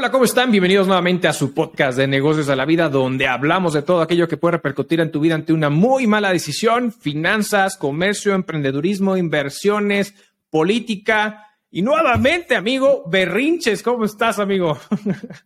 Hola, 0.00 0.10
¿cómo 0.10 0.24
están? 0.24 0.50
Bienvenidos 0.50 0.86
nuevamente 0.86 1.28
a 1.28 1.34
su 1.34 1.52
podcast 1.52 1.98
de 1.98 2.06
negocios 2.06 2.48
a 2.48 2.56
la 2.56 2.64
vida, 2.64 2.88
donde 2.88 3.26
hablamos 3.26 3.74
de 3.74 3.82
todo 3.82 4.00
aquello 4.00 4.28
que 4.28 4.38
puede 4.38 4.52
repercutir 4.52 4.98
en 4.98 5.10
tu 5.10 5.20
vida 5.20 5.34
ante 5.34 5.52
una 5.52 5.68
muy 5.68 6.06
mala 6.06 6.32
decisión, 6.32 6.90
finanzas, 6.90 7.76
comercio, 7.76 8.32
emprendedurismo, 8.32 9.18
inversiones, 9.18 10.14
política. 10.48 11.48
Y 11.70 11.82
nuevamente, 11.82 12.56
amigo, 12.56 13.04
Berrinches, 13.10 13.82
¿cómo 13.82 14.06
estás, 14.06 14.38
amigo? 14.38 14.78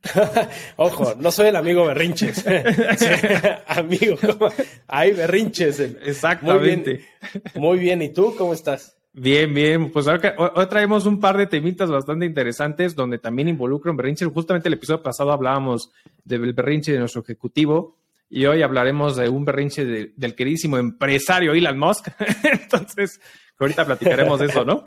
Ojo, 0.76 1.16
no 1.18 1.32
soy 1.32 1.48
el 1.48 1.56
amigo 1.56 1.86
Berrinches. 1.86 2.44
amigo, 3.66 4.16
¿cómo? 4.20 4.52
Ay, 4.86 5.14
Berrinches. 5.14 5.80
Exactamente. 5.80 6.90
Muy 6.92 7.30
bien. 7.32 7.52
Muy 7.56 7.78
bien. 7.80 8.02
¿Y 8.02 8.10
tú 8.10 8.36
cómo 8.36 8.54
estás? 8.54 8.96
Bien, 9.16 9.54
bien. 9.54 9.92
Pues 9.92 10.08
ahora 10.08 10.34
hoy 10.56 10.66
traemos 10.66 11.06
un 11.06 11.20
par 11.20 11.36
de 11.38 11.46
temitas 11.46 11.88
bastante 11.88 12.26
interesantes 12.26 12.96
donde 12.96 13.18
también 13.18 13.48
involucran 13.48 13.96
berrinche. 13.96 14.26
Justamente 14.26 14.68
el 14.68 14.74
episodio 14.74 15.04
pasado 15.04 15.30
hablábamos 15.30 15.92
del 16.24 16.52
berrinche 16.52 16.92
de 16.92 16.98
nuestro 16.98 17.22
ejecutivo 17.22 17.96
y 18.28 18.44
hoy 18.46 18.62
hablaremos 18.62 19.14
de 19.14 19.28
un 19.28 19.44
berrinche 19.44 19.84
del 19.84 20.34
queridísimo 20.34 20.78
empresario 20.78 21.52
Elon 21.52 21.78
Musk. 21.78 22.08
Entonces, 22.42 23.20
ahorita 23.56 23.84
platicaremos 23.84 24.40
de 24.40 24.46
eso, 24.46 24.64
¿no? 24.64 24.82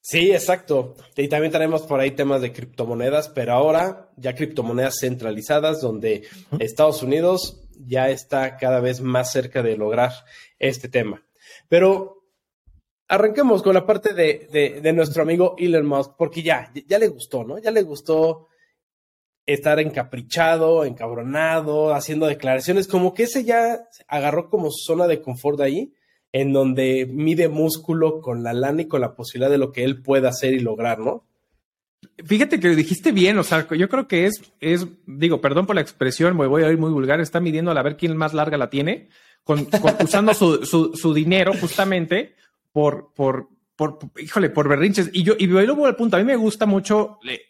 Sí, 0.00 0.30
exacto. 0.30 0.94
Y 1.16 1.28
también 1.28 1.50
tenemos 1.50 1.82
por 1.82 1.98
ahí 1.98 2.12
temas 2.12 2.42
de 2.42 2.52
criptomonedas, 2.52 3.30
pero 3.30 3.54
ahora 3.54 4.10
ya 4.16 4.36
criptomonedas 4.36 4.98
centralizadas 5.00 5.80
donde 5.80 6.22
Estados 6.60 7.02
Unidos 7.02 7.60
ya 7.84 8.10
está 8.10 8.56
cada 8.56 8.78
vez 8.78 9.00
más 9.00 9.32
cerca 9.32 9.60
de 9.64 9.76
lograr 9.76 10.12
este 10.60 10.88
tema. 10.88 11.24
Pero 11.68 12.19
arranquemos 13.10 13.62
con 13.62 13.74
la 13.74 13.84
parte 13.84 14.14
de, 14.14 14.80
de, 14.80 14.92
nuestro 14.92 15.24
amigo 15.24 15.56
Elon 15.58 15.84
Musk, 15.84 16.12
porque 16.16 16.42
ya, 16.42 16.72
ya 16.86 16.96
le 16.96 17.08
gustó, 17.08 17.42
¿no? 17.42 17.58
Ya 17.58 17.72
le 17.72 17.82
gustó 17.82 18.46
estar 19.44 19.80
encaprichado, 19.80 20.84
encabronado, 20.84 21.92
haciendo 21.92 22.26
declaraciones, 22.26 22.86
como 22.86 23.12
que 23.12 23.24
ese 23.24 23.42
ya 23.42 23.80
agarró 24.06 24.48
como 24.48 24.70
zona 24.70 25.08
de 25.08 25.20
confort 25.20 25.60
ahí, 25.60 25.92
en 26.30 26.52
donde 26.52 27.04
mide 27.10 27.48
músculo 27.48 28.20
con 28.20 28.44
la 28.44 28.52
lana 28.52 28.82
y 28.82 28.86
con 28.86 29.00
la 29.00 29.16
posibilidad 29.16 29.50
de 29.50 29.58
lo 29.58 29.72
que 29.72 29.82
él 29.82 30.02
pueda 30.02 30.28
hacer 30.28 30.54
y 30.54 30.60
lograr, 30.60 31.00
¿no? 31.00 31.26
Fíjate 32.24 32.60
que 32.60 32.68
lo 32.68 32.76
dijiste 32.76 33.10
bien, 33.10 33.38
o 33.38 33.42
sea, 33.42 33.66
yo 33.68 33.88
creo 33.88 34.06
que 34.06 34.26
es, 34.26 34.40
es, 34.60 34.86
digo, 35.04 35.40
perdón 35.40 35.66
por 35.66 35.74
la 35.74 35.82
expresión, 35.82 36.36
me 36.36 36.46
voy 36.46 36.62
a 36.62 36.70
ir 36.70 36.78
muy 36.78 36.92
vulgar, 36.92 37.20
está 37.20 37.40
midiendo 37.40 37.72
a 37.72 37.82
ver 37.82 37.96
quién 37.96 38.16
más 38.16 38.34
larga 38.34 38.56
la 38.56 38.70
tiene, 38.70 39.08
con, 39.42 39.66
usando 40.00 40.32
su, 40.32 40.64
su, 40.64 40.94
su 40.94 41.12
dinero 41.12 41.52
justamente 41.60 42.36
por, 42.72 43.12
por, 43.14 43.48
por, 43.76 43.98
híjole, 44.18 44.50
por 44.50 44.68
berrinches. 44.68 45.10
Y 45.12 45.22
yo, 45.22 45.34
y 45.38 45.46
luego 45.46 45.86
al 45.86 45.96
punto, 45.96 46.16
a 46.16 46.20
mí 46.20 46.24
me 46.24 46.36
gusta 46.36 46.66
mucho, 46.66 47.18
eh, 47.24 47.40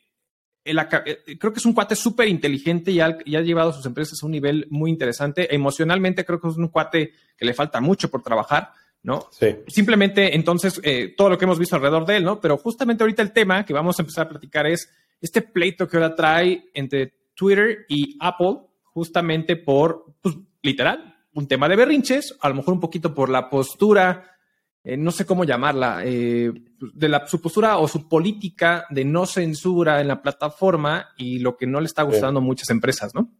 creo 1.38 1.52
que 1.52 1.58
es 1.58 1.66
un 1.66 1.72
cuate 1.72 1.96
súper 1.96 2.28
inteligente 2.28 2.90
y 2.90 3.00
ha, 3.00 3.18
y 3.24 3.36
ha, 3.36 3.40
llevado 3.40 3.70
a 3.70 3.72
sus 3.72 3.86
empresas 3.86 4.22
a 4.22 4.26
un 4.26 4.32
nivel 4.32 4.66
muy 4.70 4.90
interesante. 4.90 5.54
Emocionalmente 5.54 6.24
creo 6.24 6.40
que 6.40 6.48
es 6.48 6.56
un 6.56 6.68
cuate 6.68 7.12
que 7.36 7.44
le 7.44 7.54
falta 7.54 7.80
mucho 7.80 8.10
por 8.10 8.22
trabajar, 8.22 8.72
¿no? 9.02 9.26
Sí. 9.30 9.56
Simplemente 9.66 10.34
entonces 10.34 10.80
eh, 10.84 11.14
todo 11.16 11.30
lo 11.30 11.38
que 11.38 11.44
hemos 11.44 11.58
visto 11.58 11.76
alrededor 11.76 12.06
de 12.06 12.16
él, 12.16 12.24
¿no? 12.24 12.40
Pero 12.40 12.56
justamente 12.56 13.02
ahorita 13.02 13.22
el 13.22 13.32
tema 13.32 13.64
que 13.64 13.72
vamos 13.72 13.98
a 13.98 14.02
empezar 14.02 14.26
a 14.26 14.30
platicar 14.30 14.66
es 14.66 14.90
este 15.20 15.42
pleito 15.42 15.88
que 15.88 15.96
ahora 15.96 16.14
trae 16.14 16.70
entre 16.74 17.14
Twitter 17.34 17.86
y 17.88 18.16
Apple, 18.20 18.58
justamente 18.82 19.56
por, 19.56 20.14
pues, 20.20 20.36
literal, 20.62 21.16
un 21.32 21.46
tema 21.46 21.68
de 21.68 21.76
berrinches, 21.76 22.36
a 22.40 22.48
lo 22.48 22.56
mejor 22.56 22.74
un 22.74 22.80
poquito 22.80 23.14
por 23.14 23.28
la 23.28 23.48
postura 23.48 24.36
eh, 24.82 24.96
no 24.96 25.10
sé 25.10 25.26
cómo 25.26 25.44
llamarla, 25.44 26.02
eh, 26.04 26.52
de 26.78 27.08
la, 27.08 27.26
su 27.26 27.40
postura 27.40 27.78
o 27.78 27.86
su 27.86 28.08
política 28.08 28.86
de 28.90 29.04
no 29.04 29.26
censura 29.26 30.00
en 30.00 30.08
la 30.08 30.22
plataforma 30.22 31.10
y 31.16 31.38
lo 31.38 31.56
que 31.56 31.66
no 31.66 31.80
le 31.80 31.86
está 31.86 32.02
gustando 32.02 32.40
a 32.40 32.42
muchas 32.42 32.70
empresas, 32.70 33.14
¿no? 33.14 33.30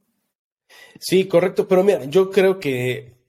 Sí, 0.98 1.26
correcto, 1.26 1.66
pero 1.66 1.82
mira, 1.82 2.04
yo 2.04 2.30
creo 2.30 2.60
que 2.60 3.20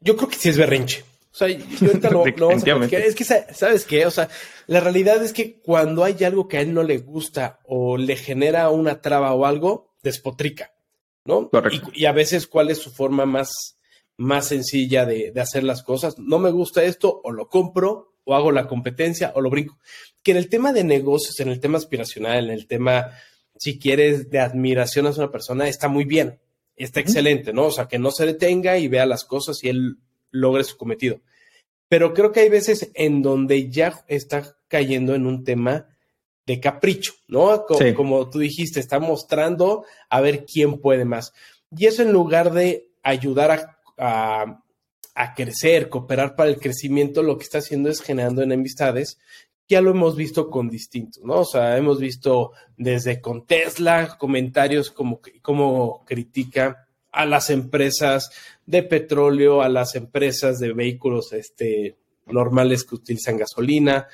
yo 0.00 0.16
creo 0.16 0.28
que 0.28 0.36
sí 0.36 0.48
es 0.48 0.56
berrinche. 0.56 1.04
O 1.32 1.38
sea, 1.38 1.48
yo 1.48 1.88
ahorita 1.88 2.10
lo, 2.10 2.24
vamos 2.48 2.64
a 2.64 2.96
Es 2.96 3.14
que, 3.14 3.24
¿sabes 3.24 3.84
qué? 3.84 4.06
O 4.06 4.10
sea, 4.10 4.28
la 4.68 4.80
realidad 4.80 5.22
es 5.22 5.32
que 5.32 5.60
cuando 5.60 6.04
hay 6.04 6.22
algo 6.24 6.48
que 6.48 6.58
a 6.58 6.60
él 6.60 6.72
no 6.72 6.82
le 6.82 6.98
gusta 6.98 7.58
o 7.64 7.98
le 7.98 8.16
genera 8.16 8.70
una 8.70 9.02
traba 9.02 9.34
o 9.34 9.44
algo, 9.44 9.94
despotrica, 10.02 10.72
¿no? 11.24 11.50
Correcto. 11.50 11.90
y 11.92 12.06
a 12.06 12.12
veces, 12.12 12.46
¿cuál 12.46 12.70
es 12.70 12.78
su 12.78 12.90
forma 12.90 13.26
más 13.26 13.75
más 14.16 14.48
sencilla 14.48 15.04
de, 15.04 15.32
hacer 15.40 15.62
las 15.62 15.82
cosas. 15.82 16.18
No 16.18 16.38
me 16.38 16.50
gusta 16.50 16.84
esto, 16.84 17.20
o 17.22 17.32
lo 17.32 17.48
compro, 17.48 18.14
o 18.24 18.34
hago 18.34 18.52
la 18.52 18.66
competencia, 18.66 19.32
o 19.34 19.40
lo 19.40 19.50
brinco. 19.50 19.78
Que 20.22 20.32
en 20.32 20.38
el 20.38 20.48
tema 20.48 20.72
de 20.72 20.84
negocios, 20.84 21.38
en 21.40 21.48
el 21.48 21.60
tema 21.60 21.78
aspiracional, 21.78 22.44
en 22.44 22.50
el 22.50 22.66
tema, 22.66 23.10
si 23.58 23.78
quieres, 23.78 24.30
de 24.30 24.40
admiración 24.40 25.06
a 25.06 25.10
una 25.10 25.30
persona, 25.30 25.68
está 25.68 25.88
muy 25.88 26.04
bien, 26.04 26.40
está 26.76 27.00
excelente, 27.00 27.52
¿no? 27.52 27.66
O 27.66 27.70
sea, 27.70 27.86
que 27.86 27.98
no 27.98 28.10
se 28.10 28.26
detenga 28.26 28.78
y 28.78 28.88
vea 28.88 29.06
las 29.06 29.24
cosas 29.24 29.62
y 29.62 29.68
él 29.68 29.98
logre 30.30 30.64
su 30.64 30.76
cometido. 30.76 31.20
Pero 31.88 32.14
creo 32.14 32.32
que 32.32 32.40
hay 32.40 32.48
veces 32.48 32.90
en 32.94 33.22
donde 33.22 33.70
ya 33.70 34.04
está 34.08 34.56
cayendo 34.68 35.14
en 35.14 35.26
un 35.26 35.44
tema 35.44 35.88
de 36.46 36.60
capricho, 36.60 37.12
¿no? 37.28 37.64
Como, 37.66 37.94
como 37.94 38.30
tú 38.30 38.38
dijiste, 38.38 38.80
está 38.80 38.98
mostrando 38.98 39.84
a 40.08 40.20
ver 40.20 40.44
quién 40.44 40.80
puede 40.80 41.04
más. 41.04 41.32
Y 41.76 41.86
eso 41.86 42.02
en 42.02 42.12
lugar 42.12 42.52
de 42.52 42.88
ayudar 43.02 43.50
a 43.50 43.75
a, 43.96 44.62
crecer, 45.34 45.88
cooperar 45.88 46.36
para 46.36 46.50
el 46.50 46.58
crecimiento, 46.58 47.22
lo 47.22 47.38
que 47.38 47.44
está 47.44 47.58
haciendo 47.58 47.88
es 47.88 48.00
generando 48.00 48.42
enemistades. 48.42 49.18
Ya 49.68 49.80
lo 49.80 49.90
hemos 49.90 50.16
visto 50.16 50.48
con 50.50 50.68
distintos, 50.68 51.24
¿no? 51.24 51.40
O 51.40 51.44
sea, 51.44 51.76
hemos 51.76 51.98
visto 51.98 52.52
desde 52.76 53.20
con 53.20 53.46
Tesla 53.46 54.16
comentarios 54.18 54.90
como, 54.90 55.20
como 55.42 56.04
critica 56.04 56.86
a 57.10 57.24
las 57.24 57.50
empresas 57.50 58.30
de 58.66 58.82
petróleo, 58.82 59.62
a 59.62 59.68
las 59.68 59.94
empresas 59.96 60.58
de 60.58 60.72
vehículos 60.72 61.32
este, 61.32 61.96
normales 62.26 62.84
que 62.84 62.94
utilizan 62.94 63.38
gasolina. 63.38 64.06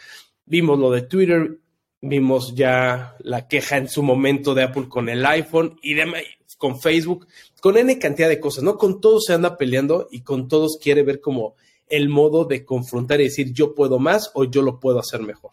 Vimos 0.46 0.78
lo 0.78 0.90
de 0.90 1.02
Twitter, 1.02 1.58
vimos 2.00 2.54
ya 2.54 3.16
la 3.20 3.46
queja 3.46 3.76
en 3.76 3.88
su 3.88 4.02
momento 4.02 4.54
de 4.54 4.64
Apple 4.64 4.88
con 4.88 5.08
el 5.08 5.24
iPhone 5.24 5.78
y 5.82 5.94
demás, 5.94 6.22
con 6.62 6.78
Facebook 6.78 7.26
con 7.60 7.76
N 7.76 7.98
cantidad 7.98 8.28
de 8.28 8.38
cosas, 8.38 8.62
¿no? 8.62 8.78
Con 8.78 9.00
todos 9.00 9.24
se 9.24 9.32
anda 9.32 9.58
peleando 9.58 10.06
y 10.12 10.20
con 10.20 10.46
todos 10.46 10.78
quiere 10.80 11.02
ver 11.02 11.20
como 11.20 11.56
el 11.88 12.08
modo 12.08 12.44
de 12.44 12.64
confrontar 12.64 13.20
y 13.20 13.24
decir 13.24 13.52
yo 13.52 13.74
puedo 13.74 13.98
más 13.98 14.30
o 14.34 14.44
yo 14.44 14.62
lo 14.62 14.78
puedo 14.78 15.00
hacer 15.00 15.22
mejor. 15.22 15.50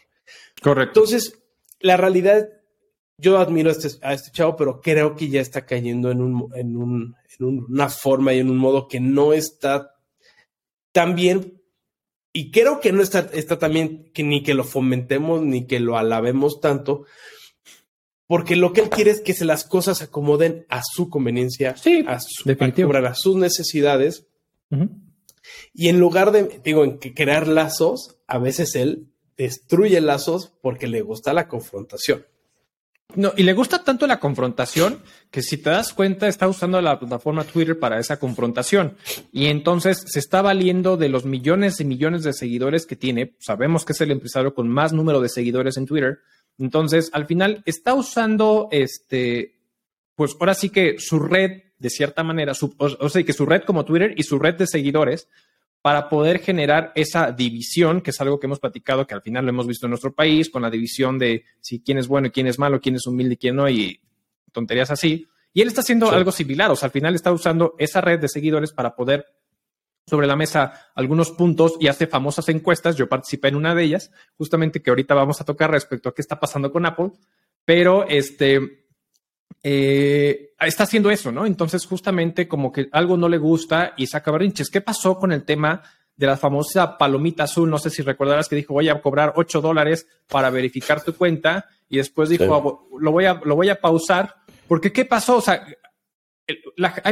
Correcto. 0.62 1.00
Entonces, 1.00 1.42
la 1.80 1.98
realidad, 1.98 2.48
yo 3.18 3.40
admiro 3.40 3.70
a 3.70 3.72
este, 3.72 3.90
a 4.06 4.14
este 4.14 4.30
chavo, 4.30 4.56
pero 4.56 4.82
creo 4.82 5.16
que 5.16 5.30
ya 5.30 5.42
está 5.42 5.66
cayendo 5.66 6.12
en, 6.12 6.22
un, 6.22 6.52
en, 6.54 6.78
un, 6.78 7.16
en 7.40 7.46
una 7.68 7.90
forma 7.90 8.36
y 8.36 8.38
en 8.38 8.52
un 8.52 8.58
modo 8.58 8.88
que 8.88 9.00
no 9.00 9.34
está 9.34 9.96
tan 10.92 11.16
bien. 11.16 11.60
Y 12.34 12.52
creo 12.52 12.82
que 12.82 12.92
no 12.92 13.02
está, 13.02 13.32
está 13.34 13.58
tan 13.58 13.74
bien 13.74 14.12
que 14.14 14.22
ni 14.22 14.44
que 14.44 14.54
lo 14.54 14.64
fomentemos 14.64 15.42
ni 15.42 15.66
que 15.66 15.80
lo 15.80 15.98
alabemos 15.98 16.62
tanto, 16.62 17.08
porque 18.30 18.56
lo 18.56 18.74
que 18.74 18.82
él 18.82 18.92
quiere 18.92 19.10
es 19.10 19.22
que 19.22 19.34
se 19.34 19.44
las 19.44 19.64
cosas 19.64 20.04
acomoden 20.04 20.68
a 20.70 20.84
su 20.84 21.10
conveniencia, 21.10 21.72
a, 21.72 21.78
su, 21.78 21.90
a, 22.08 23.16
sus 23.16 23.36
necesidades. 23.36 24.28
Y 25.74 25.88
en 25.88 26.00
lugar 26.00 26.32
de, 26.32 26.62
digo, 26.64 26.84
en 26.84 27.00
que 27.00 27.16
crear 27.16 27.48
lazos, 27.48 28.20
a 28.28 28.38
veces 28.38 28.76
él 28.76 29.08
destruye 29.36 30.00
lazos 30.00 30.54
porque 30.62 30.86
le 30.86 31.02
gusta 31.02 31.34
la 31.34 31.48
confrontación. 31.48 32.28
No, 33.16 33.34
y 33.36 33.42
le 33.42 33.54
gusta 33.54 33.84
tanto 33.84 34.06
la 34.06 34.20
confrontación 34.20 35.02
que 35.32 35.42
si 35.42 35.58
te 35.58 35.72
das 35.72 35.92
cuenta 35.92 36.28
está 36.28 36.48
usando 36.48 36.80
la 36.84 37.00
plataforma 37.00 37.46
Twitter 37.46 37.80
para 37.80 38.00
esa 38.00 38.20
confrontación 38.20 38.96
y 39.32 39.48
entonces 39.48 40.04
se 40.06 40.20
está 40.20 40.44
valiendo 40.44 40.98
de 40.98 41.10
los 41.10 41.26
millones 41.26 41.80
y 41.80 41.86
millones 41.86 42.22
de 42.22 42.34
seguidores 42.34 42.86
que 42.86 42.96
tiene. 42.96 43.36
Sabemos 43.40 43.86
que 43.86 43.94
es 43.94 44.02
el 44.02 44.12
empresario 44.12 44.54
con 44.54 44.70
más 44.70 44.94
número 44.94 45.20
de 45.20 45.30
seguidores 45.30 45.78
en 45.78 45.88
Twitter 45.88 46.20
entonces, 46.60 47.10
al 47.14 47.26
final 47.26 47.64
está 47.66 47.94
usando 47.94 48.68
este, 48.72 49.60
pues 50.16 50.36
ahora 50.40 50.54
sí 50.54 50.70
que 50.70 51.00
su 51.00 51.20
red, 51.20 51.64
de 51.78 51.90
cierta 51.90 52.24
manera, 52.24 52.52
o, 52.78 53.10
sea, 53.10 53.24
que 53.24 53.34
su 53.34 53.46
red 53.46 53.64
como 53.64 53.86
Twitter 53.86 54.14
y 54.18 54.24
su 54.24 54.38
red 54.38 54.56
de 54.56 54.68
seguidores 54.68 55.30
para 55.82 56.10
poder 56.10 56.40
generar 56.40 56.92
esa 56.96 57.32
división, 57.32 58.02
que 58.02 58.10
es 58.10 58.20
algo 58.20 58.38
que 58.38 58.48
hemos 58.48 58.60
platicado, 58.60 59.08
que 59.08 59.14
al 59.14 59.22
final 59.22 59.46
lo 59.46 59.52
hemos 59.52 59.66
visto 59.66 59.86
en 59.86 59.92
nuestro 59.92 60.14
país, 60.14 60.50
con 60.50 60.62
la 60.62 60.70
división 60.70 61.18
de 61.18 61.46
si 61.62 61.82
quién 61.82 61.98
es 61.98 62.10
bueno 62.10 62.28
y 62.28 62.32
quién 62.32 62.48
es 62.48 62.60
malo, 62.60 62.82
quién 62.82 62.96
es 62.96 63.08
humilde 63.08 63.36
y 63.36 63.38
quién 63.38 63.56
no, 63.56 63.70
y 63.70 64.02
tonterías 64.52 64.92
así. 64.92 65.26
Y 65.54 65.62
él 65.62 65.70
está 65.70 65.80
haciendo 65.80 66.12
algo 66.12 66.34
similar, 66.34 66.70
o 66.70 66.76
sea, 66.76 66.88
al 66.88 66.92
final 66.92 67.16
está 67.16 67.32
usando 67.32 67.76
esa 67.80 68.02
red 68.02 68.20
de 68.20 68.28
seguidores 68.28 68.74
para 68.74 68.94
poder 68.94 69.26
sobre 70.10 70.28
la 70.28 70.36
mesa 70.36 70.90
algunos 70.96 71.32
puntos 71.32 71.78
y 71.80 71.88
hace 71.88 72.08
famosas 72.08 72.50
encuestas. 72.50 72.96
Yo 72.96 73.08
participé 73.08 73.50
en 73.50 73.56
una 73.56 73.76
de 73.76 73.84
ellas, 73.84 74.12
justamente 74.38 74.82
que 74.82 74.90
ahorita 74.90 75.14
vamos 75.14 75.40
a 75.40 75.46
tocar 75.46 75.72
respecto 75.72 76.10
a 76.10 76.16
qué 76.16 76.22
está 76.22 76.40
pasando 76.40 76.72
con 76.72 76.86
Apple, 76.86 77.12
pero 77.64 78.08
este 78.08 78.88
eh, 79.64 80.54
está 80.60 80.84
haciendo 80.84 81.12
eso, 81.12 81.32
¿no? 81.32 81.46
Entonces, 81.46 81.86
justamente 81.86 82.48
como 82.48 82.72
que 82.72 82.90
algo 82.92 83.18
no 83.18 83.30
le 83.30 83.38
gusta 83.38 83.94
y 83.98 84.08
saca 84.08 84.32
berrinches. 84.32 84.70
¿Qué 84.70 84.82
pasó 84.82 85.18
con 85.18 85.32
el 85.32 85.44
tema 85.44 85.84
de 86.20 86.28
la 86.28 86.36
famosa 86.36 86.98
palomita 86.98 87.44
azul. 87.44 87.70
No 87.70 87.80
sé 87.80 87.90
si 87.90 88.02
recordarás 88.02 88.50
que 88.50 88.58
dijo, 88.58 88.74
voy 88.74 88.90
a 88.90 89.02
cobrar 89.02 89.32
8 89.38 89.62
dólares 89.62 90.06
para 90.28 90.50
verificar 90.50 91.02
tu 91.02 91.16
cuenta. 91.16 91.70
Y 91.88 91.96
después 91.96 92.28
dijo, 92.28 92.90
lo, 93.00 93.12
voy 93.14 93.24
a, 93.24 93.36
lo 93.36 93.56
voy 93.56 93.70
a 93.70 93.80
pausar. 93.80 94.36
Porque, 94.68 94.92
¿qué 94.92 95.06
pasó? 95.06 95.38
O 95.38 95.42
sea, 95.42 95.66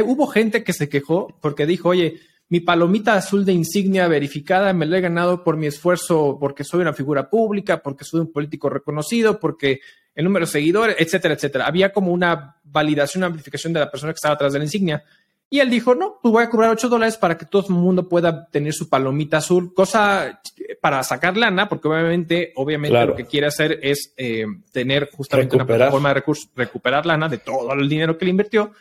hubo 0.04 0.26
gente 0.26 0.62
que 0.62 0.74
se 0.74 0.90
quejó 0.90 1.34
porque 1.40 1.64
dijo, 1.64 1.88
oye, 1.88 2.20
mi 2.50 2.60
palomita 2.60 3.14
azul 3.14 3.44
de 3.44 3.52
insignia 3.52 4.08
verificada 4.08 4.72
me 4.72 4.86
la 4.86 4.98
he 4.98 5.00
ganado 5.02 5.44
por 5.44 5.56
mi 5.56 5.66
esfuerzo, 5.66 6.38
porque 6.40 6.64
soy 6.64 6.80
una 6.80 6.94
figura 6.94 7.28
pública, 7.28 7.82
porque 7.82 8.04
soy 8.04 8.20
un 8.20 8.32
político 8.32 8.70
reconocido, 8.70 9.38
porque 9.38 9.80
el 10.14 10.24
número 10.24 10.46
de 10.46 10.52
seguidores, 10.52 10.96
etcétera, 10.98 11.34
etcétera. 11.34 11.66
Había 11.66 11.92
como 11.92 12.12
una 12.12 12.56
validación, 12.64 13.20
una 13.20 13.28
amplificación 13.28 13.72
de 13.72 13.80
la 13.80 13.90
persona 13.90 14.12
que 14.12 14.16
estaba 14.16 14.34
atrás 14.34 14.52
de 14.52 14.58
la 14.58 14.64
insignia. 14.64 15.04
Y 15.50 15.60
él 15.60 15.70
dijo, 15.70 15.94
no, 15.94 16.18
pues 16.22 16.32
voy 16.32 16.42
a 16.42 16.50
cobrar 16.50 16.70
8 16.70 16.88
dólares 16.88 17.16
para 17.16 17.38
que 17.38 17.46
todo 17.46 17.66
el 17.68 17.74
mundo 17.74 18.08
pueda 18.08 18.46
tener 18.48 18.74
su 18.74 18.88
palomita 18.88 19.38
azul, 19.38 19.72
cosa 19.72 20.40
para 20.80 21.02
sacar 21.02 21.36
lana, 21.36 21.68
porque 21.68 21.88
obviamente, 21.88 22.52
obviamente 22.56 23.06
lo 23.06 23.14
que 23.14 23.24
quiere 23.24 23.46
hacer 23.46 23.78
es 23.82 24.12
eh, 24.16 24.44
tener 24.72 25.08
justamente 25.10 25.56
una 25.56 25.66
plataforma 25.66 26.10
de 26.10 26.14
recursos, 26.14 26.50
recuperar 26.54 27.06
lana 27.06 27.28
de 27.28 27.38
todo 27.38 27.72
el 27.72 27.88
dinero 27.88 28.18
que 28.18 28.26
le 28.26 28.32
invirtió, 28.32 28.72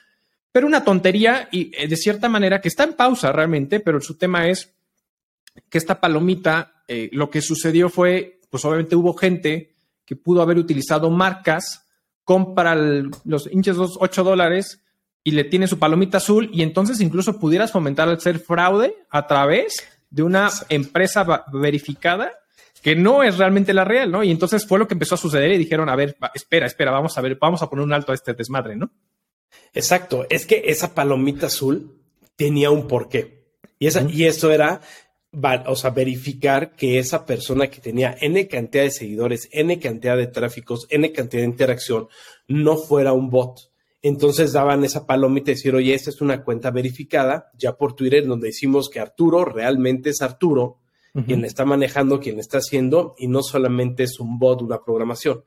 pero 0.58 0.66
una 0.66 0.84
tontería 0.84 1.50
y 1.52 1.72
eh, 1.78 1.88
de 1.88 1.96
cierta 1.96 2.30
manera 2.30 2.60
que 2.60 2.68
está 2.68 2.84
en 2.84 2.94
pausa 2.94 3.32
realmente, 3.32 3.80
pero 3.80 4.02
su 4.02 4.18
tema 4.18 4.48
es 4.48 4.74
que 5.70 5.78
esta 5.78 6.02
palomita, 6.02 6.82
eh, 6.88 7.10
lo 7.12 7.30
que 7.30 7.44
sucedió 7.44 7.90
fue, 7.90 8.40
pues 8.50 8.66
obviamente 8.66 8.96
hubo 8.96 9.14
gente 9.14 9.76
que 10.04 10.16
pudo 10.16 10.42
haber 10.42 10.58
utilizado 10.58 11.12
marcas, 11.12 11.86
compra 12.24 12.74
los 12.74 13.48
hinches 13.52 13.76
los 13.76 14.00
8 14.00 14.24
dólares 14.24 14.82
y 15.24 15.30
le 15.30 15.44
tiene 15.44 15.68
su 15.68 15.78
palomita 15.78 16.18
azul 16.18 16.50
y 16.52 16.64
entonces 16.64 17.02
incluso 17.02 17.40
pudieras 17.40 17.72
fomentar 17.72 18.10
el 18.10 18.20
ser 18.20 18.40
fraude 18.40 18.96
a 19.12 19.28
través 19.28 19.88
de 20.10 20.24
una 20.24 20.50
empresa 20.70 21.24
verificada 21.54 22.32
que 22.82 22.96
no 22.96 23.22
es 23.22 23.38
realmente 23.38 23.76
la 23.76 23.86
real, 23.86 24.10
¿no? 24.10 24.24
Y 24.24 24.32
entonces 24.32 24.66
fue 24.66 24.80
lo 24.80 24.88
que 24.88 24.96
empezó 24.96 25.14
a 25.14 25.20
suceder 25.20 25.52
y 25.52 25.60
dijeron, 25.60 25.88
a 25.88 25.96
ver, 25.96 26.18
espera, 26.34 26.66
espera, 26.66 26.90
vamos 26.90 27.16
a 27.16 27.22
ver, 27.22 27.38
vamos 27.40 27.62
a 27.62 27.70
poner 27.70 27.86
un 27.86 27.94
alto 27.94 28.12
a 28.12 28.16
este 28.16 28.34
desmadre, 28.34 28.76
¿no? 28.76 28.90
Exacto, 29.74 30.26
es 30.30 30.46
que 30.46 30.64
esa 30.66 30.96
palomita 30.96 31.48
azul 31.48 32.00
tenía 32.36 32.72
un 32.72 32.88
porqué. 32.88 33.46
Y, 33.80 33.88
esa, 33.88 34.02
y 34.10 34.24
eso 34.26 34.52
era, 34.52 34.82
o 35.68 35.76
sea, 35.76 35.92
verificar 35.92 36.76
que 36.76 37.00
esa 37.00 37.26
persona 37.26 37.68
que 37.68 37.80
tenía 37.80 38.16
N 38.20 38.48
cantidad 38.48 38.84
de 38.84 38.92
seguidores, 38.92 39.50
N 39.52 39.80
cantidad 39.80 40.18
de 40.18 40.28
tráficos, 40.28 40.88
N 40.90 41.12
cantidad 41.12 41.42
de 41.42 41.50
interacción, 41.50 42.08
no 42.48 42.78
fuera 42.78 43.14
un 43.14 43.30
bot. 43.30 43.72
Entonces 44.02 44.54
daban 44.54 44.84
esa 44.84 45.06
palomita 45.06 45.52
y 45.52 45.56
decir, 45.56 45.76
oye, 45.76 45.94
esta 45.94 46.10
es 46.10 46.22
una 46.22 46.44
cuenta 46.44 46.72
verificada, 46.72 47.52
ya 47.58 47.74
por 47.78 47.94
Twitter, 47.94 48.26
donde 48.26 48.48
decimos 48.48 48.90
que 48.90 49.00
Arturo 49.00 49.44
realmente 49.44 50.12
es 50.12 50.22
Arturo, 50.22 50.80
quien 51.26 51.46
está 51.46 51.66
manejando, 51.66 52.20
quien 52.20 52.40
está 52.40 52.60
haciendo, 52.60 53.16
y 53.18 53.28
no 53.28 53.42
solamente 53.42 54.04
es 54.04 54.20
un 54.20 54.38
bot, 54.38 54.62
una 54.62 54.84
programación. 54.84 55.44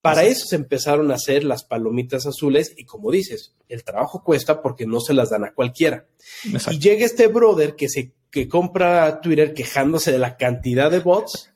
Para 0.00 0.24
eso 0.24 0.46
se 0.46 0.56
empezaron 0.56 1.10
a 1.10 1.16
hacer 1.16 1.42
las 1.42 1.64
palomitas 1.64 2.24
azules 2.26 2.72
y 2.76 2.84
como 2.84 3.10
dices, 3.10 3.56
el 3.68 3.82
trabajo 3.82 4.22
cuesta 4.22 4.62
porque 4.62 4.86
no 4.86 5.00
se 5.00 5.12
las 5.12 5.30
dan 5.30 5.44
a 5.44 5.52
cualquiera. 5.52 6.06
Y 6.70 6.78
llega 6.78 7.04
este 7.04 7.26
brother 7.26 7.74
que 7.74 7.88
se 7.88 8.12
que 8.30 8.48
compra 8.48 9.20
Twitter 9.20 9.54
quejándose 9.54 10.12
de 10.12 10.18
la 10.18 10.36
cantidad 10.36 10.90
de 10.90 11.00
bots, 11.00 11.52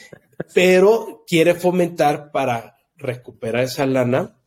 pero 0.54 1.24
quiere 1.26 1.54
fomentar 1.54 2.32
para 2.32 2.76
recuperar 2.96 3.64
esa 3.64 3.86
lana 3.86 4.40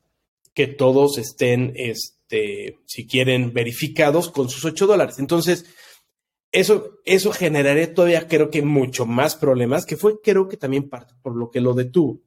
que 0.53 0.67
todos 0.67 1.17
estén, 1.17 1.73
este, 1.75 2.79
si 2.85 3.05
quieren, 3.05 3.53
verificados 3.53 4.31
con 4.31 4.49
sus 4.49 4.65
8 4.65 4.87
dólares. 4.87 5.19
Entonces, 5.19 5.65
eso, 6.51 6.99
eso 7.05 7.31
generaría 7.31 7.93
todavía 7.93 8.27
creo 8.27 8.49
que 8.49 8.61
mucho 8.63 9.05
más 9.05 9.35
problemas, 9.35 9.85
que 9.85 9.97
fue 9.97 10.19
creo 10.21 10.47
que 10.47 10.57
también 10.57 10.89
parte 10.89 11.13
por 11.21 11.35
lo 11.35 11.51
que 11.51 11.61
lo 11.61 11.73
detuvo. 11.73 12.21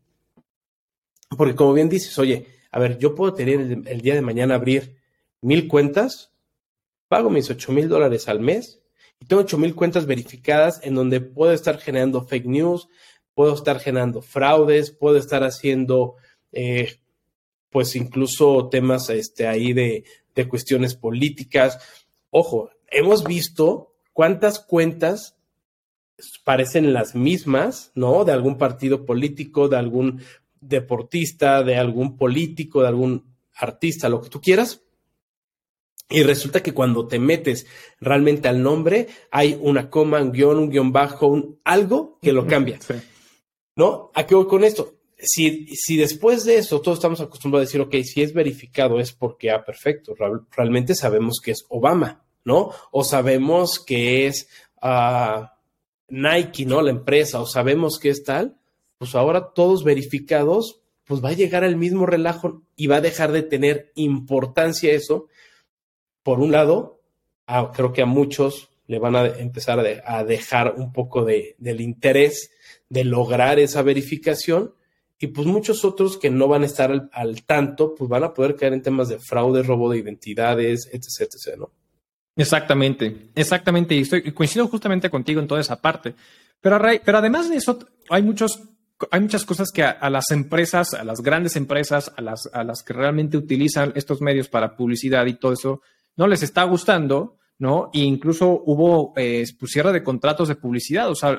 Porque 1.36 1.54
como 1.54 1.72
bien 1.72 1.88
dices, 1.88 2.18
oye, 2.18 2.46
a 2.70 2.78
ver, 2.78 2.98
yo 2.98 3.14
puedo 3.14 3.34
tener 3.34 3.60
el, 3.86 4.00
día 4.00 4.14
de 4.14 4.22
mañana 4.22 4.54
abrir 4.54 4.96
mil 5.40 5.68
cuentas, 5.68 6.32
pago 7.08 7.30
mis 7.30 7.50
ocho 7.50 7.72
mil 7.72 7.88
dólares 7.88 8.28
al 8.28 8.40
mes 8.40 8.80
y 9.20 9.26
tengo 9.26 9.42
ocho 9.42 9.58
mil 9.58 9.74
cuentas 9.74 10.06
verificadas 10.06 10.80
en 10.82 10.94
donde 10.94 11.20
puedo 11.20 11.52
estar 11.52 11.78
generando 11.78 12.26
fake 12.26 12.46
news, 12.46 12.88
puedo 13.34 13.54
estar 13.54 13.80
generando 13.80 14.22
fraudes, 14.22 14.90
puedo 14.90 15.16
estar 15.16 15.42
haciendo, 15.44 16.16
eh, 16.52 16.98
pues 17.70 17.96
incluso 17.96 18.68
temas 18.68 19.08
este, 19.10 19.46
ahí 19.46 19.72
de, 19.72 20.04
de 20.34 20.48
cuestiones 20.48 20.94
políticas. 20.94 21.78
Ojo, 22.30 22.70
hemos 22.88 23.24
visto 23.24 23.94
cuántas 24.12 24.58
cuentas 24.58 25.36
parecen 26.44 26.92
las 26.92 27.14
mismas, 27.14 27.92
¿no? 27.94 28.24
De 28.24 28.32
algún 28.32 28.58
partido 28.58 29.06
político, 29.06 29.68
de 29.68 29.76
algún 29.78 30.22
deportista, 30.60 31.62
de 31.62 31.76
algún 31.76 32.16
político, 32.16 32.82
de 32.82 32.88
algún 32.88 33.34
artista, 33.54 34.08
lo 34.08 34.20
que 34.20 34.28
tú 34.28 34.40
quieras. 34.40 34.82
Y 36.08 36.24
resulta 36.24 36.62
que 36.62 36.74
cuando 36.74 37.06
te 37.06 37.20
metes 37.20 37.66
realmente 38.00 38.48
al 38.48 38.62
nombre, 38.62 39.06
hay 39.30 39.56
una 39.60 39.88
coma, 39.88 40.20
un 40.20 40.32
guion, 40.32 40.58
un 40.58 40.70
guion 40.70 40.92
bajo, 40.92 41.28
un 41.28 41.60
algo 41.64 42.18
que 42.20 42.32
lo 42.32 42.46
cambia. 42.46 42.80
¿No? 43.76 44.10
¿A 44.14 44.26
qué 44.26 44.34
voy 44.34 44.46
con 44.46 44.64
esto? 44.64 44.96
Si, 45.16 45.68
si 45.76 45.96
después 45.96 46.44
de 46.44 46.56
eso 46.56 46.80
todos 46.80 46.98
estamos 46.98 47.20
acostumbrados 47.20 47.66
a 47.66 47.68
decir, 47.68 47.80
ok, 47.80 48.04
si 48.04 48.22
es 48.22 48.32
verificado 48.32 48.98
es 48.98 49.12
porque, 49.12 49.50
ah, 49.50 49.64
perfecto, 49.64 50.14
realmente 50.50 50.94
sabemos 50.94 51.40
que 51.42 51.52
es 51.52 51.64
Obama, 51.68 52.24
¿no? 52.44 52.72
O 52.90 53.04
sabemos 53.04 53.78
que 53.78 54.26
es 54.26 54.48
ah, 54.82 55.56
Nike, 56.08 56.64
¿no? 56.66 56.82
La 56.82 56.90
empresa, 56.90 57.40
o 57.40 57.46
sabemos 57.46 57.98
que 57.98 58.08
es 58.08 58.24
tal, 58.24 58.59
pues 59.00 59.14
ahora 59.14 59.54
todos 59.54 59.82
verificados, 59.82 60.82
pues 61.06 61.24
va 61.24 61.30
a 61.30 61.32
llegar 61.32 61.64
al 61.64 61.76
mismo 61.76 62.04
relajo 62.04 62.66
y 62.76 62.86
va 62.86 62.96
a 62.96 63.00
dejar 63.00 63.32
de 63.32 63.42
tener 63.42 63.92
importancia 63.94 64.92
eso. 64.92 65.28
Por 66.22 66.38
un 66.38 66.52
lado, 66.52 67.00
creo 67.72 67.94
que 67.94 68.02
a 68.02 68.06
muchos 68.06 68.68
le 68.88 68.98
van 68.98 69.16
a 69.16 69.24
empezar 69.24 69.80
a, 70.04 70.22
dejar 70.24 70.74
un 70.76 70.92
poco 70.92 71.24
de, 71.24 71.56
del 71.56 71.80
interés 71.80 72.50
de 72.90 73.04
lograr 73.04 73.58
esa 73.58 73.80
verificación 73.80 74.74
y 75.18 75.28
pues 75.28 75.46
muchos 75.46 75.82
otros 75.86 76.18
que 76.18 76.28
no 76.28 76.46
van 76.46 76.62
a 76.62 76.66
estar 76.66 77.08
al, 77.10 77.42
tanto, 77.44 77.94
pues 77.94 78.10
van 78.10 78.24
a 78.24 78.34
poder 78.34 78.54
caer 78.54 78.74
en 78.74 78.82
temas 78.82 79.08
de 79.08 79.18
fraude, 79.18 79.62
robo 79.62 79.90
de 79.90 79.96
identidades, 79.96 80.90
etc., 80.92 81.22
etc., 81.22 81.56
¿no? 81.56 81.70
Exactamente, 82.36 83.30
exactamente, 83.34 83.94
y 83.94 84.02
estoy 84.02 84.30
coincido 84.32 84.68
justamente 84.68 85.08
contigo 85.08 85.40
en 85.40 85.46
toda 85.46 85.62
esa 85.62 85.80
parte. 85.80 86.14
Pero, 86.60 86.78
pero 87.02 87.18
además 87.18 87.48
de 87.48 87.56
eso, 87.56 87.78
hay 88.10 88.22
muchos 88.22 88.60
hay 89.10 89.20
muchas 89.20 89.44
cosas 89.44 89.70
que 89.72 89.82
a, 89.82 90.10
las 90.10 90.30
empresas, 90.30 90.94
a 90.94 91.04
las 91.04 91.20
grandes 91.20 91.56
empresas, 91.56 92.12
a 92.16 92.20
las, 92.20 92.48
a 92.52 92.64
las 92.64 92.82
que 92.82 92.92
realmente 92.92 93.36
utilizan 93.36 93.92
estos 93.94 94.20
medios 94.20 94.48
para 94.48 94.76
publicidad 94.76 95.26
y 95.26 95.34
todo 95.34 95.52
eso, 95.52 95.80
no 96.16 96.26
les 96.26 96.42
está 96.42 96.64
gustando, 96.64 97.38
¿no? 97.58 97.90
E 97.92 98.00
incluso 98.00 98.62
hubo 98.66 99.12
eh, 99.16 99.44
pues, 99.58 99.72
cierre 99.72 99.92
de 99.92 100.02
contratos 100.02 100.48
de 100.48 100.56
publicidad. 100.56 101.10
O 101.10 101.14
sea, 101.14 101.30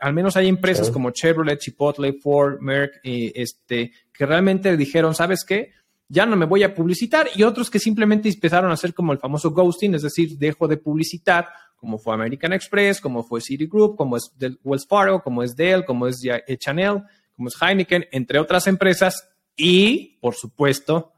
al 0.00 0.12
menos 0.12 0.36
hay 0.36 0.48
empresas 0.48 0.90
como 0.90 1.10
Chevrolet, 1.10 1.58
Chipotle, 1.58 2.14
Ford, 2.14 2.60
Merck, 2.60 3.00
este, 3.02 3.92
que 4.12 4.26
realmente 4.26 4.76
dijeron, 4.76 5.14
¿sabes 5.14 5.44
qué? 5.44 5.72
Ya 6.08 6.24
no 6.24 6.36
me 6.36 6.46
voy 6.46 6.62
a 6.62 6.74
publicitar. 6.74 7.28
Y 7.34 7.42
otros 7.42 7.70
que 7.70 7.78
simplemente 7.78 8.28
empezaron 8.28 8.70
a 8.70 8.74
hacer 8.74 8.94
como 8.94 9.12
el 9.12 9.18
famoso 9.18 9.50
ghosting, 9.50 9.94
es 9.94 10.02
decir, 10.02 10.38
dejo 10.38 10.68
de 10.68 10.76
publicitar 10.76 11.48
como 11.86 11.98
fue 11.98 12.14
American 12.14 12.52
Express, 12.52 13.00
como 13.00 13.22
fue 13.22 13.40
Citigroup, 13.40 13.94
como 13.94 14.16
es 14.16 14.32
Wells 14.64 14.88
Fargo, 14.88 15.22
como 15.22 15.44
es 15.44 15.54
Dell, 15.54 15.84
como 15.84 16.08
es 16.08 16.20
Chanel, 16.58 17.04
como 17.36 17.46
es 17.46 17.54
Heineken, 17.62 18.06
entre 18.10 18.40
otras 18.40 18.66
empresas, 18.66 19.28
y 19.56 20.18
por 20.20 20.34
supuesto 20.34 21.12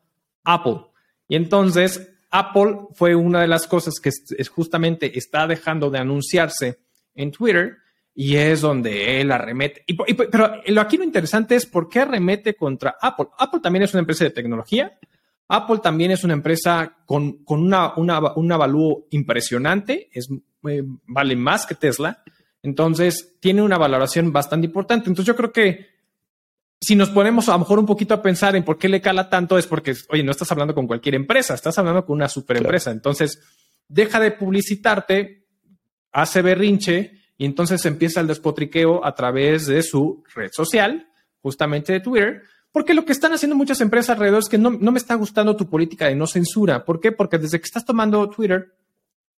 Apple. 0.44 0.80
Y 1.26 1.36
entonces 1.36 2.12
Apple 2.30 2.80
fue 2.92 3.14
una 3.14 3.40
de 3.40 3.48
las 3.48 3.66
cosas 3.66 3.94
que 3.98 4.10
es, 4.10 4.48
justamente 4.50 5.16
está 5.18 5.46
dejando 5.46 5.88
de 5.88 6.00
anunciarse 6.00 6.80
en 7.14 7.32
Twitter 7.32 7.78
y 8.14 8.36
es 8.36 8.60
donde 8.60 9.22
él 9.22 9.32
arremete. 9.32 9.86
pero 10.30 10.80
aquí 10.82 10.98
lo 10.98 11.04
interesante 11.04 11.54
es 11.54 11.64
por 11.64 11.88
qué 11.88 12.00
arremete 12.00 12.56
contra 12.56 12.98
Apple. 13.00 13.28
Apple 13.38 13.60
también 13.62 13.84
es 13.84 13.94
una 13.94 14.00
empresa 14.00 14.24
de 14.24 14.32
tecnología, 14.32 14.98
Apple 15.48 15.78
también 15.82 16.10
es 16.10 16.24
una 16.24 16.34
empresa 16.34 16.98
con, 17.06 17.40
una, 17.46 17.94
un 17.96 18.52
avalúo 18.52 19.06
impresionante, 19.10 20.10
es, 20.12 20.28
eh, 20.66 20.82
vale 21.06 21.36
más 21.36 21.66
que 21.66 21.74
Tesla, 21.74 22.22
entonces 22.62 23.36
tiene 23.40 23.62
una 23.62 23.78
valoración 23.78 24.32
bastante 24.32 24.66
importante. 24.66 25.08
Entonces 25.08 25.26
yo 25.26 25.36
creo 25.36 25.52
que 25.52 25.86
si 26.80 26.94
nos 26.94 27.10
ponemos 27.10 27.48
a 27.48 27.52
lo 27.52 27.60
mejor 27.60 27.78
un 27.78 27.86
poquito 27.86 28.14
a 28.14 28.22
pensar 28.22 28.54
en 28.56 28.64
por 28.64 28.78
qué 28.78 28.88
le 28.88 29.00
cala 29.00 29.28
tanto, 29.28 29.58
es 29.58 29.66
porque, 29.66 29.94
oye, 30.10 30.22
no 30.22 30.30
estás 30.30 30.50
hablando 30.52 30.74
con 30.74 30.86
cualquier 30.86 31.14
empresa, 31.14 31.54
estás 31.54 31.78
hablando 31.78 32.04
con 32.04 32.16
una 32.16 32.28
super 32.28 32.56
empresa. 32.56 32.90
Entonces, 32.90 33.40
deja 33.88 34.20
de 34.20 34.32
publicitarte, 34.32 35.46
hace 36.12 36.42
berrinche 36.42 37.12
y 37.36 37.44
entonces 37.44 37.84
empieza 37.86 38.20
el 38.20 38.26
despotriqueo 38.26 39.04
a 39.04 39.14
través 39.14 39.66
de 39.66 39.82
su 39.82 40.24
red 40.34 40.50
social, 40.52 41.08
justamente 41.40 41.92
de 41.92 42.00
Twitter, 42.00 42.42
porque 42.72 42.94
lo 42.94 43.04
que 43.04 43.12
están 43.12 43.32
haciendo 43.32 43.56
muchas 43.56 43.80
empresas 43.80 44.10
alrededor 44.10 44.40
es 44.40 44.48
que 44.48 44.58
no, 44.58 44.70
me 44.70 44.98
está 44.98 45.14
gustando 45.14 45.56
tu 45.56 45.68
política 45.68 46.06
de 46.06 46.14
no 46.14 46.26
censura. 46.26 46.84
¿Por 46.84 47.00
qué? 47.00 47.12
Porque 47.12 47.38
desde 47.38 47.58
que 47.58 47.64
estás 47.64 47.84
tomando 47.84 48.28
Twitter, 48.28 48.74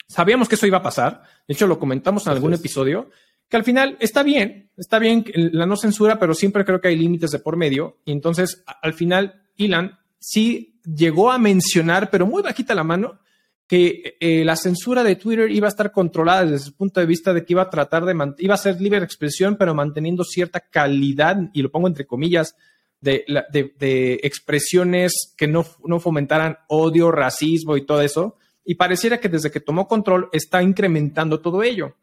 Sabíamos 0.09 0.49
que 0.49 0.55
eso 0.55 0.65
iba 0.65 0.79
a 0.79 0.83
pasar. 0.83 1.21
De 1.47 1.53
hecho, 1.53 1.67
lo 1.67 1.77
comentamos 1.77 2.25
en 2.25 2.33
algún 2.33 2.53
episodio, 2.53 3.11
que 3.47 3.57
al 3.57 3.63
final 3.63 3.95
está 3.99 4.23
bien, 4.23 4.71
está 4.75 4.97
bien 4.97 5.23
la 5.33 5.67
no 5.67 5.77
censura, 5.77 6.19
pero 6.19 6.33
siempre 6.33 6.65
creo 6.65 6.81
que 6.81 6.87
hay 6.87 6.97
límites 6.97 7.29
de 7.29 7.39
por 7.39 7.55
medio. 7.57 7.99
Y 8.05 8.11
entonces, 8.11 8.63
al 8.81 8.93
final, 8.93 9.43
Elon 9.55 9.97
sí 10.17 10.79
llegó 10.83 11.31
a 11.31 11.37
mencionar, 11.37 12.09
pero 12.09 12.25
muy 12.25 12.41
bajita 12.41 12.73
la 12.73 12.83
mano, 12.83 13.19
que 13.67 14.17
eh, 14.19 14.43
la 14.43 14.55
censura 14.55 15.03
de 15.03 15.15
Twitter 15.15 15.51
iba 15.51 15.67
a 15.67 15.69
estar 15.69 15.91
controlada 15.91 16.43
desde 16.43 16.69
el 16.69 16.73
punto 16.73 16.99
de 16.99 17.05
vista 17.05 17.31
de 17.31 17.45
que 17.45 17.53
iba 17.53 17.61
a 17.61 17.69
tratar 17.69 18.03
de, 18.03 18.33
iba 18.39 18.55
a 18.55 18.57
ser 18.57 18.81
libre 18.81 18.99
de 18.99 19.05
expresión, 19.05 19.57
pero 19.57 19.75
manteniendo 19.75 20.23
cierta 20.23 20.59
calidad, 20.59 21.37
y 21.53 21.61
lo 21.61 21.69
pongo 21.69 21.87
entre 21.87 22.07
comillas, 22.07 22.55
de, 22.99 23.25
de, 23.51 24.19
expresiones 24.23 25.33
que 25.37 25.47
no, 25.47 25.65
no 25.85 25.99
fomentaran 25.99 26.57
odio, 26.67 27.11
racismo 27.11 27.77
y 27.77 27.85
todo 27.85 28.01
eso. 28.01 28.37
Y 28.69 28.75
pareciera 28.75 29.19
que 29.19 29.29
desde 29.29 29.49
que 29.49 29.61
tomó 29.61 29.87
control 29.87 30.29
está 30.31 30.61
incrementando 30.61 31.39
todo 31.39 31.63
ello. 31.63 31.95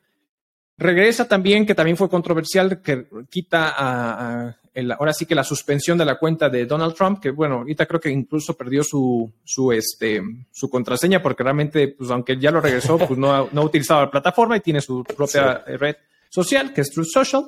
Regresa 0.77 1.29
también, 1.29 1.65
que 1.65 1.77
también 1.77 1.97
fue 1.97 2.09
controversial, 2.09 2.83
que 2.83 3.07
quita 3.31 3.73
a, 3.79 4.57
ahora 4.99 5.13
sí 5.13 5.27
que 5.27 5.37
la 5.37 5.45
suspensión 5.45 5.97
de 5.97 6.05
la 6.05 6.19
cuenta 6.19 6.49
de 6.51 6.67
Donald 6.67 6.97
Trump, 6.97 7.21
que 7.21 7.31
bueno, 7.31 7.59
ahorita 7.59 7.87
creo 7.87 8.01
que 8.01 8.11
incluso 8.11 8.57
perdió 8.57 8.83
su, 8.83 9.33
su, 9.45 9.71
este, 9.71 10.21
su 10.51 10.69
contraseña 10.69 11.23
porque 11.23 11.45
realmente, 11.45 11.95
pues 11.97 12.11
aunque 12.11 12.37
ya 12.37 12.51
lo 12.51 12.61
regresó, 12.61 12.99
pues 13.07 13.17
no, 13.17 13.49
no 13.53 13.61
ha 13.61 13.65
utilizado 13.65 14.01
la 14.01 14.11
plataforma 14.11 14.57
y 14.57 14.61
tiene 14.61 14.81
su 14.81 15.05
propia 15.05 15.59
red 15.67 15.95
social, 16.29 16.75
que 16.75 16.81
es 16.81 16.91
Truth 16.91 17.13
Social. 17.13 17.45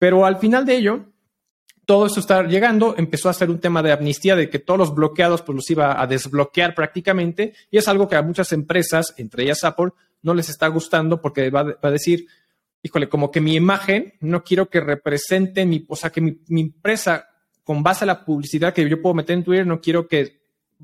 Pero 0.00 0.26
al 0.26 0.38
final 0.38 0.66
de 0.66 0.76
ello, 0.76 1.04
todo 1.88 2.04
eso 2.04 2.20
está 2.20 2.42
llegando, 2.42 2.94
empezó 2.98 3.30
a 3.30 3.32
ser 3.32 3.48
un 3.48 3.60
tema 3.60 3.82
de 3.82 3.92
amnistía, 3.92 4.36
de 4.36 4.50
que 4.50 4.58
todos 4.58 4.76
los 4.76 4.94
bloqueados 4.94 5.40
pues 5.40 5.56
los 5.56 5.70
iba 5.70 5.98
a 5.98 6.06
desbloquear 6.06 6.74
prácticamente, 6.74 7.54
y 7.70 7.78
es 7.78 7.88
algo 7.88 8.06
que 8.06 8.16
a 8.16 8.20
muchas 8.20 8.52
empresas, 8.52 9.14
entre 9.16 9.44
ellas 9.44 9.64
Apple, 9.64 9.92
no 10.20 10.34
les 10.34 10.50
está 10.50 10.68
gustando 10.68 11.22
porque 11.22 11.48
va, 11.48 11.78
a 11.80 11.90
decir, 11.90 12.26
híjole, 12.82 13.08
como 13.08 13.30
que 13.30 13.40
mi 13.40 13.54
imagen 13.54 14.12
no 14.20 14.44
quiero 14.44 14.68
que 14.68 14.80
represente 14.80 15.64
mi, 15.64 15.82
o 15.88 15.96
sea, 15.96 16.10
que 16.10 16.20
mi, 16.20 16.60
empresa, 16.60 17.26
con 17.64 17.82
base 17.82 18.04
a 18.04 18.08
la 18.08 18.22
publicidad 18.22 18.74
que 18.74 18.86
yo 18.86 19.00
puedo 19.00 19.14
meter 19.14 19.38
en 19.38 19.44
Twitter, 19.44 19.66
no 19.66 19.80
quiero 19.80 20.06
que 20.06 20.42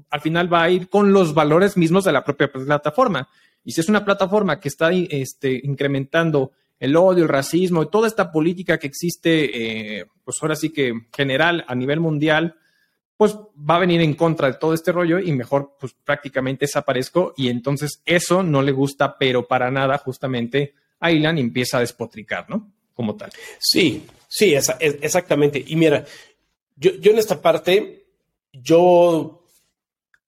al 0.08 0.22
final 0.22 0.50
va 0.50 0.62
a 0.62 0.70
ir 0.70 0.88
con 0.88 1.12
los 1.12 1.34
valores 1.34 1.76
mismos 1.76 2.04
de 2.04 2.12
la 2.12 2.24
propia 2.24 2.50
plataforma. 2.50 3.28
Y 3.62 3.72
si 3.72 3.82
es 3.82 3.90
una 3.90 4.06
plataforma 4.06 4.58
que 4.58 4.68
está 4.68 4.90
este, 4.90 5.60
incrementando 5.64 6.52
el 6.78 6.96
odio, 6.96 7.24
el 7.24 7.28
racismo, 7.28 7.88
toda 7.88 8.08
esta 8.08 8.30
política 8.30 8.78
que 8.78 8.86
existe, 8.86 9.98
eh, 9.98 10.06
pues 10.24 10.36
ahora 10.42 10.56
sí 10.56 10.70
que 10.70 10.92
general 11.14 11.64
a 11.68 11.74
nivel 11.74 12.00
mundial, 12.00 12.56
pues 13.16 13.36
va 13.36 13.76
a 13.76 13.80
venir 13.80 14.00
en 14.00 14.14
contra 14.14 14.48
de 14.48 14.58
todo 14.58 14.74
este 14.74 14.92
rollo 14.92 15.18
y 15.18 15.32
mejor 15.32 15.76
pues 15.78 15.94
prácticamente 16.04 16.64
desaparezco 16.64 17.32
y 17.36 17.48
entonces 17.48 18.02
eso 18.04 18.42
no 18.42 18.60
le 18.60 18.72
gusta, 18.72 19.16
pero 19.18 19.46
para 19.46 19.70
nada 19.70 19.98
justamente 19.98 20.74
a 21.00 21.12
Ilan 21.12 21.38
empieza 21.38 21.76
a 21.76 21.80
despotricar, 21.80 22.48
¿no? 22.50 22.72
Como 22.92 23.14
tal. 23.16 23.30
Sí, 23.58 24.04
sí, 24.28 24.54
exactamente. 24.54 25.62
Y 25.66 25.76
mira, 25.76 26.04
yo, 26.76 26.92
yo 26.96 27.12
en 27.12 27.18
esta 27.18 27.40
parte, 27.40 28.06
yo 28.52 29.43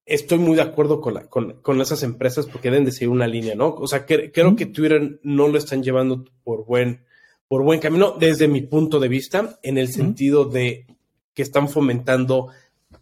estoy 0.06 0.38
muy 0.38 0.54
de 0.54 0.62
acuerdo 0.62 1.00
con, 1.00 1.80
esas 1.80 2.02
empresas 2.04 2.46
porque 2.46 2.70
deben 2.70 2.84
de 2.84 2.92
seguir 2.92 3.08
una 3.08 3.26
línea, 3.26 3.56
¿no? 3.56 3.74
O 3.74 3.88
sea, 3.88 4.06
creo 4.06 4.56
que 4.56 4.66
Twitter 4.66 5.18
no 5.22 5.48
lo 5.48 5.58
están 5.58 5.82
llevando 5.82 6.24
por 6.44 6.64
buen, 6.64 7.04
por 7.48 7.64
buen 7.64 7.80
camino 7.80 8.16
desde 8.18 8.46
mi 8.46 8.62
punto 8.62 9.00
de 9.00 9.08
vista, 9.08 9.58
en 9.62 9.78
el 9.78 9.88
sentido 9.88 10.44
de 10.44 10.86
que 11.34 11.42
están 11.42 11.68
fomentando 11.68 12.48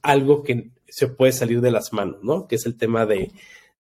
algo 0.01 0.43
que 0.43 0.71
se 0.89 1.09
puede 1.09 1.33
salir 1.33 1.61
de 1.61 1.71
las 1.71 1.93
manos, 1.93 2.23
¿no? 2.23 2.49
Que 2.49 2.57
es 2.57 2.65
el 2.65 2.77
tema 2.77 3.05
de, 3.05 3.31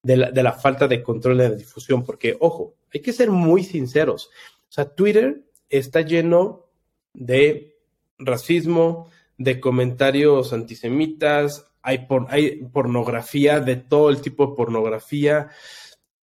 la, 0.03 0.31
de 0.31 0.43
la 0.43 0.53
falta 0.53 0.87
de 0.87 1.03
control 1.03 1.39
de 1.39 1.49
la 1.49 1.55
difusión, 1.57 2.05
porque, 2.05 2.37
ojo, 2.39 2.75
hay 2.93 3.01
que 3.01 3.13
ser 3.13 3.31
muy 3.31 3.65
sinceros. 3.65 4.31
O 4.69 4.73
sea, 4.73 4.85
Twitter 4.95 5.45
está 5.71 6.03
lleno 6.03 6.67
de 7.15 7.77
racismo, 8.19 9.11
de 9.39 9.61
comentarios 9.61 10.53
antisemitas, 10.53 11.74
hay, 11.85 12.07
hay 12.29 12.57
pornografía, 12.73 13.61
de 13.61 13.77
todo 13.77 14.09
el 14.09 14.23
tipo 14.23 14.47
de 14.47 14.57
pornografía, 14.57 15.51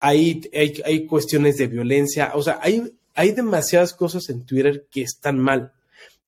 hay, 0.00 0.40
hay, 0.54 1.06
cuestiones 1.06 1.58
de 1.58 1.66
violencia, 1.66 2.32
o 2.34 2.42
sea, 2.42 2.58
hay, 2.62 2.90
hay 3.14 3.32
demasiadas 3.32 3.92
cosas 3.92 4.30
en 4.30 4.46
Twitter 4.46 4.88
que 4.90 5.02
están 5.02 5.38
mal. 5.38 5.74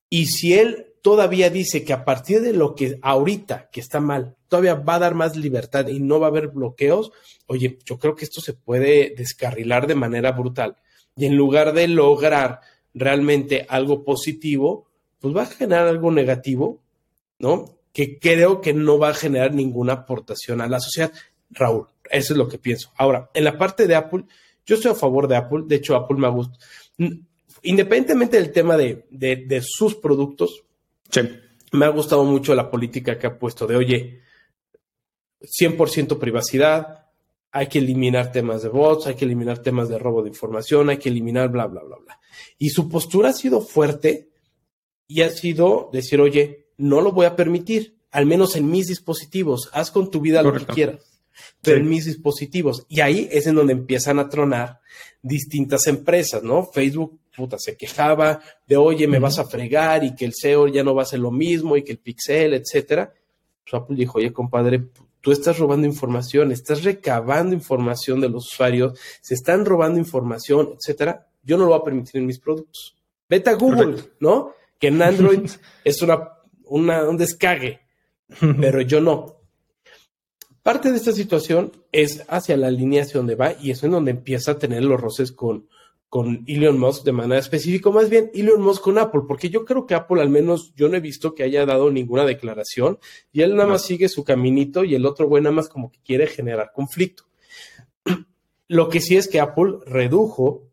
Y 0.07 0.27
si 0.27 0.53
él 0.53 0.93
todavía 1.01 1.49
dice 1.49 1.83
que 1.83 1.93
a 1.93 2.05
partir 2.05 2.41
de 2.41 2.53
lo 2.53 2.75
que 2.75 2.99
ahorita 3.01 3.69
que 3.71 3.81
está 3.81 3.99
mal, 3.99 4.35
todavía 4.47 4.75
va 4.75 4.95
a 4.95 4.99
dar 4.99 5.15
más 5.15 5.35
libertad 5.35 5.87
y 5.87 5.99
no 5.99 6.19
va 6.19 6.27
a 6.27 6.29
haber 6.29 6.49
bloqueos, 6.49 7.11
oye, 7.47 7.79
yo 7.83 7.97
creo 7.97 8.13
que 8.13 8.25
esto 8.25 8.39
se 8.39 8.53
puede 8.53 9.15
descarrilar 9.17 9.87
de 9.87 9.95
manera 9.95 10.31
brutal. 10.31 10.77
Y 11.15 11.25
en 11.25 11.35
lugar 11.35 11.73
de 11.73 11.87
lograr 11.87 12.61
realmente 12.93 13.65
algo 13.67 14.03
positivo, 14.03 14.85
pues 15.19 15.35
va 15.35 15.43
a 15.43 15.47
generar 15.47 15.87
algo 15.87 16.11
negativo, 16.11 16.83
¿no? 17.39 17.79
Que 17.93 18.19
creo 18.19 18.59
que 18.59 18.73
no 18.73 18.97
va 18.97 19.09
a 19.09 19.13
generar 19.13 19.53
ninguna 19.53 19.93
aportación 19.93 20.59
a 20.59 20.67
la 20.67 20.79
sociedad. 20.79 21.13
Raúl, 21.51 21.87
eso 22.09 22.33
es 22.33 22.37
lo 22.37 22.47
que 22.47 22.57
pienso. 22.57 22.91
Ahora, 22.97 23.29
en 23.33 23.43
la 23.43 23.57
parte 23.57 23.87
de 23.87 23.95
Apple, 23.95 24.23
yo 24.65 24.75
estoy 24.75 24.91
a 24.91 24.95
favor 24.95 25.27
de 25.27 25.35
Apple. 25.35 25.63
De 25.67 25.75
hecho, 25.75 25.95
Apple 25.95 26.17
me 26.17 26.29
gusta. 26.29 26.57
Independientemente 27.61 28.37
del 28.37 28.51
tema 28.51 28.75
de, 28.75 29.05
de, 29.09 29.61
sus 29.61 29.95
productos, 29.95 30.63
me 31.71 31.85
ha 31.85 31.89
gustado 31.89 32.23
mucho 32.23 32.55
la 32.55 32.69
política 32.69 33.17
que 33.17 33.27
ha 33.27 33.37
puesto 33.37 33.67
de, 33.67 33.75
oye, 33.75 34.21
100% 35.41 36.17
privacidad, 36.17 37.05
hay 37.51 37.67
que 37.67 37.77
eliminar 37.77 38.31
temas 38.31 38.63
de 38.63 38.69
bots, 38.69 39.05
hay 39.05 39.15
que 39.15 39.25
eliminar 39.25 39.59
temas 39.59 39.87
de 39.87 39.99
robo 39.99 40.23
de 40.23 40.29
información, 40.29 40.89
hay 40.89 40.97
que 40.97 41.09
eliminar 41.09 41.49
bla, 41.49 41.67
bla, 41.67 41.83
bla, 41.83 41.97
bla. 41.97 42.19
Y 42.57 42.69
su 42.69 42.89
postura 42.89 43.29
ha 43.29 43.33
sido 43.33 43.61
fuerte 43.61 44.29
y 45.07 45.21
ha 45.21 45.29
sido 45.29 45.89
decir, 45.93 46.19
oye, 46.19 46.62
no 46.77 47.01
lo 47.01 47.11
voy 47.11 47.25
a 47.25 47.35
permitir, 47.35 47.95
al 48.11 48.25
menos 48.25 48.55
en 48.55 48.69
mis 48.69 48.87
dispositivos. 48.87 49.69
Haz 49.73 49.91
con 49.91 50.09
tu 50.09 50.21
vida 50.21 50.43
lo 50.43 50.53
que 50.53 50.65
quieras, 50.65 50.99
pero 51.61 51.77
en 51.77 51.89
mis 51.89 52.05
dispositivos. 52.05 52.85
Y 52.89 53.01
ahí 53.01 53.27
es 53.31 53.47
en 53.47 53.55
donde 53.55 53.73
empiezan 53.73 54.19
a 54.19 54.29
tronar 54.29 54.79
distintas 55.21 55.87
empresas, 55.87 56.43
¿no? 56.43 56.65
Facebook, 56.65 57.19
puta, 57.35 57.57
se 57.57 57.75
quejaba 57.75 58.41
de, 58.67 58.77
oye, 58.77 59.07
me 59.07 59.19
vas 59.19 59.39
a 59.39 59.45
fregar 59.45 60.03
y 60.03 60.15
que 60.15 60.25
el 60.25 60.33
SEO 60.33 60.67
ya 60.67 60.83
no 60.83 60.93
va 60.93 61.03
a 61.03 61.07
ser 61.07 61.19
lo 61.19 61.31
mismo 61.31 61.75
y 61.75 61.83
que 61.83 61.93
el 61.93 61.97
Pixel, 61.97 62.53
etcétera. 62.53 63.13
Pues 63.63 63.81
Apple 63.81 63.95
dijo, 63.95 64.17
oye, 64.17 64.31
compadre, 64.31 64.83
tú 65.21 65.31
estás 65.31 65.57
robando 65.57 65.87
información, 65.87 66.51
estás 66.51 66.83
recabando 66.83 67.55
información 67.55 68.19
de 68.19 68.29
los 68.29 68.51
usuarios, 68.51 68.99
se 69.21 69.33
están 69.33 69.65
robando 69.65 69.97
información, 69.97 70.75
etcétera. 70.77 71.27
Yo 71.41 71.57
no 71.57 71.63
lo 71.63 71.71
voy 71.71 71.79
a 71.79 71.83
permitir 71.83 72.17
en 72.17 72.27
mis 72.27 72.39
productos. 72.39 72.95
Vete 73.29 73.49
a 73.49 73.53
Google, 73.53 73.95
¿no? 74.19 74.53
Que 74.77 74.87
en 74.87 75.01
Android 75.01 75.49
es 75.83 76.01
una 76.01 76.29
un 76.73 77.17
descague, 77.17 77.81
pero 78.59 78.81
yo 78.81 78.99
no. 78.99 79.37
Parte 80.63 80.91
de 80.91 80.97
esta 80.97 81.11
situación 81.11 81.71
es 81.91 82.23
hacia 82.29 82.57
la 82.57 82.71
línea 82.71 83.03
hacia 83.03 83.19
donde 83.19 83.35
va 83.35 83.53
y 83.61 83.71
eso 83.71 83.85
es 83.85 83.91
donde 83.91 84.11
empieza 84.11 84.51
a 84.51 84.57
tener 84.57 84.83
los 84.83 84.99
roces 84.99 85.31
con, 85.33 85.67
con 86.07 86.43
Elon 86.47 86.79
Musk 86.79 87.03
de 87.03 87.11
manera 87.11 87.39
específica, 87.39 87.89
más 87.91 88.09
bien 88.09 88.31
Elon 88.33 88.61
Musk 88.61 88.81
con 88.81 88.97
Apple, 88.97 89.23
porque 89.27 89.49
yo 89.49 89.65
creo 89.65 89.85
que 89.85 89.93
Apple 89.93 90.21
al 90.21 90.29
menos 90.29 90.73
yo 90.75 90.87
no 90.87 90.95
he 90.95 91.01
visto 91.01 91.35
que 91.35 91.43
haya 91.43 91.65
dado 91.65 91.91
ninguna 91.91 92.25
declaración 92.25 92.97
y 93.31 93.41
él 93.41 93.55
nada 93.55 93.67
más 93.67 93.85
sigue 93.85 94.07
su 94.07 94.23
caminito 94.23 94.83
y 94.83 94.95
el 94.95 95.05
otro 95.05 95.27
güey 95.27 95.43
nada 95.43 95.55
más 95.55 95.67
como 95.67 95.91
que 95.91 95.99
quiere 96.03 96.27
generar 96.27 96.71
conflicto. 96.73 97.25
Lo 98.67 98.89
que 98.89 99.01
sí 99.01 99.17
es 99.17 99.27
que 99.27 99.41
Apple 99.41 99.79
redujo 99.85 100.63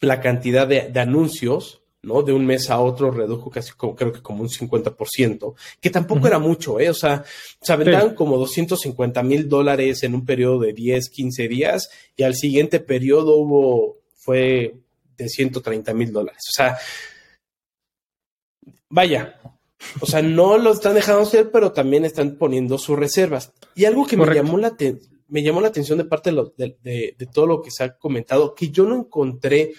la 0.00 0.20
cantidad 0.20 0.66
de 0.66 0.98
anuncios 0.98 1.85
¿no? 2.06 2.22
De 2.22 2.32
un 2.32 2.46
mes 2.46 2.70
a 2.70 2.78
otro 2.78 3.10
redujo 3.10 3.50
casi 3.50 3.72
como, 3.72 3.96
creo 3.96 4.12
que 4.12 4.22
como 4.22 4.42
un 4.42 4.48
50%, 4.48 5.54
que 5.80 5.90
tampoco 5.90 6.28
era 6.28 6.38
mucho, 6.38 6.78
¿eh? 6.78 6.88
O 6.88 6.94
sea, 6.94 7.24
se 7.60 7.76
vendían 7.76 8.14
como 8.14 8.38
250 8.38 9.22
mil 9.24 9.48
dólares 9.48 10.04
en 10.04 10.14
un 10.14 10.24
periodo 10.24 10.60
de 10.60 10.72
10, 10.72 11.10
15 11.10 11.48
días 11.48 11.90
y 12.16 12.22
al 12.22 12.36
siguiente 12.36 12.78
periodo 12.78 13.36
hubo, 13.36 13.96
fue 14.14 14.76
de 15.18 15.28
130 15.28 15.92
mil 15.94 16.12
dólares. 16.12 16.44
O 16.48 16.52
sea, 16.52 16.78
vaya, 18.88 19.40
o 20.00 20.06
sea, 20.06 20.22
no 20.22 20.58
lo 20.58 20.72
están 20.72 20.94
dejando 20.94 21.22
hacer, 21.22 21.50
pero 21.50 21.72
también 21.72 22.04
están 22.04 22.36
poniendo 22.36 22.78
sus 22.78 22.96
reservas. 22.96 23.52
Y 23.74 23.84
algo 23.84 24.06
que 24.06 24.16
me 24.16 24.32
llamó, 24.32 24.58
la 24.58 24.76
me 25.26 25.42
llamó 25.42 25.60
la 25.60 25.68
atención 25.68 25.98
de 25.98 26.04
parte 26.04 26.30
de, 26.30 26.76
de 27.18 27.26
todo 27.32 27.48
lo 27.48 27.62
que 27.62 27.72
se 27.72 27.82
ha 27.82 27.96
comentado, 27.96 28.54
que 28.54 28.70
yo 28.70 28.84
no 28.84 28.94
encontré 28.94 29.72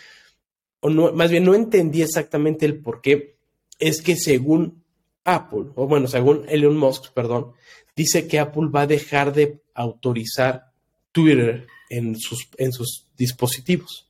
o 0.80 0.90
no, 0.90 1.12
más 1.12 1.32
bien 1.32 1.44
no 1.44 1.56
entendí 1.56 2.02
exactamente 2.02 2.66
el 2.66 2.80
por 2.80 3.02
qué, 3.02 3.38
es 3.80 4.02
que 4.02 4.16
según 4.16 4.84
Apple, 5.24 5.66
o 5.76 5.88
bueno, 5.88 6.08
según 6.08 6.46
Elon 6.48 6.78
Musk, 6.78 7.12
perdón, 7.14 7.54
dice 7.96 8.28
que 8.28 8.40
Apple 8.40 8.70
va 8.74 8.82
a 8.82 8.88
dejar 8.88 9.34
de 9.34 9.62
autorizar 9.74 10.72
Twitter 11.12 11.68
en 11.90 12.18
sus, 12.18 12.48
en 12.58 12.72
sus 12.72 13.08
dispositivos. 13.18 14.10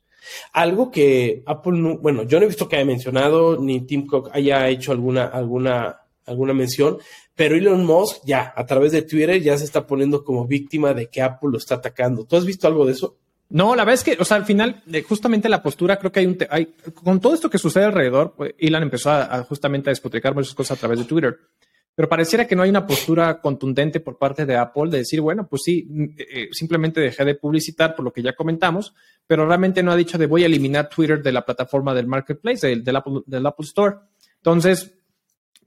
Algo 0.51 0.91
que 0.91 1.43
Apple 1.45 1.79
no, 1.79 1.97
bueno, 1.97 2.23
yo 2.23 2.37
no 2.39 2.45
he 2.45 2.49
visto 2.49 2.67
que 2.67 2.75
haya 2.75 2.85
mencionado, 2.85 3.57
ni 3.57 3.81
Tim 3.81 4.05
Cook 4.05 4.29
haya 4.33 4.67
hecho 4.67 4.91
alguna, 4.91 5.25
alguna, 5.25 6.01
alguna 6.25 6.53
mención, 6.53 6.97
pero 7.33 7.55
Elon 7.55 7.85
Musk 7.85 8.23
ya, 8.25 8.53
a 8.55 8.65
través 8.65 8.91
de 8.91 9.03
Twitter, 9.03 9.41
ya 9.41 9.57
se 9.57 9.63
está 9.63 9.87
poniendo 9.87 10.23
como 10.23 10.45
víctima 10.45 10.93
de 10.93 11.07
que 11.07 11.21
Apple 11.21 11.49
lo 11.51 11.57
está 11.57 11.75
atacando. 11.75 12.25
¿Tú 12.25 12.35
has 12.35 12.45
visto 12.45 12.67
algo 12.67 12.85
de 12.85 12.91
eso? 12.91 13.17
No, 13.49 13.75
la 13.75 13.85
verdad 13.85 13.93
es 13.93 14.03
que, 14.03 14.21
o 14.21 14.25
sea, 14.25 14.37
al 14.37 14.45
final, 14.45 14.83
eh, 14.91 15.03
justamente 15.03 15.47
la 15.47 15.63
postura, 15.63 15.97
creo 15.97 16.11
que 16.11 16.19
hay 16.19 16.25
un, 16.25 16.37
hay, 16.49 16.73
con 16.93 17.21
todo 17.21 17.33
esto 17.33 17.49
que 17.49 17.57
sucede 17.57 17.85
alrededor, 17.85 18.33
pues, 18.35 18.53
empezó 18.59 19.11
a, 19.11 19.43
justamente 19.43 19.89
a 19.89 19.91
despotricar 19.91 20.35
muchas 20.35 20.53
cosas 20.53 20.77
a 20.77 20.79
través 20.79 20.99
de 20.99 21.05
Twitter, 21.05 21.39
pero 21.95 22.09
pareciera 22.09 22.45
que 22.45 22.55
no 22.55 22.61
hay 22.61 22.69
una 22.69 22.85
postura 22.85 23.39
contundente 23.41 24.01
por 24.01 24.17
parte 24.17 24.45
de 24.45 24.57
Apple 24.57 24.91
de 24.91 24.99
decir, 24.99 25.21
bueno, 25.21 25.47
pues 25.47 25.63
sí, 25.63 25.87
eh, 26.17 26.49
simplemente 26.51 26.99
dejé 26.99 27.25
de 27.25 27.35
publicitar 27.35 27.95
por 27.95 28.05
lo 28.05 28.11
que 28.11 28.21
ya 28.21 28.35
comentamos, 28.35 28.93
pero 29.25 29.47
realmente 29.47 29.81
no 29.81 29.91
ha 29.91 29.95
dicho 29.95 30.17
de 30.17 30.27
voy 30.27 30.43
a 30.43 30.45
eliminar 30.45 30.89
Twitter 30.89 31.23
de 31.23 31.31
la 31.31 31.43
plataforma 31.43 31.95
del 31.95 32.05
marketplace, 32.05 32.67
del, 32.67 32.95
Apple, 32.95 33.23
Store. 33.61 33.95
Entonces, 34.35 34.93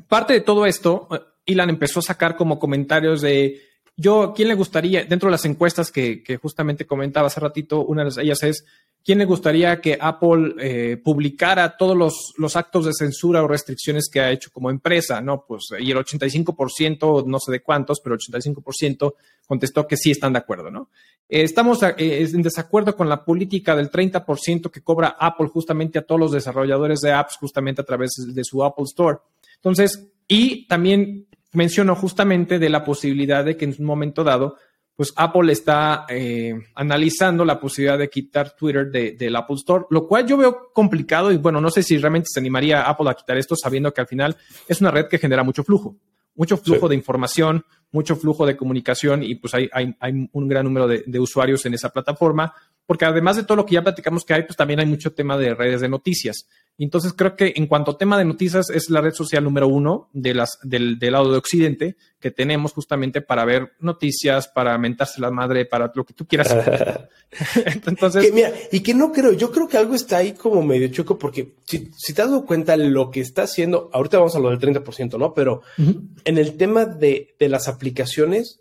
parte 0.07 0.35
de 0.35 0.43
todo 0.43 0.67
esto, 0.67 1.09
eh, 1.11 1.19
Elon 1.47 1.71
empezó 1.71 1.99
a 1.99 2.03
sacar 2.03 2.37
como 2.37 2.59
comentarios 2.59 3.23
de 3.23 3.61
yo, 4.01 4.33
¿quién 4.35 4.49
le 4.49 4.55
gustaría, 4.55 5.05
dentro 5.05 5.29
de 5.29 5.33
las 5.33 5.45
encuestas 5.45 5.93
que, 5.93 6.39
justamente 6.41 6.87
comentaba 6.87 7.27
hace 7.27 7.39
ratito, 7.39 7.85
una 7.85 8.03
de 8.03 8.23
ellas 8.23 8.43
es, 8.43 8.65
¿quién 9.05 9.19
le 9.19 9.27
gustaría 9.27 9.79
que 9.81 9.99
Apple 10.01 10.55
eh, 10.59 10.97
publicara 10.97 11.77
todos 11.77 11.95
los, 12.39 12.57
actos 12.57 12.87
de 12.87 12.95
censura 12.95 13.43
o 13.43 13.49
restricciones 13.49 14.09
que 14.11 14.21
ha 14.21 14.31
hecho 14.31 14.51
como 14.53 14.71
empresa? 14.71 15.21
No, 15.21 15.45
pues, 15.47 15.69
y 15.79 15.91
el 15.91 15.99
85%, 15.99 17.27
no 17.27 17.39
sé 17.39 17.53
de 17.53 17.61
cuántos, 17.61 18.01
pero 18.01 18.15
el 18.15 18.21
85% 18.21 19.15
contestó 19.47 19.87
que 19.87 19.99
sí 19.99 20.13
están 20.13 20.33
de 20.33 20.39
acuerdo, 20.39 20.71
¿no? 20.71 20.89
Eh, 21.29 21.43
estamos 21.43 21.83
eh, 21.83 21.95
en 21.99 22.43
desacuerdo 22.43 22.97
con 22.97 23.09
la 23.09 23.23
política 23.23 23.77
del 23.77 23.91
30% 23.91 24.71
que 24.71 24.81
cobra 24.81 25.17
Apple 25.21 25.49
justamente 25.49 25.99
a 25.99 26.03
todos 26.03 26.21
los 26.21 26.33
desarrolladores 26.33 27.01
de 27.01 27.13
apps 27.13 27.37
justamente 27.37 27.83
a 27.83 27.85
través 27.85 28.13
de 28.27 28.45
su 28.45 28.65
Apple 28.65 28.85
Store. 28.85 29.19
Entonces, 29.57 30.09
y 30.27 30.67
también 30.69 31.27
mencionó 31.53 31.95
justamente 31.95 32.59
de 32.59 32.69
la 32.69 32.85
posibilidad 32.85 33.45
de 33.45 33.57
que 33.57 33.65
en 33.65 33.75
un 33.79 33.85
momento 33.85 34.25
dado, 34.25 34.57
pues 35.01 35.13
Apple 35.17 35.51
está 35.51 36.05
eh, 36.09 36.55
analizando 36.75 37.45
la 37.45 37.59
posibilidad 37.59 37.99
de 37.99 38.11
quitar 38.11 38.55
Twitter 38.55 38.91
del 38.91 39.35
Apple 39.35 39.57
Store, 39.57 39.87
lo 39.89 40.07
cual 40.07 40.27
yo 40.27 40.37
veo 40.37 40.71
complicado 40.75 41.33
y 41.33 41.39
bueno, 41.39 41.61
no 41.61 41.71
sé 41.71 41.83
si 41.83 41.97
realmente 41.97 42.29
se 42.31 42.39
animaría 42.39 42.83
Apple 42.83 43.09
a 43.09 43.15
quitar 43.15 43.39
esto 43.39 43.57
sabiendo 43.57 43.95
que 43.95 44.03
al 44.03 44.07
final 44.07 44.37
es 44.69 44.81
una 44.81 44.91
red 44.91 45.07
que 45.09 45.19
genera 45.19 45.43
mucho 45.43 45.65
flujo, 45.65 45.97
mucho 46.35 46.59
flujo 46.59 46.87
de 46.87 46.97
información, 46.97 47.65
mucho 47.93 48.15
flujo 48.15 48.45
de 48.45 48.57
comunicación 48.57 49.23
y 49.23 49.37
pues 49.37 49.55
hay, 49.55 49.71
hay, 49.73 50.29
un 50.33 50.49
gran 50.49 50.65
número 50.65 50.87
de, 50.87 51.03
de, 51.07 51.19
usuarios 51.19 51.65
en 51.65 51.75
esa 51.75 51.89
plataforma, 51.89 52.53
porque 52.91 53.05
además 53.05 53.37
de 53.37 53.45
todo 53.45 53.55
lo 53.55 53.67
que 53.67 53.75
ya 53.75 53.85
platicamos 53.85 54.25
que 54.25 54.35
hay, 54.35 54.43
pues 54.43 54.57
también 54.57 54.81
hay 54.81 54.87
mucho 54.87 55.13
tema 55.13 55.39
de 55.39 55.55
redes 55.55 55.81
de 55.81 55.89
noticias. 55.89 56.49
Entonces 56.77 57.13
creo 57.13 57.37
que 57.37 57.53
en 57.55 57.69
cuanto 57.69 57.93
a 57.93 57.97
tema 57.97 58.19
de 58.19 58.25
noticias 58.25 58.69
es 58.69 58.91
la 58.91 59.01
red 59.01 59.13
social 59.13 59.45
número 59.45 59.69
uno 59.69 60.09
de 60.13 60.35
las, 60.35 60.59
del, 60.65 60.99
lado 60.99 61.31
de 61.31 61.39
Occidente 61.39 61.97
que 62.19 62.33
tenemos 62.33 62.73
justamente 62.73 63.21
para 63.23 63.45
ver 63.45 63.75
noticias, 63.79 64.49
para 64.49 64.77
mentarse 64.77 65.21
la 65.21 65.31
madre, 65.31 65.67
para 65.67 65.93
lo 65.95 66.03
que 66.03 66.15
tú 66.15 66.27
quieras. 66.27 66.53
Entonces, 67.87 68.35
mira, 68.35 68.53
y 68.73 68.81
que 68.81 68.93
no 68.93 69.13
creo, 69.13 69.35
yo 69.35 69.53
creo 69.53 69.69
que 69.69 69.79
algo 69.79 69.95
está 69.95 70.17
ahí 70.17 70.33
como 70.33 70.61
medio 70.61 70.89
choco 70.89 71.17
porque 71.17 71.55
si, 71.67 71.93
si 71.97 72.13
te 72.13 72.23
has 72.23 72.29
dado 72.29 72.45
cuenta 72.45 72.77
lo 72.77 73.13
que 73.13 73.21
está 73.21 73.43
haciendo, 73.43 73.89
ahorita 73.93 74.19
vamos 74.19 74.35
a 74.35 74.41
lo 74.41 74.51
del 74.51 74.59
30%, 74.59 75.17
¿no? 75.17 75.33
Pero 75.33 75.63
en 75.77 76.39
el 76.39 76.57
tema 76.57 76.87
de, 76.87 77.37
de 77.39 77.49
las 77.49 77.69
aplicaciones, 77.69 78.59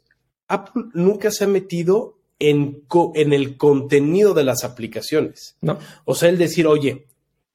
Apple 0.48 0.83
nunca 0.93 1.31
se 1.31 1.45
ha 1.45 1.48
metido 1.48 2.18
en, 2.39 2.86
en 3.15 3.34
el 3.34 3.58
contenido 3.58 4.34
de 4.34 4.43
las 4.46 4.63
aplicaciones. 4.63 5.58
No. 5.62 5.77
O 6.05 6.15
sea, 6.15 6.29
el 6.29 6.38
decir, 6.38 6.65
oye, 6.65 7.08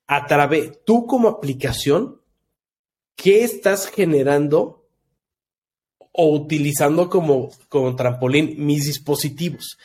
a 0.07 0.27
través, 0.27 0.85
tú 0.85 1.07
como 1.07 1.29
aplicación, 1.29 2.21
¿qué 3.17 3.43
estás 3.43 3.89
generando 3.89 4.87
o 6.13 6.33
utilizando 6.33 7.09
como, 7.09 7.51
como 7.69 7.97
trampolín 7.97 8.55
mis 8.65 8.85
dispositivos? 8.87 9.79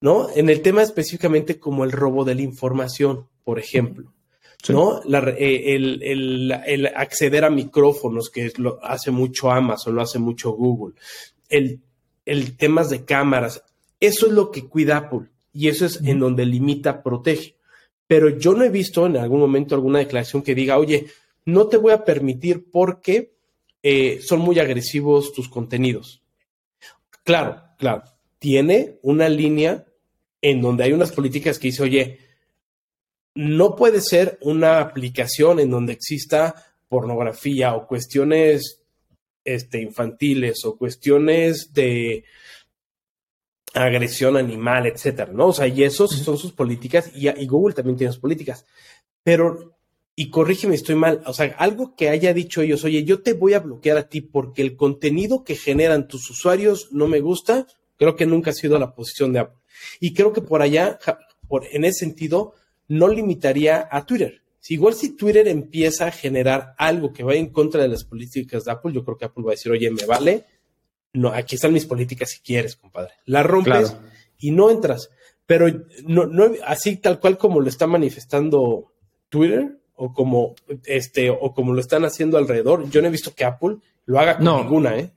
¿No? 0.00 0.30
En 0.34 0.48
el 0.48 0.62
tema 0.62 0.82
específicamente 0.82 1.60
como 1.60 1.84
el 1.84 1.92
robo 1.92 2.24
de 2.24 2.34
la 2.34 2.42
información, 2.42 3.28
por 3.44 3.58
ejemplo. 3.58 4.14
¿no? 4.68 5.02
Eh, 5.38 5.74
el, 5.74 6.92
acceder 6.94 7.44
a 7.44 7.50
micrófonos, 7.50 8.30
que 8.30 8.50
lo 8.56 8.82
hace 8.82 9.10
mucho 9.10 9.50
Amazon, 9.50 9.94
lo 9.94 10.02
hace 10.02 10.18
mucho 10.18 10.52
Google, 10.52 10.94
el, 11.48 11.80
el 12.24 12.56
temas 12.56 12.90
de 12.90 13.04
cámaras, 13.04 13.62
eso 14.00 14.26
es 14.26 14.32
lo 14.32 14.50
que 14.50 14.66
cuida 14.66 14.96
Apple 14.96 15.28
y 15.52 15.68
eso 15.68 15.86
es 15.86 16.00
en 16.02 16.18
donde 16.18 16.46
limita, 16.46 17.02
protege 17.02 17.60
pero 18.10 18.28
yo 18.28 18.54
no 18.54 18.64
he 18.64 18.70
visto 18.70 19.06
en 19.06 19.16
algún 19.16 19.38
momento 19.38 19.76
alguna 19.76 20.00
declaración 20.00 20.42
que 20.42 20.52
diga, 20.52 20.78
oye, 20.78 21.06
no 21.44 21.68
te 21.68 21.76
voy 21.76 21.92
a 21.92 22.04
permitir 22.04 22.68
porque 22.68 23.34
eh, 23.84 24.18
son 24.20 24.40
muy 24.40 24.58
agresivos 24.58 25.32
tus 25.32 25.48
contenidos. 25.48 26.20
Claro, 27.22 27.62
claro, 27.78 28.02
tiene 28.40 28.98
una 29.02 29.28
línea 29.28 29.86
en 30.42 30.60
donde 30.60 30.82
hay 30.82 30.92
unas 30.92 31.12
políticas 31.12 31.60
que 31.60 31.68
dice, 31.68 31.84
oye, 31.84 32.18
no 33.36 33.76
puede 33.76 34.00
ser 34.00 34.40
una 34.40 34.80
aplicación 34.80 35.60
en 35.60 35.70
donde 35.70 35.92
exista 35.92 36.74
pornografía 36.88 37.76
o 37.76 37.86
cuestiones 37.86 38.82
este, 39.44 39.80
infantiles 39.80 40.64
o 40.64 40.76
cuestiones 40.76 41.72
de 41.72 42.24
agresión 43.74 44.36
animal, 44.36 44.86
etcétera, 44.86 45.32
¿no? 45.32 45.48
O 45.48 45.52
sea, 45.52 45.66
y 45.66 45.84
esos 45.84 46.10
son 46.10 46.36
sus 46.36 46.52
políticas 46.52 47.10
y, 47.14 47.46
Google 47.46 47.74
también 47.74 47.96
tiene 47.96 48.12
sus 48.12 48.20
políticas. 48.20 48.66
Pero, 49.22 49.76
y 50.16 50.30
corrígeme, 50.30 50.74
estoy 50.74 50.96
mal, 50.96 51.22
o 51.26 51.32
sea, 51.32 51.54
algo 51.58 51.94
que 51.94 52.08
haya 52.08 52.34
dicho 52.34 52.62
ellos, 52.62 52.84
oye, 52.84 53.04
yo 53.04 53.22
te 53.22 53.34
voy 53.34 53.54
a 53.54 53.60
bloquear 53.60 53.96
a 53.96 54.08
ti 54.08 54.20
porque 54.20 54.62
el 54.62 54.76
contenido 54.76 55.44
que 55.44 55.56
generan 55.56 56.08
tus 56.08 56.28
usuarios 56.30 56.88
no 56.90 57.06
me 57.06 57.20
gusta, 57.20 57.66
creo 57.96 58.16
que 58.16 58.26
nunca 58.26 58.50
ha 58.50 58.54
sido 58.54 58.78
la 58.78 58.94
posición 58.94 59.32
de 59.32 59.40
Apple. 59.40 59.58
Y 60.00 60.14
creo 60.14 60.32
que 60.32 60.42
por 60.42 60.62
allá, 60.62 60.98
por, 61.48 61.64
en 61.70 61.84
ese 61.84 62.00
sentido, 62.00 62.54
no 62.88 63.08
limitaría 63.08 63.88
a 63.90 64.04
Twitter. 64.04 64.42
Si 64.58 64.74
igual 64.74 64.94
si 64.94 65.16
Twitter 65.16 65.48
empieza 65.48 66.06
a 66.06 66.10
generar 66.10 66.74
algo 66.76 67.12
que 67.12 67.22
vaya 67.22 67.40
en 67.40 67.50
contra 67.50 67.82
de 67.82 67.88
las 67.88 68.04
políticas 68.04 68.64
de 68.64 68.72
Apple, 68.72 68.92
yo 68.92 69.04
creo 69.04 69.16
que 69.16 69.24
Apple 69.24 69.44
va 69.44 69.52
a 69.52 69.54
decir, 69.54 69.72
oye, 69.72 69.90
me 69.90 70.04
vale, 70.04 70.44
no, 71.12 71.28
aquí 71.28 71.56
están 71.56 71.72
mis 71.72 71.86
políticas 71.86 72.30
si 72.30 72.40
quieres, 72.40 72.76
compadre. 72.76 73.12
La 73.26 73.42
rompes 73.42 73.96
y 74.38 74.50
no 74.50 74.70
entras. 74.70 75.10
Pero 75.46 75.66
no, 76.04 76.26
no, 76.26 76.52
así 76.64 76.96
tal 76.96 77.18
cual 77.18 77.36
como 77.36 77.60
lo 77.60 77.68
está 77.68 77.86
manifestando 77.86 78.92
Twitter 79.28 79.80
o 79.94 80.12
como 80.12 80.54
este 80.84 81.30
o 81.30 81.52
como 81.52 81.72
lo 81.72 81.80
están 81.80 82.04
haciendo 82.04 82.38
alrededor, 82.38 82.88
yo 82.88 83.00
no 83.02 83.08
he 83.08 83.10
visto 83.10 83.34
que 83.34 83.44
Apple 83.44 83.78
lo 84.06 84.20
haga 84.20 84.38
con 84.38 84.44
ninguna, 84.44 84.96
¿eh? 84.96 85.10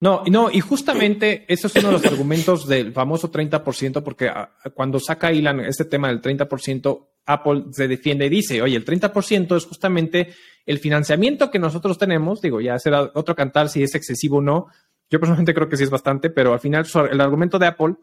No, 0.00 0.24
no, 0.28 0.50
y 0.50 0.58
justamente 0.58 1.44
eso 1.46 1.68
es 1.68 1.76
uno 1.76 1.88
de 1.88 1.92
los 1.92 2.04
argumentos 2.04 2.66
del 2.66 2.92
famoso 2.92 3.30
30%, 3.30 4.02
porque 4.02 4.28
ah, 4.28 4.50
cuando 4.74 4.98
saca 4.98 5.30
Elon 5.30 5.60
este 5.60 5.84
tema 5.84 6.08
del 6.08 6.20
30%, 6.20 7.06
Apple 7.24 7.66
se 7.70 7.86
defiende 7.86 8.26
y 8.26 8.30
dice, 8.30 8.60
oye, 8.62 8.76
el 8.76 8.84
30% 8.84 9.56
es 9.56 9.64
justamente 9.64 10.34
el 10.66 10.80
financiamiento 10.80 11.52
que 11.52 11.60
nosotros 11.60 11.98
tenemos, 11.98 12.40
digo, 12.40 12.60
ya 12.60 12.78
será 12.80 13.12
otro 13.14 13.36
cantar 13.36 13.68
si 13.68 13.84
es 13.84 13.94
excesivo 13.94 14.38
o 14.38 14.42
no, 14.42 14.66
yo 15.12 15.20
personalmente 15.20 15.52
creo 15.52 15.68
que 15.68 15.76
sí 15.76 15.84
es 15.84 15.90
bastante, 15.90 16.30
pero 16.30 16.54
al 16.54 16.60
final 16.60 16.86
el 17.10 17.20
argumento 17.20 17.58
de 17.58 17.66
Apple 17.66 17.96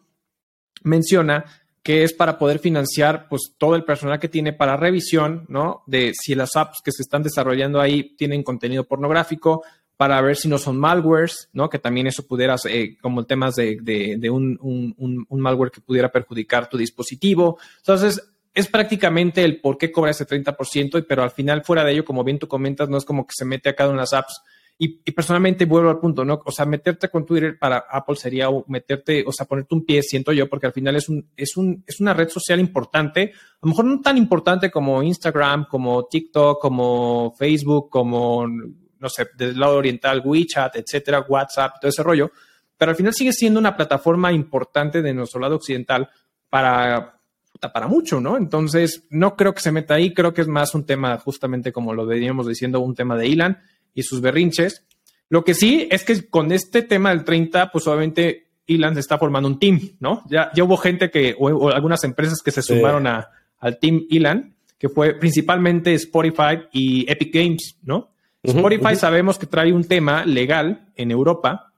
menciona 0.83 1.43
que 1.81 2.03
es 2.03 2.13
para 2.13 2.37
poder 2.37 2.59
financiar 2.59 3.27
pues 3.27 3.55
todo 3.57 3.75
el 3.75 3.83
personal 3.83 4.19
que 4.19 4.27
tiene 4.27 4.53
para 4.53 4.77
revisión, 4.77 5.45
¿no? 5.47 5.81
De 5.87 6.13
si 6.13 6.35
las 6.35 6.55
apps 6.55 6.81
que 6.83 6.91
se 6.91 7.01
están 7.01 7.23
desarrollando 7.23 7.81
ahí 7.81 8.15
tienen 8.15 8.43
contenido 8.43 8.83
pornográfico, 8.83 9.63
para 9.97 10.21
ver 10.21 10.35
si 10.37 10.47
no 10.47 10.59
son 10.59 10.77
malwares, 10.77 11.49
¿no? 11.51 11.67
Que 11.67 11.79
también 11.79 12.05
eso 12.05 12.27
pudiera, 12.27 12.55
eh, 12.69 12.95
como 13.01 13.25
temas 13.25 13.55
de, 13.55 13.79
de, 13.81 14.29
un, 14.29 14.57
un, 14.61 15.25
un, 15.27 15.41
malware 15.41 15.71
que 15.71 15.81
pudiera 15.81 16.11
perjudicar 16.11 16.69
tu 16.69 16.77
dispositivo. 16.77 17.57
Entonces, 17.79 18.21
es 18.53 18.67
prácticamente 18.67 19.43
el 19.43 19.59
por 19.59 19.79
qué 19.79 19.91
cobra 19.91 20.11
ese 20.11 20.27
30%, 20.27 21.05
pero 21.07 21.23
al 21.23 21.31
final, 21.31 21.63
fuera 21.63 21.83
de 21.83 21.93
ello, 21.93 22.05
como 22.05 22.23
bien 22.23 22.37
tú 22.37 22.47
comentas, 22.47 22.87
no 22.87 22.97
es 22.97 23.03
como 23.03 23.25
que 23.25 23.33
se 23.35 23.45
mete 23.45 23.67
a 23.67 23.75
cada 23.75 23.89
una 23.89 23.97
de 23.97 24.03
las 24.03 24.13
apps 24.13 24.41
y, 24.81 25.11
personalmente 25.11 25.65
vuelvo 25.65 25.89
al 25.89 25.99
punto, 25.99 26.23
¿no? 26.23 26.41
O 26.45 26.51
sea, 26.53 26.65
meterte 26.65 27.09
con 27.09 27.25
Twitter 27.25 27.59
para 27.59 27.83
Apple 27.91 28.15
sería 28.15 28.47
meterte, 28.67 29.25
o 29.27 29.31
sea, 29.33 29.45
ponerte 29.45 29.75
un 29.75 29.85
pie, 29.85 30.01
siento 30.01 30.31
yo, 30.31 30.47
porque 30.47 30.67
al 30.67 30.71
final 30.71 30.95
es, 30.95 31.09
un, 31.09 31.29
es, 31.35 31.57
un, 31.57 31.83
es 31.85 31.99
una 31.99 32.13
red 32.13 32.29
social 32.29 32.61
importante, 32.61 33.33
a 33.33 33.59
lo 33.61 33.69
mejor 33.71 33.83
no 33.83 33.99
tan 33.99 34.17
importante 34.17 34.71
como 34.71 35.03
Instagram, 35.03 35.65
como 35.69 36.05
TikTok, 36.05 36.61
como 36.61 37.35
Facebook, 37.37 37.89
como, 37.89 38.47
no 38.47 39.09
sé, 39.09 39.27
del 39.35 39.59
lado 39.59 39.75
oriental, 39.75 40.21
WeChat, 40.23 40.77
etcétera, 40.77 41.25
WhatsApp, 41.27 41.73
todo 41.81 41.89
ese 41.89 42.01
rollo, 42.01 42.31
pero 42.77 42.91
al 42.91 42.95
final 42.95 43.13
sigue 43.13 43.33
siendo 43.33 43.59
una 43.59 43.75
plataforma 43.75 44.31
importante 44.31 45.01
de 45.01 45.13
nuestro 45.13 45.41
lado 45.41 45.57
occidental 45.57 46.09
para, 46.49 47.19
para 47.59 47.87
mucho, 47.89 48.21
¿no? 48.21 48.37
Entonces, 48.37 49.07
no 49.09 49.35
creo 49.35 49.53
que 49.53 49.59
se 49.59 49.73
meta 49.73 49.95
ahí, 49.95 50.13
creo 50.13 50.33
que 50.33 50.39
es 50.39 50.47
más 50.47 50.73
un 50.73 50.85
tema, 50.85 51.17
justamente 51.17 51.73
como 51.73 51.93
lo 51.93 52.05
veníamos 52.05 52.47
diciendo, 52.47 52.79
un 52.79 52.95
tema 52.95 53.17
de 53.17 53.27
Ilan 53.27 53.59
y 53.93 54.03
sus 54.03 54.21
berrinches. 54.21 54.85
Lo 55.29 55.43
que 55.43 55.53
sí 55.53 55.87
es 55.91 56.03
que 56.03 56.27
con 56.29 56.51
este 56.51 56.81
tema 56.81 57.09
del 57.09 57.23
30, 57.23 57.71
pues 57.71 57.87
obviamente 57.87 58.47
Elon 58.67 58.93
se 58.93 58.99
está 58.99 59.17
formando 59.17 59.47
un 59.47 59.59
team, 59.59 59.79
¿no? 59.99 60.23
Ya, 60.29 60.51
ya 60.55 60.63
hubo 60.63 60.77
gente 60.77 61.09
que, 61.09 61.35
o, 61.37 61.69
algunas 61.69 62.03
empresas 62.03 62.41
que 62.43 62.51
se 62.51 62.61
sumaron 62.61 63.07
a, 63.07 63.29
al 63.59 63.79
team 63.79 64.05
Elon, 64.09 64.55
que 64.77 64.89
fue 64.89 65.13
principalmente 65.13 65.93
Spotify 65.93 66.61
y 66.71 67.09
Epic 67.11 67.33
Games, 67.33 67.77
¿no? 67.83 68.11
Spotify 68.41 68.95
sabemos 68.95 69.37
que 69.37 69.47
trae 69.47 69.73
un 69.73 69.83
tema 69.83 70.25
legal 70.25 70.87
en 70.95 71.11
Europa 71.11 71.73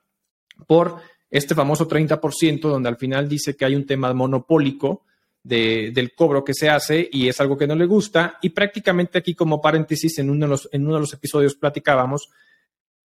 por 0.68 0.98
este 1.32 1.56
famoso 1.56 1.88
30%, 1.88 2.60
donde 2.62 2.90
al 2.90 2.98
final 2.98 3.28
dice 3.28 3.56
que 3.56 3.66
hay 3.66 3.76
un 3.76 3.86
tema 3.86 4.14
monopólico 4.14 5.06
del 5.44 6.14
cobro 6.16 6.44
que 6.44 6.54
se 6.54 6.70
hace 6.70 7.10
y 7.12 7.28
es 7.28 7.40
algo 7.42 7.58
que 7.58 7.68
no 7.68 7.76
le 7.76 7.86
gusta. 7.86 8.38
Y 8.42 8.50
prácticamente 8.50 9.18
aquí 9.18 9.34
como 9.36 9.62
paréntesis, 9.62 10.20
en 10.20 10.30
uno 10.30 10.46
de 10.46 10.50
los, 10.50 10.70
en 10.72 10.86
uno 10.86 10.96
de 10.96 11.02
los 11.02 11.14
episodios 11.14 11.56
platicábamos 11.56 12.30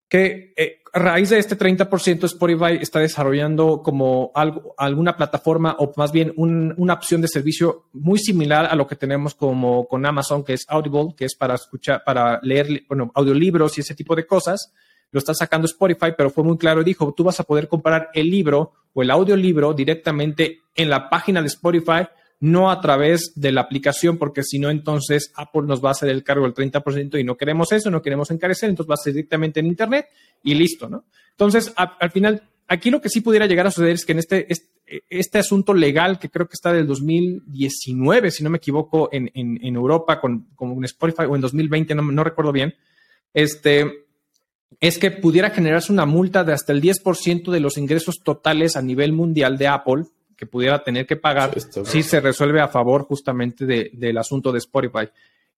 que 0.08 0.54
eh, 0.56 0.82
a 0.92 0.98
raíz 0.98 1.30
de 1.30 1.38
este 1.38 1.56
30% 1.56 2.24
Spotify 2.24 2.78
está 2.80 2.98
desarrollando 2.98 3.82
como 3.82 4.32
algo, 4.34 4.74
alguna 4.78 5.16
plataforma 5.16 5.76
o 5.78 5.92
más 5.96 6.12
bien 6.12 6.32
una 6.36 6.94
opción 6.94 7.20
de 7.20 7.28
servicio 7.28 7.88
muy 7.92 8.18
similar 8.18 8.66
a 8.66 8.74
lo 8.74 8.86
que 8.86 8.96
tenemos 8.96 9.34
como 9.34 9.86
con 9.86 10.06
Amazon, 10.06 10.44
que 10.44 10.54
es 10.54 10.64
Audible, 10.68 11.14
que 11.16 11.26
es 11.26 11.34
para 11.34 11.54
escuchar, 11.54 12.02
para 12.04 12.40
leer, 12.42 12.84
bueno, 12.88 13.12
audiolibros 13.14 13.76
y 13.76 13.82
ese 13.82 13.94
tipo 13.94 14.16
de 14.16 14.26
cosas. 14.26 14.72
Lo 15.10 15.18
está 15.18 15.34
sacando 15.34 15.66
Spotify, 15.66 16.12
pero 16.16 16.30
fue 16.30 16.44
muy 16.44 16.58
claro, 16.58 16.84
dijo, 16.84 17.12
tú 17.16 17.24
vas 17.24 17.40
a 17.40 17.44
poder 17.44 17.68
comprar 17.68 18.10
el 18.14 18.30
libro 18.30 18.72
o 18.92 19.02
el 19.02 19.10
audiolibro 19.10 19.72
directamente 19.72 20.60
en 20.74 20.90
la 20.90 21.08
página 21.08 21.40
de 21.40 21.48
Spotify 21.48 22.06
no 22.40 22.70
a 22.70 22.80
través 22.80 23.32
de 23.34 23.52
la 23.52 23.62
aplicación, 23.62 24.16
porque 24.16 24.42
si 24.42 24.58
no, 24.58 24.70
entonces 24.70 25.32
Apple 25.34 25.62
nos 25.66 25.84
va 25.84 25.88
a 25.88 25.92
hacer 25.92 26.08
el 26.08 26.22
cargo 26.22 26.44
del 26.44 26.54
30% 26.54 27.18
y 27.18 27.24
no 27.24 27.36
queremos 27.36 27.72
eso, 27.72 27.90
no 27.90 28.02
queremos 28.02 28.30
encarecer, 28.30 28.70
entonces 28.70 28.90
va 28.90 28.94
a 28.94 29.02
ser 29.02 29.12
directamente 29.12 29.60
en 29.60 29.66
Internet 29.66 30.06
y 30.42 30.54
listo, 30.54 30.88
¿no? 30.88 31.04
Entonces, 31.30 31.72
al 31.76 32.10
final, 32.10 32.42
aquí 32.68 32.90
lo 32.90 33.00
que 33.00 33.08
sí 33.08 33.20
pudiera 33.20 33.46
llegar 33.46 33.66
a 33.66 33.70
suceder 33.70 33.94
es 33.94 34.04
que 34.04 34.12
en 34.12 34.18
este, 34.18 34.46
este, 35.08 35.38
asunto 35.38 35.74
legal, 35.74 36.18
que 36.18 36.30
creo 36.30 36.46
que 36.46 36.54
está 36.54 36.72
del 36.72 36.86
2019, 36.86 38.30
si 38.30 38.44
no 38.44 38.50
me 38.50 38.58
equivoco, 38.58 39.08
en, 39.12 39.30
en, 39.34 39.76
Europa 39.76 40.20
con, 40.20 40.48
con, 40.54 40.84
Spotify, 40.84 41.24
o 41.28 41.34
en 41.34 41.40
2020, 41.40 41.94
no, 41.94 42.02
no 42.02 42.24
recuerdo 42.24 42.52
bien, 42.52 42.74
este, 43.34 44.07
es 44.80 44.98
que 44.98 45.10
pudiera 45.10 45.50
generarse 45.50 45.92
una 45.92 46.06
multa 46.06 46.44
de 46.44 46.52
hasta 46.52 46.72
el 46.72 46.82
10% 46.82 47.50
de 47.50 47.60
los 47.60 47.78
ingresos 47.78 48.20
totales 48.22 48.76
a 48.76 48.82
nivel 48.82 49.12
mundial 49.12 49.58
de 49.58 49.68
Apple 49.68 50.04
que 50.36 50.46
pudiera 50.46 50.84
tener 50.84 51.04
que 51.06 51.16
pagar 51.16 51.58
si 51.84 52.02
se 52.04 52.20
resuelve 52.20 52.60
a 52.60 52.68
favor 52.68 53.02
justamente 53.02 53.66
del 53.66 54.18
asunto 54.18 54.52
de 54.52 54.58
Spotify. 54.58 55.08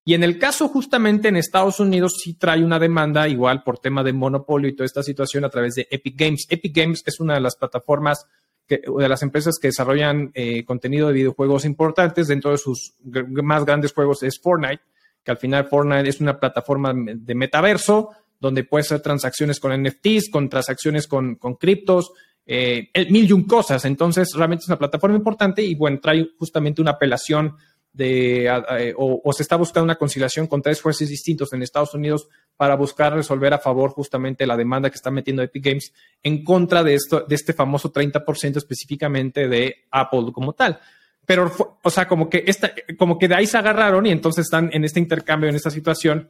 Y 0.03 0.15
en 0.15 0.23
el 0.23 0.39
caso 0.39 0.67
justamente 0.67 1.27
en 1.27 1.35
Estados 1.35 1.79
Unidos 1.79 2.19
sí 2.23 2.33
trae 2.33 2.63
una 2.63 2.79
demanda 2.79 3.27
igual 3.27 3.61
por 3.63 3.77
tema 3.77 4.03
de 4.03 4.13
monopolio 4.13 4.67
y 4.67 4.75
toda 4.75 4.87
esta 4.87 5.03
situación 5.03 5.45
a 5.45 5.49
través 5.49 5.75
de 5.75 5.87
Epic 5.91 6.15
Games. 6.17 6.47
Epic 6.49 6.75
Games 6.75 7.03
es 7.05 7.19
una 7.19 7.35
de 7.35 7.41
las 7.41 7.55
plataformas 7.55 8.25
que, 8.65 8.81
de 8.97 9.07
las 9.07 9.21
empresas 9.21 9.59
que 9.61 9.67
desarrollan 9.67 10.31
eh, 10.33 10.65
contenido 10.65 11.07
de 11.07 11.13
videojuegos 11.13 11.65
importantes. 11.65 12.27
Dentro 12.27 12.49
de 12.49 12.57
sus 12.57 12.95
más 13.03 13.63
grandes 13.63 13.93
juegos 13.93 14.23
es 14.23 14.39
Fortnite, 14.39 14.81
que 15.23 15.29
al 15.29 15.37
final 15.37 15.67
Fortnite 15.67 16.09
es 16.09 16.19
una 16.19 16.39
plataforma 16.39 16.91
de 16.95 17.35
metaverso 17.35 18.09
donde 18.41 18.63
puedes 18.63 18.87
hacer 18.87 19.01
transacciones 19.01 19.59
con 19.59 19.71
NFTs, 19.71 20.29
con 20.29 20.49
transacciones 20.49 21.07
con, 21.07 21.37
criptos, 21.59 22.11
eh, 22.45 22.89
mil 23.09 23.29
y 23.29 23.31
un 23.31 23.45
cosas. 23.45 23.85
Entonces, 23.85 24.33
realmente 24.35 24.63
es 24.63 24.67
una 24.67 24.79
plataforma 24.79 25.15
importante 25.15 25.61
y 25.61 25.75
bueno, 25.75 25.99
trae 26.01 26.27
justamente 26.37 26.81
una 26.81 26.91
apelación 26.91 27.55
de, 27.93 28.93
o, 28.97 29.33
se 29.33 29.43
está 29.43 29.57
buscando 29.57 29.83
una 29.83 29.95
conciliación 29.95 30.47
con 30.47 30.61
tres 30.61 30.81
jueces 30.81 31.09
distintos 31.09 31.53
en 31.53 31.61
Estados 31.61 31.93
Unidos 31.93 32.27
para 32.57 32.75
buscar 32.75 33.13
resolver 33.13 33.53
a 33.53 33.59
favor 33.59 33.91
justamente 33.91 34.47
la 34.47 34.57
demanda 34.57 34.89
que 34.89 34.95
está 34.95 35.11
metiendo 35.11 35.43
Epic 35.43 35.63
Games 35.63 35.93
en 36.23 36.43
contra 36.43 36.83
de, 36.83 36.95
esto, 36.95 37.25
de 37.27 37.35
este 37.35 37.53
famoso 37.53 37.91
30% 37.91 38.57
específicamente 38.57 39.47
de 39.47 39.85
Apple 39.91 40.31
como 40.33 40.53
tal. 40.53 40.79
Pero, 41.25 41.51
o 41.83 41.89
sea, 41.89 42.07
como 42.07 42.29
que, 42.29 42.43
esta, 42.47 42.73
como 42.97 43.19
que 43.19 43.27
de 43.27 43.35
ahí 43.35 43.45
se 43.45 43.57
agarraron 43.57 44.05
y 44.07 44.11
entonces 44.11 44.45
están 44.45 44.71
en 44.73 44.83
este 44.83 44.99
intercambio, 44.99 45.49
en 45.49 45.55
esta 45.55 45.69
situación. 45.69 46.27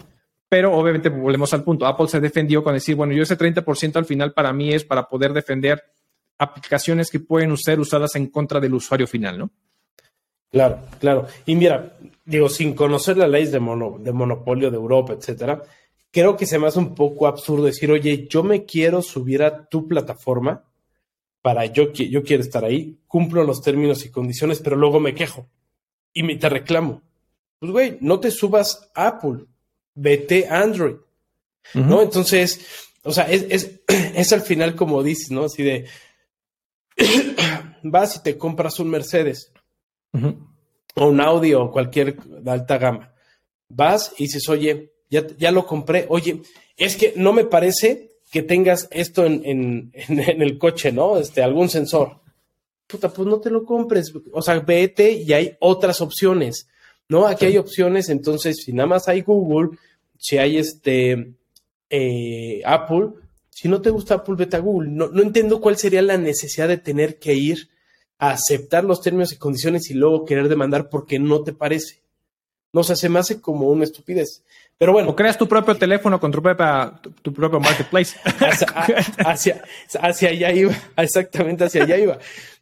Pero 0.51 0.75
obviamente 0.75 1.07
volvemos 1.07 1.53
al 1.53 1.63
punto. 1.63 1.85
Apple 1.85 2.09
se 2.09 2.19
defendió 2.19 2.61
con 2.61 2.73
decir, 2.73 2.93
bueno, 2.97 3.13
yo 3.13 3.23
ese 3.23 3.37
30% 3.37 3.95
al 3.95 4.03
final 4.03 4.33
para 4.33 4.51
mí 4.51 4.73
es 4.73 4.83
para 4.83 5.07
poder 5.07 5.31
defender 5.31 5.81
aplicaciones 6.37 7.09
que 7.09 7.21
pueden 7.21 7.55
ser 7.55 7.79
usadas 7.79 8.17
en 8.17 8.27
contra 8.27 8.59
del 8.59 8.73
usuario 8.73 9.07
final, 9.07 9.39
¿no? 9.39 9.49
Claro, 10.51 10.79
claro. 10.99 11.27
Y 11.45 11.55
mira, 11.55 11.95
digo, 12.25 12.49
sin 12.49 12.73
conocer 12.73 13.15
la 13.15 13.29
ley 13.29 13.45
de, 13.45 13.59
de 13.99 14.11
monopolio 14.11 14.69
de 14.69 14.75
Europa, 14.75 15.13
etcétera, 15.13 15.63
creo 16.11 16.35
que 16.35 16.45
se 16.45 16.59
me 16.59 16.67
hace 16.67 16.79
un 16.79 16.95
poco 16.95 17.27
absurdo 17.27 17.63
decir, 17.63 17.89
oye, 17.89 18.27
yo 18.27 18.43
me 18.43 18.65
quiero 18.65 19.01
subir 19.01 19.43
a 19.43 19.69
tu 19.69 19.87
plataforma 19.87 20.65
para 21.41 21.65
yo, 21.65 21.93
yo 21.93 22.23
quiero 22.23 22.43
estar 22.43 22.65
ahí, 22.65 22.99
cumplo 23.07 23.45
los 23.45 23.61
términos 23.61 24.05
y 24.05 24.11
condiciones, 24.11 24.59
pero 24.59 24.75
luego 24.75 24.99
me 24.99 25.15
quejo 25.15 25.47
y 26.11 26.23
me 26.23 26.35
te 26.35 26.49
reclamo. 26.49 27.03
Pues, 27.57 27.71
güey, 27.71 27.97
no 28.01 28.19
te 28.19 28.31
subas 28.31 28.91
a 28.93 29.07
Apple, 29.07 29.45
vete 29.95 30.47
Android, 30.47 30.95
¿no? 31.73 32.01
Entonces, 32.01 32.61
o 33.03 33.11
sea, 33.11 33.29
es, 33.29 33.45
es, 33.49 33.81
es 33.87 34.33
al 34.33 34.41
final 34.41 34.75
como 34.75 35.03
dices, 35.03 35.31
¿no? 35.31 35.45
Así 35.45 35.63
de, 35.63 35.85
vas 37.83 38.17
y 38.17 38.23
te 38.23 38.37
compras 38.37 38.79
un 38.79 38.89
Mercedes 38.89 39.51
o 40.95 41.07
un 41.07 41.21
Audi 41.21 41.53
o 41.53 41.71
cualquier 41.71 42.15
de 42.15 42.51
alta 42.51 42.77
gama. 42.77 43.13
Vas 43.69 44.13
y 44.17 44.23
dices, 44.23 44.47
oye, 44.49 44.91
ya, 45.09 45.25
ya 45.37 45.51
lo 45.51 45.65
compré. 45.65 46.05
Oye, 46.09 46.41
es 46.77 46.95
que 46.95 47.13
no 47.15 47.33
me 47.33 47.45
parece 47.45 48.11
que 48.31 48.41
tengas 48.41 48.87
esto 48.91 49.25
en, 49.25 49.41
en, 49.45 49.91
en, 50.07 50.41
el 50.41 50.57
coche, 50.57 50.91
¿no? 50.91 51.17
Este, 51.17 51.43
algún 51.43 51.69
sensor. 51.69 52.21
Puta, 52.87 53.09
pues 53.09 53.27
no 53.27 53.39
te 53.39 53.49
lo 53.49 53.65
compres. 53.65 54.13
O 54.33 54.41
sea, 54.41 54.59
vete 54.59 55.11
y 55.11 55.31
hay 55.33 55.55
otras 55.59 56.01
opciones, 56.01 56.67
¿no? 57.11 57.27
Aquí 57.27 57.45
hay 57.45 57.57
opciones, 57.57 58.07
entonces, 58.07 58.63
si 58.63 58.71
nada 58.71 58.87
más 58.87 59.09
hay 59.09 59.21
Google, 59.21 59.77
si 60.17 60.37
hay 60.37 60.57
este 60.57 61.33
eh, 61.89 62.61
Apple, 62.63 63.09
si 63.49 63.67
no 63.67 63.81
te 63.81 63.89
gusta 63.89 64.15
Apple, 64.15 64.35
vete 64.37 64.55
a 64.55 64.61
Google. 64.61 64.89
No, 64.89 65.09
no 65.09 65.21
entiendo 65.21 65.59
cuál 65.59 65.75
sería 65.75 66.01
la 66.01 66.17
necesidad 66.17 66.69
de 66.69 66.77
tener 66.77 67.19
que 67.19 67.33
ir 67.33 67.69
a 68.17 68.29
aceptar 68.29 68.85
los 68.85 69.01
términos 69.01 69.33
y 69.33 69.37
condiciones 69.37 69.91
y 69.91 69.93
luego 69.93 70.23
querer 70.23 70.47
demandar 70.47 70.87
porque 70.87 71.19
no 71.19 71.43
te 71.43 71.51
parece. 71.51 72.01
No, 72.71 72.81
se 72.81 73.09
me 73.09 73.19
hace 73.19 73.41
como 73.41 73.67
una 73.67 73.83
estupidez. 73.83 74.45
Pero 74.77 74.93
bueno. 74.93 75.09
O 75.09 75.15
creas 75.15 75.37
tu 75.37 75.49
propio 75.49 75.75
teléfono 75.75 76.17
con 76.17 76.31
tu, 76.31 76.41
tu, 77.21 77.33
propio 77.33 77.59
marketplace. 77.59 78.17
Hacia, 79.25 79.61
hacia, 79.99 80.29
allá 80.29 80.53
iba, 80.53 80.73
exactamente 80.95 81.65
hacia 81.65 81.83
allá 81.83 81.97
iba. 81.97 82.19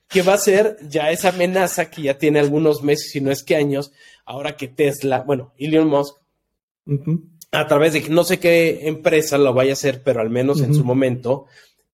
Que 0.10 0.22
va 0.24 0.34
a 0.34 0.40
ser 0.40 0.78
ya 0.82 1.12
esa 1.12 1.30
amenaza 1.30 1.90
que 1.90 2.02
ya 2.02 2.18
tiene 2.18 2.40
algunos 2.40 2.84
meses, 2.84 3.12
si 3.12 3.22
no 3.22 3.32
es 3.32 3.44
que 3.44 3.56
años, 3.56 3.92
ahora 4.26 4.58
que 4.58 4.68
Tesla, 4.68 5.22
bueno, 5.22 5.54
Elon 5.58 5.88
Musk, 5.88 6.16
a 7.52 7.68
través 7.68 7.94
de 7.94 8.10
no 8.10 8.24
sé 8.24 8.40
qué 8.40 8.88
empresa 8.88 9.38
lo 9.38 9.54
vaya 9.54 9.72
a 9.72 9.74
hacer, 9.74 10.02
pero 10.04 10.22
al 10.22 10.30
menos 10.30 10.62
en 10.62 10.74
su 10.74 10.84
momento 10.84 11.46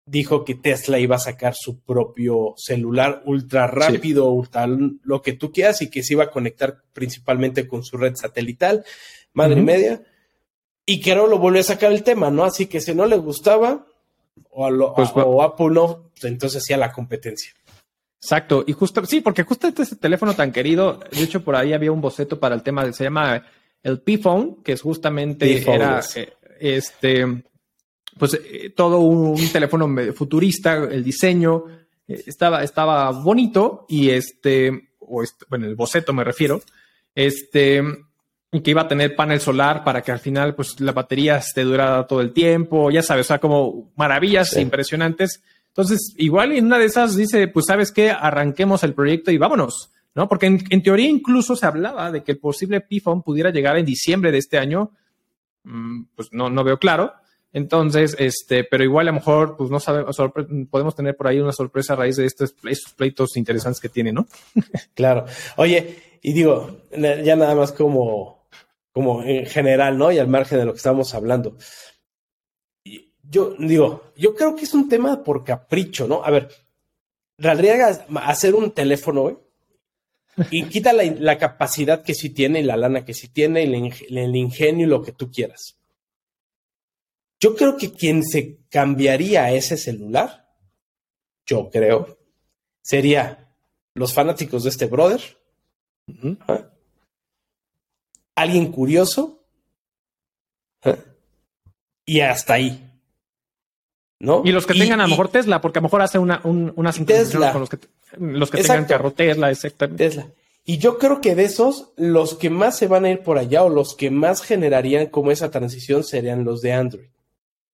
dijo 0.05 0.43
que 0.43 0.55
Tesla 0.55 0.99
iba 0.99 1.15
a 1.15 1.19
sacar 1.19 1.55
su 1.55 1.79
propio 1.79 2.53
celular 2.57 3.21
ultra 3.25 3.67
rápido, 3.67 4.29
ultra 4.29 4.67
lo 4.67 5.21
que 5.21 5.33
tú 5.33 5.51
quieras 5.51 5.81
y 5.81 5.89
que 5.89 6.03
se 6.03 6.13
iba 6.13 6.25
a 6.25 6.31
conectar 6.31 6.81
principalmente 6.93 7.67
con 7.67 7.83
su 7.83 7.97
red 7.97 8.15
satelital, 8.15 8.83
madre 9.33 9.59
y 9.59 9.63
media. 9.63 10.03
Y 10.85 10.99
que 10.99 11.13
ahora 11.13 11.27
lo 11.27 11.39
volvió 11.39 11.61
a 11.61 11.63
sacar 11.63 11.91
el 11.93 12.03
tema, 12.03 12.29
¿no? 12.29 12.43
Así 12.43 12.65
que 12.65 12.81
si 12.81 12.93
no 12.93 13.05
le 13.05 13.15
gustaba 13.15 13.85
o, 14.49 14.93
pues 14.93 15.11
o 15.15 15.41
Apple 15.41 15.69
no, 15.69 16.09
pues 16.11 16.25
entonces 16.25 16.61
hacía 16.61 16.77
la 16.77 16.91
competencia. 16.91 17.53
Exacto, 18.23 18.63
y 18.65 18.71
justo, 18.71 19.05
sí, 19.05 19.19
porque 19.19 19.43
justo 19.43 19.67
este 19.67 19.97
teléfono 19.97 20.33
tan 20.33 20.53
querido, 20.53 20.97
de 21.11 21.23
hecho 21.23 21.43
por 21.43 21.57
ahí 21.57 21.73
había 21.73 21.91
un 21.91 21.99
boceto 21.99 22.39
para 22.39 22.55
el 22.55 22.63
tema, 22.63 22.89
se 22.93 23.03
llama 23.03 23.43
el 23.83 23.99
P-Phone, 23.99 24.63
que 24.63 24.71
es 24.71 24.81
justamente 24.81 25.61
era 25.61 25.99
eh, 26.15 26.33
este, 26.57 27.43
pues 28.17 28.35
eh, 28.35 28.69
todo 28.73 28.99
un, 28.99 29.35
teléfono 29.51 29.93
futurista, 30.13 30.75
el 30.75 31.03
diseño 31.03 31.65
eh, 32.07 32.23
estaba, 32.25 32.63
estaba 32.63 33.11
bonito 33.11 33.85
y 33.89 34.11
este, 34.11 34.91
o 34.99 35.21
este, 35.21 35.45
bueno, 35.49 35.65
el 35.65 35.75
boceto 35.75 36.13
me 36.13 36.23
refiero, 36.23 36.61
este, 37.13 37.83
y 38.53 38.61
que 38.61 38.71
iba 38.71 38.83
a 38.83 38.87
tener 38.87 39.17
panel 39.17 39.41
solar 39.41 39.83
para 39.83 40.01
que 40.01 40.13
al 40.13 40.19
final 40.19 40.55
pues 40.55 40.79
la 40.79 40.93
batería 40.93 41.39
esté 41.39 41.63
durada 41.63 42.07
todo 42.07 42.21
el 42.21 42.31
tiempo, 42.31 42.89
ya 42.89 43.03
sabes, 43.03 43.25
o 43.25 43.27
sea, 43.27 43.39
como 43.39 43.91
maravillas 43.97 44.55
impresionantes. 44.55 45.43
Entonces, 45.75 46.13
igual 46.17 46.51
en 46.51 46.65
una 46.65 46.77
de 46.77 46.85
esas 46.85 47.15
dice, 47.15 47.47
pues 47.47 47.65
sabes 47.65 47.91
qué, 47.91 48.11
arranquemos 48.11 48.83
el 48.83 48.93
proyecto 48.93 49.31
y 49.31 49.39
vámonos. 49.39 49.89
¿no? 50.15 50.29
Porque 50.29 50.45
en, 50.45 50.83
teoría 50.83 51.09
incluso 51.09 51.55
se 51.55 51.65
hablaba 51.65 52.11
de 52.11 52.23
que 52.23 52.33
el 52.33 52.37
posible 52.37 52.81
PIFON 52.81 53.23
pudiera 53.23 53.49
llegar 53.49 53.77
en 53.77 53.85
diciembre 53.85 54.31
de 54.31 54.37
este 54.37 54.57
año. 54.57 54.91
Mm, 55.63 56.03
pues 56.15 56.29
no, 56.31 56.49
no 56.49 56.63
veo 56.63 56.77
claro. 56.77 57.13
Entonces, 57.51 58.15
este, 58.17 58.63
pero 58.63 58.83
igual 58.83 59.07
a 59.07 59.11
lo 59.11 59.17
mejor, 59.17 59.55
pues 59.57 59.69
no 59.69 59.79
sabemos, 59.79 60.17
podemos 60.71 60.95
tener 60.95 61.15
por 61.15 61.27
ahí 61.27 61.39
una 61.39 61.51
sorpresa 61.51 61.93
a 61.93 61.97
raíz 61.97 62.15
de 62.15 62.25
estos, 62.25 62.53
pleitos 62.95 63.37
interesantes 63.37 63.79
que 63.79 63.89
tiene, 63.89 64.11
¿no? 64.11 64.27
claro. 64.95 65.25
Oye, 65.57 66.19
y 66.21 66.33
digo, 66.33 66.81
ya 66.91 67.35
nada 67.35 67.53
más 67.53 67.71
como, 67.71 68.47
como 68.91 69.23
en 69.23 69.45
general, 69.45 69.97
¿no? 69.99 70.11
Y 70.11 70.17
al 70.17 70.27
margen 70.27 70.59
de 70.59 70.65
lo 70.65 70.73
que 70.73 70.77
estamos 70.77 71.13
hablando. 71.13 71.55
Yo 73.23 73.55
digo, 73.57 74.11
yo 74.15 74.35
creo 74.35 74.55
que 74.55 74.65
es 74.65 74.73
un 74.73 74.89
tema 74.89 75.23
por 75.23 75.43
capricho, 75.43 76.07
¿no? 76.07 76.23
A 76.23 76.29
ver, 76.29 76.49
¿Radriaga 77.37 78.05
hacer 78.25 78.53
un 78.53 78.71
teléfono, 78.71 79.21
güey, 79.23 79.37
y 80.51 80.65
quita 80.69 80.93
la, 80.93 81.37
capacidad 81.37 82.03
que 82.03 82.13
sí 82.13 82.29
tiene 82.29 82.59
y 82.59 82.63
la 82.63 82.77
lana 82.77 83.05
que 83.05 83.13
sí 83.13 83.27
tiene 83.27 83.63
y 83.63 84.15
el, 84.15 84.35
ingenio 84.35 84.85
y 84.85 84.89
lo 84.89 85.01
que 85.01 85.11
tú 85.11 85.31
quieras. 85.31 85.77
Yo 87.39 87.55
creo 87.55 87.75
que 87.77 87.91
quien 87.91 88.23
se 88.23 88.59
cambiaría 88.69 89.43
a 89.43 89.51
ese 89.51 89.77
celular, 89.77 90.47
yo 91.45 91.69
creo, 91.69 92.17
sería 92.81 93.53
los 93.95 94.13
fanáticos 94.13 94.63
de 94.63 94.69
este 94.69 94.85
brother 94.85 95.21
¿Ah? 96.47 96.69
Alguien 98.35 98.71
curioso. 98.71 99.43
¿Ah? 100.83 100.97
Y 102.05 102.19
hasta 102.19 102.55
ahí. 102.55 102.92
¿No? 104.23 104.41
Y 104.45 104.53
los 104.53 104.65
que 104.65 104.73
tengan 104.73 105.01
a 105.01 105.03
lo 105.03 105.09
mejor 105.09 105.27
Tesla, 105.27 105.59
porque 105.59 105.79
a 105.79 105.81
lo 105.81 105.87
mejor 105.87 106.01
hace 106.01 106.17
una, 106.17 106.39
una 106.45 106.93
Tesla. 106.93 107.51
con 107.51 107.59
los 107.59 107.69
que, 107.69 107.77
los 108.17 108.49
que 108.49 108.61
tengan 108.61 108.85
carro 108.85 109.11
Tesla, 109.11 109.51
exactamente. 109.51 110.05
Tesla. 110.05 110.27
Y 110.63 110.77
yo 110.77 110.97
creo 110.97 111.19
que 111.19 111.35
de 111.35 111.43
esos, 111.43 111.91
los 111.97 112.35
que 112.35 112.49
más 112.49 112.77
se 112.77 112.87
van 112.87 113.03
a 113.03 113.09
ir 113.09 113.19
por 113.19 113.37
allá 113.37 113.63
o 113.63 113.69
los 113.69 113.95
que 113.95 114.09
más 114.09 114.41
generarían 114.41 115.07
como 115.07 115.29
esa 115.29 115.51
transición 115.51 116.05
serían 116.05 116.45
los 116.45 116.61
de 116.61 116.71
Android. 116.71 117.09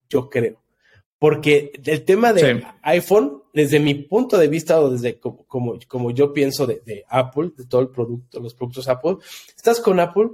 Yo 0.10 0.28
creo. 0.28 0.60
Porque 1.20 1.72
el 1.86 2.04
tema 2.04 2.34
de 2.34 2.64
iPhone, 2.82 3.44
desde 3.54 3.80
mi 3.80 3.94
punto 3.94 4.36
de 4.36 4.48
vista 4.48 4.80
o 4.80 4.90
desde 4.90 5.20
como, 5.20 5.46
como, 5.88 6.10
yo 6.10 6.34
pienso 6.34 6.66
de, 6.66 6.82
de, 6.84 7.06
Apple, 7.10 7.52
de 7.56 7.66
todo 7.66 7.82
el 7.82 7.90
producto, 7.90 8.40
los 8.40 8.56
productos 8.56 8.88
Apple, 8.88 9.18
estás 9.56 9.80
con 9.80 10.00
Apple 10.00 10.30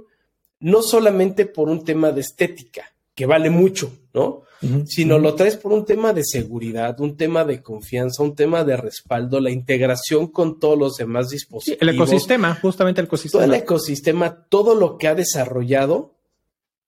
no 0.60 0.80
solamente 0.80 1.44
por 1.44 1.68
un 1.68 1.84
tema 1.84 2.10
de 2.10 2.22
estética, 2.22 2.90
que 3.14 3.26
vale 3.26 3.50
mucho, 3.50 3.92
¿no? 4.14 4.45
Sino 4.86 5.18
lo 5.18 5.34
traes 5.34 5.56
por 5.56 5.72
un 5.72 5.84
tema 5.84 6.12
de 6.12 6.24
seguridad, 6.24 6.98
un 7.00 7.16
tema 7.16 7.44
de 7.44 7.62
confianza, 7.62 8.22
un 8.22 8.34
tema 8.34 8.64
de 8.64 8.76
respaldo, 8.76 9.38
la 9.38 9.50
integración 9.50 10.28
con 10.28 10.58
todos 10.58 10.78
los 10.78 10.96
demás 10.96 11.28
dispositivos. 11.28 11.82
el 11.82 11.90
ecosistema, 11.90 12.54
justamente 12.54 13.00
el 13.00 13.06
ecosistema. 13.06 13.44
Todo 13.44 13.54
el 13.54 13.60
ecosistema, 13.60 14.46
todo 14.48 14.74
lo 14.74 14.96
que 14.96 15.08
ha 15.08 15.14
desarrollado. 15.14 16.16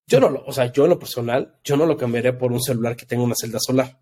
Yo 0.07 0.21
no 0.21 0.31
lo, 0.31 0.45
o 0.47 0.53
sea, 0.53 0.73
yo 0.73 0.85
en 0.85 0.91
lo 0.91 0.99
personal, 0.99 1.57
yo 1.63 1.77
no 1.77 1.85
lo 1.85 1.97
cambiaría 1.99 2.39
por 2.39 2.53
un 2.53 2.63
celular 2.63 2.97
que 2.97 3.05
tenga 3.05 3.23
una 3.23 3.35
celda 3.39 3.59
solar. 3.61 4.01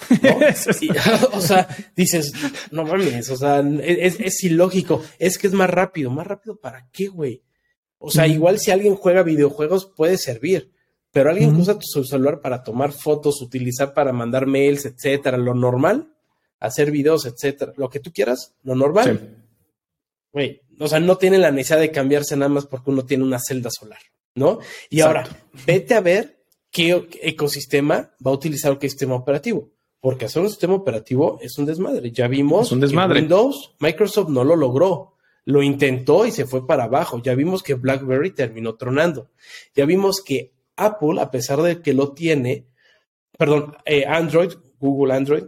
o 1.32 1.40
sea, 1.40 1.68
dices, 1.94 2.32
no 2.72 2.84
mames, 2.84 3.30
o 3.30 3.36
sea, 3.36 3.60
es, 3.60 4.18
es, 4.18 4.44
ilógico. 4.44 5.02
Es 5.18 5.38
que 5.38 5.46
es 5.46 5.52
más 5.52 5.70
rápido. 5.70 6.10
¿Más 6.10 6.26
rápido 6.26 6.56
para 6.56 6.88
qué, 6.90 7.08
güey? 7.08 7.42
O 7.98 8.10
sea, 8.10 8.26
igual 8.26 8.58
si 8.58 8.70
alguien 8.70 8.96
juega 8.96 9.22
videojuegos 9.22 9.92
puede 9.94 10.16
servir, 10.16 10.72
pero 11.12 11.30
alguien 11.30 11.54
usa 11.56 11.78
tu 11.78 12.04
celular 12.04 12.40
para 12.40 12.62
tomar 12.62 12.92
fotos, 12.92 13.42
utilizar 13.42 13.94
para 13.94 14.12
mandar 14.12 14.46
mails, 14.46 14.84
etcétera, 14.84 15.36
lo 15.36 15.54
normal, 15.54 16.12
hacer 16.58 16.90
videos, 16.90 17.26
etcétera, 17.26 17.72
lo 17.76 17.88
que 17.88 18.00
tú 18.00 18.12
quieras, 18.12 18.54
lo 18.62 18.74
normal. 18.74 19.36
Güey, 20.32 20.60
o 20.78 20.88
sea, 20.88 21.00
no 21.00 21.16
tiene 21.16 21.38
la 21.38 21.50
necesidad 21.50 21.80
de 21.80 21.90
cambiarse 21.90 22.36
nada 22.36 22.48
más 22.48 22.66
porque 22.66 22.90
uno 22.90 23.04
tiene 23.04 23.24
una 23.24 23.40
celda 23.40 23.70
solar, 23.70 24.00
¿no? 24.34 24.60
Y 24.88 25.00
ahora, 25.00 25.26
vete 25.66 25.94
a 25.94 26.00
ver 26.00 26.44
qué 26.70 27.08
ecosistema 27.22 28.12
va 28.24 28.30
a 28.30 28.34
utilizar 28.34 28.78
qué 28.78 28.88
sistema 28.88 29.16
operativo. 29.16 29.70
Porque 30.00 30.24
hacer 30.24 30.40
un 30.40 30.48
sistema 30.48 30.74
operativo 30.74 31.38
es 31.42 31.58
un 31.58 31.66
desmadre. 31.66 32.10
Ya 32.10 32.26
vimos 32.26 32.72
un 32.72 32.80
desmadre. 32.80 33.14
que 33.16 33.20
Windows, 33.20 33.74
Microsoft 33.80 34.30
no 34.30 34.44
lo 34.44 34.56
logró. 34.56 35.16
Lo 35.44 35.62
intentó 35.62 36.24
y 36.24 36.30
se 36.30 36.46
fue 36.46 36.66
para 36.66 36.84
abajo. 36.84 37.20
Ya 37.22 37.34
vimos 37.34 37.62
que 37.62 37.74
BlackBerry 37.74 38.30
terminó 38.30 38.76
tronando. 38.76 39.30
Ya 39.74 39.84
vimos 39.84 40.22
que 40.24 40.52
Apple, 40.84 41.20
a 41.20 41.30
pesar 41.30 41.62
de 41.62 41.80
que 41.80 41.94
lo 41.94 42.12
tiene, 42.12 42.66
perdón, 43.36 43.76
eh, 43.84 44.04
Android, 44.06 44.52
Google 44.78 45.14
Android, 45.14 45.44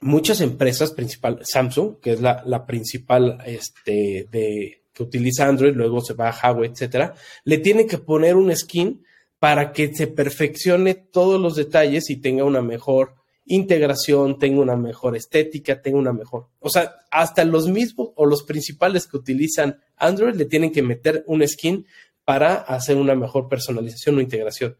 muchas 0.00 0.40
empresas 0.40 0.92
principales, 0.92 1.48
Samsung, 1.50 1.98
que 2.00 2.12
es 2.12 2.20
la, 2.20 2.66
principal 2.66 3.38
este, 3.46 4.28
de, 4.30 4.84
que 4.92 5.02
utiliza 5.02 5.46
Android, 5.46 5.74
luego 5.74 6.00
se 6.00 6.14
va 6.14 6.28
a 6.28 6.52
Huawei, 6.52 6.70
etcétera, 6.70 7.14
le 7.44 7.58
tiene 7.58 7.86
que 7.86 7.98
poner 7.98 8.36
un 8.36 8.54
skin 8.54 9.04
para 9.38 9.72
que 9.72 9.94
se 9.94 10.06
perfeccione 10.06 10.94
todos 10.94 11.40
los 11.40 11.56
detalles 11.56 12.10
y 12.10 12.16
tenga 12.16 12.44
una 12.44 12.62
mejor 12.62 13.14
integración, 13.46 14.38
tenga 14.38 14.60
una 14.60 14.76
mejor 14.76 15.16
estética, 15.16 15.82
tenga 15.82 15.98
una 15.98 16.12
mejor. 16.12 16.48
O 16.60 16.70
sea, 16.70 16.94
hasta 17.10 17.44
los 17.44 17.68
mismos 17.68 18.10
o 18.16 18.26
los 18.26 18.42
principales 18.42 19.06
que 19.06 19.16
utilizan 19.16 19.80
Android 19.96 20.34
le 20.34 20.46
tienen 20.46 20.72
que 20.72 20.82
meter 20.82 21.24
un 21.26 21.46
skin 21.46 21.86
para 22.24 22.54
hacer 22.54 22.96
una 22.96 23.14
mejor 23.14 23.48
personalización 23.48 24.18
o 24.18 24.20
integración. 24.20 24.76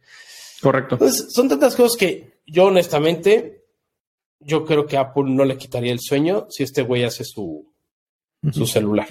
Correcto. 0.61 0.95
Entonces, 0.95 1.33
son 1.33 1.49
tantas 1.49 1.77
cosas 1.77 1.97
que 1.99 2.41
yo 2.47 2.67
honestamente, 2.67 3.65
yo 4.41 4.65
creo 4.65 4.87
que 4.87 4.97
Apple 4.97 5.25
no 5.27 5.45
le 5.45 5.57
quitaría 5.57 5.93
el 5.93 6.01
sueño 6.01 6.47
si 6.51 6.63
este 6.63 6.83
güey 6.83 7.05
hace 7.05 7.25
su, 7.25 7.71
su 8.53 8.67
celular. 8.67 9.09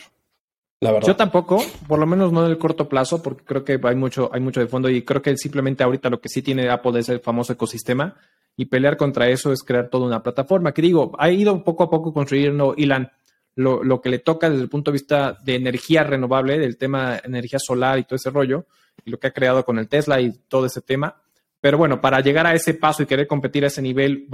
La 0.80 0.92
verdad. 0.92 1.08
Yo 1.08 1.16
tampoco, 1.16 1.64
por 1.88 2.00
lo 2.00 2.06
menos 2.06 2.34
no 2.34 2.46
en 2.46 2.52
el 2.52 2.58
corto 2.58 2.90
plazo, 2.90 3.22
porque 3.22 3.44
creo 3.46 3.64
que 3.64 3.80
hay 3.82 3.96
mucho, 3.96 4.30
hay 4.34 4.42
mucho 4.42 4.60
de 4.60 4.68
fondo 4.68 4.90
y 4.90 5.04
creo 5.04 5.22
que 5.22 5.38
simplemente 5.38 5.84
ahorita 5.84 6.10
lo 6.10 6.20
que 6.20 6.28
sí 6.28 6.42
tiene 6.42 6.70
Apple 6.70 7.00
es 7.00 7.08
el 7.08 7.22
famoso 7.22 7.54
ecosistema 7.54 8.16
y 8.58 8.66
pelear 8.66 8.98
contra 8.98 9.30
eso 9.30 9.54
es 9.54 9.64
crear 9.64 9.90
toda 9.90 10.06
una 10.06 10.22
plataforma. 10.22 10.74
Que 10.74 10.82
digo, 10.82 11.14
ha 11.18 11.32
ido 11.32 11.64
poco 11.64 11.84
a 11.84 11.90
poco 11.90 12.14
construyendo 12.14 12.74
Ilan 12.76 13.12
lo, 13.56 14.02
que 14.02 14.10
le 14.10 14.20
toca 14.20 14.50
desde 14.50 14.64
el 14.64 14.70
punto 14.70 14.92
de 14.92 14.94
vista 14.94 15.38
de 15.44 15.56
energía 15.56 16.04
renovable, 16.04 16.58
del 16.58 16.78
tema 16.78 17.14
de 17.14 17.22
energía 17.26 17.60
solar 17.60 18.00
y 18.00 18.04
todo 18.04 18.16
ese 18.16 18.30
rollo, 18.30 18.66
y 19.06 19.12
lo 19.12 19.20
que 19.20 19.28
ha 19.28 19.32
creado 19.32 19.64
con 19.64 19.80
el 19.80 19.88
Tesla 19.88 20.20
y 20.22 20.32
todo 20.48 20.66
ese 20.66 20.82
tema. 20.82 21.22
Pero 21.62 21.78
bueno, 21.78 22.02
para 22.02 22.20
llegar 22.20 22.46
a 22.48 22.54
ese 22.54 22.74
paso 22.74 23.04
y 23.04 23.06
querer 23.06 23.28
competir 23.28 23.64
a 23.64 23.68
ese 23.68 23.82
nivel, 23.82 24.28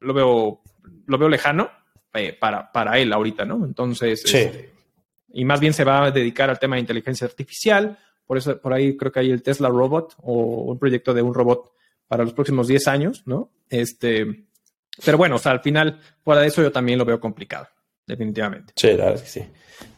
lo, 0.00 0.14
veo, 0.14 0.62
lo 1.06 1.18
veo 1.18 1.28
lejano 1.28 1.70
eh, 2.14 2.36
para, 2.38 2.70
para 2.72 2.98
él 2.98 3.12
ahorita, 3.12 3.44
¿no? 3.44 3.64
Entonces, 3.64 4.24
este, 4.24 4.72
y 5.32 5.44
más 5.44 5.60
bien 5.60 5.72
se 5.72 5.84
va 5.84 6.06
a 6.06 6.10
dedicar 6.10 6.50
al 6.50 6.58
tema 6.58 6.76
de 6.76 6.80
inteligencia 6.80 7.26
artificial. 7.26 7.98
Por 8.26 8.38
eso, 8.38 8.58
por 8.60 8.72
ahí 8.72 8.96
creo 8.96 9.12
que 9.12 9.20
hay 9.20 9.30
el 9.30 9.42
Tesla 9.42 9.68
Robot 9.68 10.16
o 10.22 10.72
un 10.72 10.78
proyecto 10.78 11.12
de 11.12 11.22
un 11.22 11.34
robot 11.34 11.72
para 12.08 12.24
los 12.24 12.32
próximos 12.32 12.68
10 12.68 12.88
años, 12.88 13.22
¿no? 13.26 13.50
Este, 13.68 14.46
pero 15.04 15.18
bueno, 15.18 15.36
o 15.36 15.38
sea, 15.38 15.52
al 15.52 15.60
final, 15.60 16.00
fuera 16.22 16.40
de 16.40 16.48
eso, 16.48 16.62
yo 16.62 16.72
también 16.72 16.98
lo 16.98 17.04
veo 17.04 17.20
complicado 17.20 17.68
definitivamente. 18.06 18.72
Sí, 18.76 18.88
la 18.88 19.06
verdad 19.06 19.14
es 19.14 19.22
que 19.22 19.28
sí. 19.28 19.46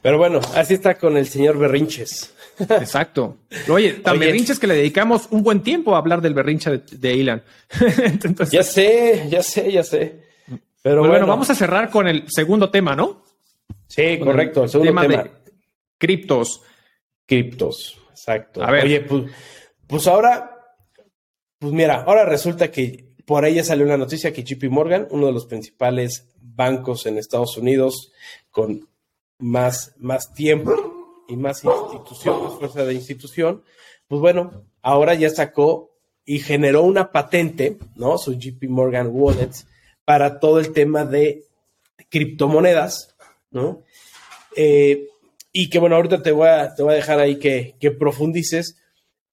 Pero 0.03 0.19
bueno, 0.19 0.41
así 0.55 0.75
está 0.75 0.97
con 0.97 1.17
el 1.17 1.27
señor 1.27 1.59
Berrinches. 1.59 2.33
Exacto. 2.59 3.39
Oye, 3.69 3.95
tan 3.95 4.19
berrinches 4.19 4.59
que 4.59 4.67
le 4.67 4.75
dedicamos 4.75 5.29
un 5.31 5.43
buen 5.43 5.63
tiempo 5.63 5.95
a 5.95 5.99
hablar 5.99 6.23
del 6.23 6.35
berrinche 6.35 6.83
de, 6.91 7.15
Ilan. 7.15 7.43
ya 8.51 8.63
sé, 8.63 9.27
ya 9.29 9.43
sé, 9.43 9.71
ya 9.71 9.83
sé. 9.83 10.23
Pero 10.83 11.07
bueno, 11.07 11.27
vamos 11.27 11.51
a 11.51 11.55
cerrar 11.55 11.91
con 11.91 12.09
el 12.09 12.25
segundo 12.29 12.71
tema, 12.71 12.97
¿no? 12.97 13.25
Sí, 13.89 14.19
correcto. 14.19 14.65
El, 14.65 14.71
segundo 14.71 14.91
tema, 14.91 15.07
de 15.07 15.31
criptos. 15.99 16.63
Criptos, 17.27 17.99
exacto. 18.11 18.63
A 18.63 18.71
ver. 18.71 18.85
Oye, 18.85 19.01
pues, 19.01 19.25
pues 19.87 20.07
ahora, 20.07 20.77
pues 21.59 21.73
mira, 21.73 22.03
ahora 22.03 22.25
resulta 22.25 22.71
que 22.71 23.06
por 23.27 23.45
ahí 23.45 23.55
ya 23.55 23.65
salió 23.65 23.85
una 23.85 23.99
noticia 23.99 24.33
que 24.33 24.45
JP 24.45 24.71
Morgan, 24.71 25.09
uno 25.11 25.27
de 25.27 25.33
los 25.33 25.47
principales 25.47 26.29
bancos 26.41 27.07
en 27.07 27.19
Estados 27.19 27.59
Unidos 27.59 28.13
con 28.51 28.89
más, 29.39 29.95
más 29.99 30.33
tiempo 30.33 31.25
y 31.29 31.37
más 31.37 31.65
institución, 31.65 32.43
más 32.45 32.55
fuerza 32.55 32.85
de 32.85 32.95
institución, 32.95 33.63
pues 34.07 34.21
bueno, 34.21 34.65
ahora 34.81 35.15
ya 35.15 35.29
sacó 35.29 35.91
y 36.25 36.39
generó 36.39 36.83
una 36.83 37.11
patente, 37.13 37.79
¿no? 37.97 38.17
Su 38.17 38.35
JP 38.35 38.65
Morgan 38.69 39.11
Wallets 39.13 39.67
para 40.05 40.39
todo 40.39 40.61
el 40.61 40.73
tema 40.73 41.05
de 41.05 41.45
criptomonedas, 42.09 43.17
¿no? 43.51 43.83
Eh, 44.55 45.09
y 45.53 45.69
que 45.69 45.81
bueno, 45.81 45.97
ahorita 45.97 46.23
te 46.23 46.31
voy 46.31 46.49
a, 46.49 46.75
te 46.75 46.83
voy 46.83 46.93
a 46.93 46.97
dejar 46.97 47.19
ahí 47.19 47.39
que, 47.39 47.75
que 47.81 47.91
profundices, 47.91 48.79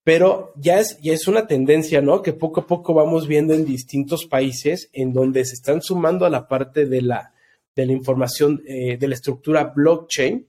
pero 0.03 0.53
ya 0.57 0.79
es, 0.79 0.99
ya 1.01 1.13
es 1.13 1.27
una 1.27 1.47
tendencia, 1.47 2.01
¿no? 2.01 2.21
Que 2.21 2.33
poco 2.33 2.61
a 2.61 2.67
poco 2.67 2.93
vamos 2.93 3.27
viendo 3.27 3.53
en 3.53 3.65
distintos 3.65 4.25
países 4.25 4.89
en 4.91 5.13
donde 5.13 5.45
se 5.45 5.55
están 5.55 5.81
sumando 5.81 6.25
a 6.25 6.29
la 6.29 6.47
parte 6.47 6.85
de 6.85 7.01
la, 7.01 7.33
de 7.75 7.85
la 7.85 7.93
información, 7.93 8.61
eh, 8.67 8.97
de 8.97 9.07
la 9.07 9.15
estructura 9.15 9.65
blockchain 9.75 10.47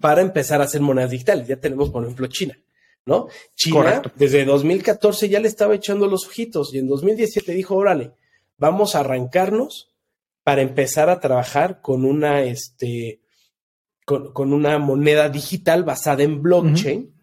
para 0.00 0.22
empezar 0.22 0.60
a 0.62 0.64
hacer 0.64 0.80
monedas 0.80 1.10
digitales. 1.10 1.46
Ya 1.46 1.56
tenemos, 1.56 1.90
por 1.90 2.02
ejemplo, 2.02 2.26
China, 2.28 2.58
¿no? 3.04 3.28
China 3.54 4.02
desde 4.16 4.44
2014 4.44 5.28
ya 5.28 5.38
le 5.38 5.48
estaba 5.48 5.74
echando 5.74 6.06
los 6.06 6.26
ojitos 6.26 6.72
y 6.72 6.78
en 6.78 6.88
2017 6.88 7.52
dijo, 7.52 7.74
órale, 7.74 8.12
vamos 8.56 8.94
a 8.94 9.00
arrancarnos 9.00 9.90
para 10.44 10.62
empezar 10.62 11.10
a 11.10 11.20
trabajar 11.20 11.80
con 11.82 12.06
una, 12.06 12.42
este, 12.42 13.20
con, 14.06 14.52
una 14.52 14.78
moneda 14.78 15.28
digital 15.28 15.84
basada 15.84 16.22
en 16.22 16.40
blockchain 16.40 17.19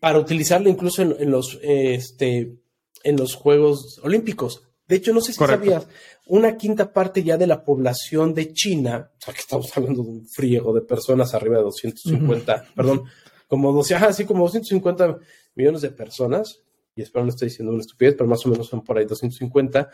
para 0.00 0.18
utilizarlo 0.18 0.68
incluso 0.68 1.02
en, 1.02 1.30
los, 1.30 1.58
este, 1.62 2.58
en 3.02 3.16
los 3.16 3.34
Juegos 3.34 4.00
Olímpicos. 4.02 4.62
De 4.86 4.96
hecho, 4.96 5.14
no 5.14 5.20
sé 5.20 5.32
si 5.32 5.38
sabías, 5.38 5.86
una 6.26 6.56
quinta 6.56 6.92
parte 6.92 7.22
ya 7.22 7.36
de 7.36 7.46
la 7.46 7.64
población 7.64 8.34
de 8.34 8.52
China, 8.52 9.10
o 9.16 9.20
sea, 9.20 9.32
que 9.32 9.40
estamos 9.40 9.74
hablando 9.76 10.02
de 10.02 10.08
un 10.10 10.26
friego 10.26 10.74
de 10.74 10.82
personas 10.82 11.34
arriba 11.34 11.56
de 11.56 11.64
250, 11.64 12.66
perdón, 12.76 13.04
como 13.48 13.72
12, 13.72 13.94
así 13.94 14.24
como 14.24 14.44
250 14.44 15.18
millones 15.54 15.82
de 15.82 15.90
personas, 15.90 16.62
y 16.96 17.02
espero 17.02 17.24
no 17.24 17.30
estoy 17.30 17.48
diciendo 17.48 17.72
una 17.72 17.80
estupidez, 17.80 18.14
pero 18.14 18.28
más 18.28 18.44
o 18.46 18.50
menos 18.50 18.66
son 18.66 18.82
por 18.82 18.98
ahí 18.98 19.04
250, 19.04 19.90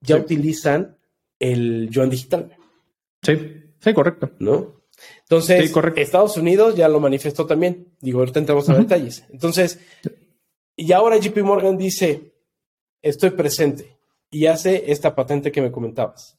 ya 0.00 0.16
utilizan 0.16 0.98
el 1.38 1.88
yuan 1.90 2.10
digital. 2.10 2.50
Sí, 3.22 3.38
sí, 3.80 3.94
correcto. 3.94 4.30
¿No? 4.38 4.75
Entonces, 5.22 5.72
Estados 5.96 6.36
Unidos 6.36 6.74
ya 6.74 6.88
lo 6.88 7.00
manifestó 7.00 7.46
también. 7.46 7.94
Digo, 8.00 8.20
ahorita 8.20 8.40
entramos 8.40 8.68
a 8.68 8.74
detalles. 8.74 9.24
Entonces, 9.30 9.80
y 10.76 10.92
ahora 10.92 11.16
JP 11.16 11.38
Morgan 11.38 11.76
dice, 11.76 12.34
estoy 13.02 13.30
presente 13.30 13.96
y 14.30 14.46
hace 14.46 14.90
esta 14.90 15.14
patente 15.14 15.52
que 15.52 15.62
me 15.62 15.72
comentabas. 15.72 16.38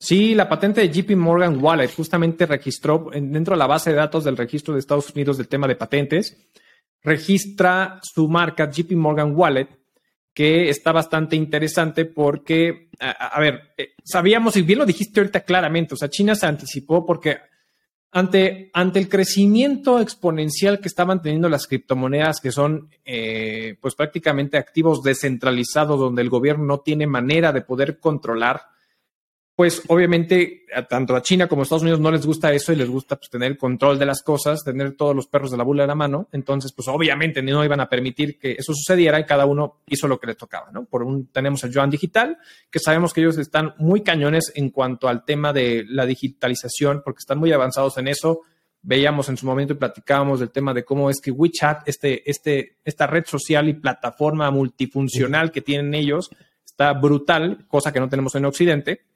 Sí, 0.00 0.34
la 0.34 0.48
patente 0.48 0.80
de 0.80 0.90
JP 0.90 1.16
Morgan 1.16 1.62
Wallet 1.62 1.88
justamente 1.88 2.46
registró 2.46 3.10
dentro 3.12 3.54
de 3.54 3.58
la 3.58 3.66
base 3.66 3.90
de 3.90 3.96
datos 3.96 4.24
del 4.24 4.36
registro 4.36 4.74
de 4.74 4.80
Estados 4.80 5.10
Unidos 5.10 5.36
del 5.36 5.48
tema 5.48 5.66
de 5.66 5.74
patentes, 5.74 6.36
registra 7.02 8.00
su 8.02 8.28
marca 8.28 8.70
JP 8.70 8.92
Morgan 8.92 9.34
Wallet, 9.34 9.68
que 10.32 10.68
está 10.68 10.92
bastante 10.92 11.34
interesante 11.34 12.04
porque, 12.04 12.90
a, 13.00 13.40
ver, 13.40 13.72
eh, 13.76 13.94
sabíamos, 14.04 14.56
y 14.56 14.62
bien 14.62 14.78
lo 14.78 14.86
dijiste 14.86 15.18
ahorita 15.18 15.40
claramente, 15.40 15.94
o 15.94 15.96
sea, 15.96 16.08
China 16.08 16.36
se 16.36 16.46
anticipó 16.46 17.04
porque 17.04 17.38
ante, 18.18 18.70
ante 18.74 18.98
el 18.98 19.08
crecimiento 19.08 20.00
exponencial 20.00 20.80
que 20.80 20.88
estaban 20.88 21.22
teniendo 21.22 21.48
las 21.48 21.66
criptomonedas, 21.68 22.40
que 22.40 22.50
son 22.50 22.88
eh, 23.04 23.76
pues 23.80 23.94
prácticamente 23.94 24.56
activos 24.56 25.02
descentralizados, 25.02 26.00
donde 26.00 26.22
el 26.22 26.28
gobierno 26.28 26.64
no 26.64 26.80
tiene 26.80 27.06
manera 27.06 27.52
de 27.52 27.62
poder 27.62 28.00
controlar, 28.00 28.62
pues 29.58 29.82
obviamente 29.88 30.66
tanto 30.88 31.16
a 31.16 31.20
China 31.20 31.48
como 31.48 31.62
a 31.62 31.64
Estados 31.64 31.82
Unidos 31.82 31.98
no 31.98 32.12
les 32.12 32.24
gusta 32.24 32.52
eso 32.52 32.72
y 32.72 32.76
les 32.76 32.88
gusta 32.88 33.16
pues, 33.16 33.28
tener 33.28 33.58
control 33.58 33.98
de 33.98 34.06
las 34.06 34.22
cosas, 34.22 34.62
tener 34.62 34.92
todos 34.92 35.16
los 35.16 35.26
perros 35.26 35.50
de 35.50 35.56
la 35.56 35.64
bula 35.64 35.82
en 35.82 35.88
la 35.88 35.96
mano. 35.96 36.28
Entonces, 36.30 36.72
pues 36.72 36.86
obviamente 36.86 37.42
no 37.42 37.64
iban 37.64 37.80
a 37.80 37.88
permitir 37.88 38.38
que 38.38 38.52
eso 38.52 38.72
sucediera 38.72 39.18
y 39.18 39.24
cada 39.24 39.46
uno 39.46 39.80
hizo 39.88 40.06
lo 40.06 40.20
que 40.20 40.28
le 40.28 40.36
tocaba, 40.36 40.70
¿no? 40.70 40.84
Por 40.84 41.02
un 41.02 41.26
tenemos 41.32 41.64
el 41.64 41.72
yuan 41.72 41.90
digital, 41.90 42.38
que 42.70 42.78
sabemos 42.78 43.12
que 43.12 43.20
ellos 43.20 43.36
están 43.36 43.74
muy 43.78 44.02
cañones 44.02 44.52
en 44.54 44.70
cuanto 44.70 45.08
al 45.08 45.24
tema 45.24 45.52
de 45.52 45.84
la 45.88 46.06
digitalización, 46.06 47.02
porque 47.04 47.18
están 47.18 47.38
muy 47.38 47.50
avanzados 47.50 47.98
en 47.98 48.06
eso. 48.06 48.42
Veíamos 48.82 49.28
en 49.28 49.38
su 49.38 49.46
momento 49.46 49.72
y 49.72 49.76
platicábamos 49.76 50.38
del 50.38 50.52
tema 50.52 50.72
de 50.72 50.84
cómo 50.84 51.10
es 51.10 51.20
que 51.20 51.32
WeChat, 51.32 51.82
este, 51.88 52.30
este, 52.30 52.76
esta 52.84 53.08
red 53.08 53.24
social 53.26 53.68
y 53.68 53.72
plataforma 53.72 54.52
multifuncional 54.52 55.50
que 55.50 55.62
tienen 55.62 55.94
ellos, 55.94 56.30
está 56.64 56.92
brutal, 56.92 57.66
cosa 57.66 57.92
que 57.92 57.98
no 57.98 58.08
tenemos 58.08 58.36
en 58.36 58.44
Occidente 58.44 59.07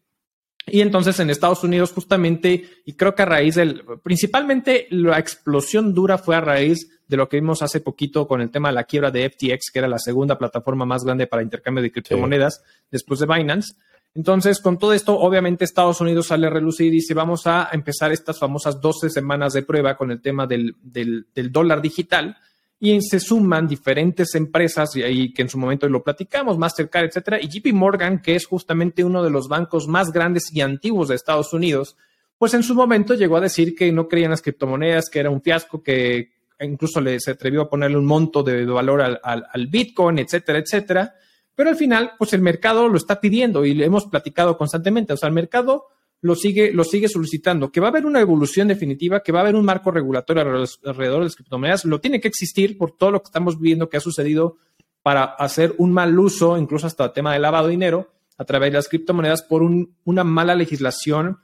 y 0.67 0.81
entonces 0.81 1.19
en 1.21 1.31
Estados 1.31 1.65
Unidos 1.65 1.93
justamente, 1.93 2.65
y 2.85 2.93
creo 2.95 3.15
que 3.15 3.23
a 3.23 3.27
raíz 3.27 3.57
del, 3.57 3.83
principalmente 4.03 4.87
la 4.91 5.19
explosión 5.19 5.93
dura 5.95 6.19
fue 6.19 6.37
a 6.37 6.41
raíz 6.41 6.89
de 7.09 7.17
lo 7.17 7.29
que 7.29 7.39
vimos 7.39 7.63
hace 7.63 7.81
poquito 7.81 8.27
con 8.27 8.41
el 8.41 8.51
tema 8.51 8.69
de 8.69 8.75
la 8.75 8.85
quiebra 8.85 9.11
de 9.11 9.29
FTX, 9.29 9.71
que 9.71 9.79
era 9.81 9.89
la 9.89 9.99
segunda 9.99 10.39
plataforma 10.39 10.87
más 10.87 11.05
grande 11.05 11.27
para 11.27 11.43
intercambio 11.43 11.83
de 11.83 11.93
criptomonedas 11.93 12.63
después 12.91 13.21
de 13.21 13.27
Binance. 13.27 13.75
Entonces, 14.15 14.61
con 14.61 14.79
todo 14.79 14.93
esto, 14.93 15.19
obviamente 15.19 15.65
Estados 15.65 16.01
Unidos 16.01 16.27
sale 16.27 16.47
a 16.47 16.51
relucir 16.51 16.87
y 16.89 16.91
dice, 16.91 17.15
vamos 17.15 17.47
a 17.47 17.71
empezar 17.73 18.13
estas 18.13 18.39
famosas 18.39 18.81
12 18.81 19.11
semanas 19.11 19.55
de 19.55 19.63
prueba 19.63 19.97
con 19.97 20.11
el 20.11 20.21
tema 20.21 20.47
del, 20.47 20.77
del, 20.83 21.27
del 21.35 21.51
dólar 21.51 21.81
digital 21.81 22.37
y 22.85 23.01
se 23.01 23.21
suman 23.21 23.69
diferentes 23.69 24.35
empresas, 24.35 24.97
y 24.97 25.05
ahí 25.05 25.33
que 25.33 25.43
en 25.43 25.49
su 25.49 25.57
momento 25.57 25.89
lo 25.89 26.03
platicamos, 26.03 26.59
Mastercard, 26.59 27.05
etcétera, 27.05 27.39
y 27.41 27.47
JP 27.47 27.73
Morgan, 27.75 28.21
que 28.21 28.35
es 28.35 28.45
justamente 28.45 29.05
uno 29.05 29.23
de 29.23 29.31
los 29.31 29.47
bancos 29.47 29.87
más 29.87 30.11
grandes 30.11 30.53
y 30.53 30.63
antiguos 30.63 31.07
de 31.07 31.15
Estados 31.15 31.53
Unidos, 31.53 31.97
pues 32.39 32.55
en 32.55 32.65
su 32.65 32.75
momento 32.75 33.15
llegó 33.15 33.37
a 33.37 33.41
decir 33.41 33.77
que 33.77 33.93
no 33.93 34.09
creían 34.09 34.33
las 34.33 34.43
criptomonedas, 34.43 35.11
que 35.11 35.21
era 35.21 35.31
un 35.31 35.41
fiasco, 35.41 35.81
que 35.81 36.33
incluso 36.59 37.01
se 37.21 37.31
atrevió 37.31 37.63
a 37.63 37.71
ponerle 37.71 37.99
un 37.99 38.05
monto 38.05 38.43
de 38.43 38.65
valor 38.65 39.01
al, 39.01 39.21
al 39.23 39.67
Bitcoin, 39.69 40.19
etcétera, 40.19 40.59
etcétera. 40.59 41.15
Pero 41.55 41.71
al 41.71 41.77
final, 41.77 42.15
pues 42.19 42.33
el 42.33 42.41
mercado 42.41 42.89
lo 42.89 42.97
está 42.97 43.21
pidiendo 43.21 43.65
y 43.65 43.75
le 43.75 43.85
hemos 43.85 44.07
platicado 44.07 44.59
constantemente. 44.59 45.13
O 45.13 45.17
sea, 45.17 45.29
el 45.29 45.37
mercado 45.37 45.87
lo 46.23 46.37
sigue, 46.37 46.73
lo 46.73 46.85
sigue 46.85 47.09
solicitando. 47.09 47.71
Que 47.71 47.81
va 47.81 47.89
a 47.89 47.91
haber 47.91 48.07
una 48.07 48.21
evolución 48.21 48.69
definitiva, 48.69 49.23
que 49.23 49.33
va 49.33 49.41
a 49.41 49.43
haber 49.43 49.57
un 49.57 49.65
marco 49.65 49.91
regulatorio 49.91 50.43
alrededor 50.43 51.19
de 51.19 51.25
las 51.25 51.37
criptomonedas, 51.37 51.85
lo 51.85 52.01
tiene 52.01 52.21
que 52.21 52.29
existir 52.29 52.79
por 52.79 52.97
todo 52.97 53.11
lo 53.11 53.21
que 53.21 53.27
estamos 53.27 53.61
viendo 53.61 53.89
que 53.89 53.97
ha 53.97 54.01
sucedido 54.01 54.57
para 55.03 55.25
hacer 55.25 55.75
un 55.79 55.93
mal 55.93 56.17
uso, 56.17 56.57
incluso 56.57 56.87
hasta 56.87 57.07
el 57.07 57.13
tema 57.13 57.33
de 57.33 57.41
lavado 57.41 57.67
de 57.67 57.73
dinero, 57.73 58.13
a 58.39 58.45
través 58.45 58.71
de 58.71 58.79
las 58.79 58.89
criptomonedas 58.89 59.43
por 59.43 59.63
una 59.63 60.25
mala 60.25 60.55
legislación 60.55 61.39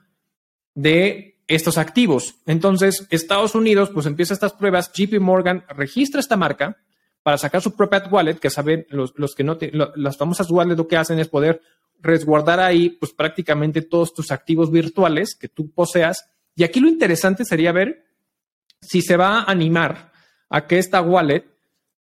de 0.73 1.39
estos 1.47 1.77
activos. 1.77 2.35
Entonces, 2.45 3.05
Estados 3.09 3.55
Unidos, 3.55 3.89
pues 3.93 4.05
empieza 4.05 4.33
estas 4.33 4.53
pruebas, 4.53 4.91
JP 4.93 5.19
Morgan 5.19 5.65
registra 5.69 6.21
esta 6.21 6.37
marca 6.37 6.77
para 7.21 7.37
sacar 7.37 7.61
su 7.61 7.75
propia 7.75 8.01
wallet, 8.09 8.35
que 8.35 8.49
saben 8.49 8.87
los, 8.89 9.13
los 9.17 9.35
que 9.35 9.43
no, 9.43 9.57
las 9.95 10.15
famosas 10.15 10.49
wallets 10.49 10.77
lo 10.77 10.87
que 10.87 10.95
hacen 10.95 11.19
es 11.19 11.27
poder 11.27 11.61
resguardar 12.01 12.59
ahí 12.59 12.89
pues 12.89 13.13
prácticamente 13.13 13.81
todos 13.81 14.13
tus 14.13 14.31
activos 14.31 14.71
virtuales 14.71 15.35
que 15.35 15.47
tú 15.47 15.71
poseas. 15.71 16.29
Y 16.55 16.63
aquí 16.63 16.79
lo 16.79 16.87
interesante 16.87 17.45
sería 17.45 17.71
ver 17.71 18.05
si 18.81 19.01
se 19.01 19.17
va 19.17 19.39
a 19.39 19.51
animar 19.51 20.11
a 20.49 20.67
que 20.67 20.77
esta 20.77 21.01
wallet 21.01 21.45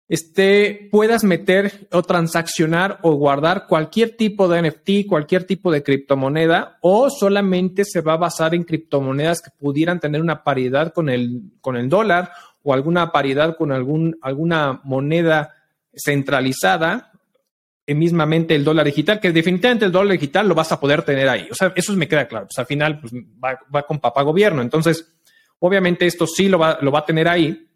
este, 0.09 0.89
puedas 0.91 1.25
meter 1.25 1.89
o 1.91 2.03
transaccionar 2.03 2.99
o 3.03 3.15
guardar 3.15 3.67
cualquier 3.67 4.17
tipo 4.17 4.49
de 4.49 4.63
NFT, 4.63 5.09
cualquier 5.09 5.45
tipo 5.45 5.73
de 5.73 5.83
criptomoneda, 5.83 6.77
o 6.83 7.09
solamente 7.09 7.85
se 7.85 8.03
va 8.03 8.15
a 8.15 8.19
basar 8.19 8.55
en 8.55 8.65
criptomonedas 8.65 9.41
que 9.41 9.51
pudieran 9.59 10.01
tener 10.01 10.21
una 10.21 10.45
paridad 10.45 10.93
con 10.93 11.09
el, 11.09 11.53
con 11.61 11.77
el 11.77 11.89
dólar 11.89 12.31
o 12.63 12.75
alguna 12.75 13.11
paridad 13.11 13.57
con 13.57 13.73
algún, 13.73 14.19
alguna 14.21 14.81
moneda 14.85 15.55
centralizada 15.95 17.12
mismamente 17.89 18.55
el 18.55 18.65
dólar 18.65 18.87
digital, 18.87 19.21
que 19.21 19.33
definitivamente 19.33 19.85
el 19.85 19.93
dólar 19.93 20.13
digital 20.13 20.49
lo 20.49 20.55
vas 20.55 20.71
a 20.73 20.81
poder 20.81 21.03
tener 21.03 21.29
ahí. 21.29 21.49
O 21.51 21.55
sea, 21.55 21.73
eso 21.75 21.93
me 21.95 22.09
queda 22.09 22.27
claro. 22.29 22.47
Pues 22.47 22.59
al 22.59 22.67
final 22.67 23.01
pues, 23.01 23.13
va, 23.13 23.83
con 23.83 23.99
papá 23.99 24.23
gobierno. 24.23 24.63
Entonces, 24.63 25.13
obviamente 25.59 26.07
esto 26.07 26.27
sí 26.27 26.49
lo 26.49 26.59
va, 26.59 26.79
lo 26.81 26.93
va 26.93 27.01
a 27.01 27.07
tener 27.07 27.29
ahí. 27.29 27.69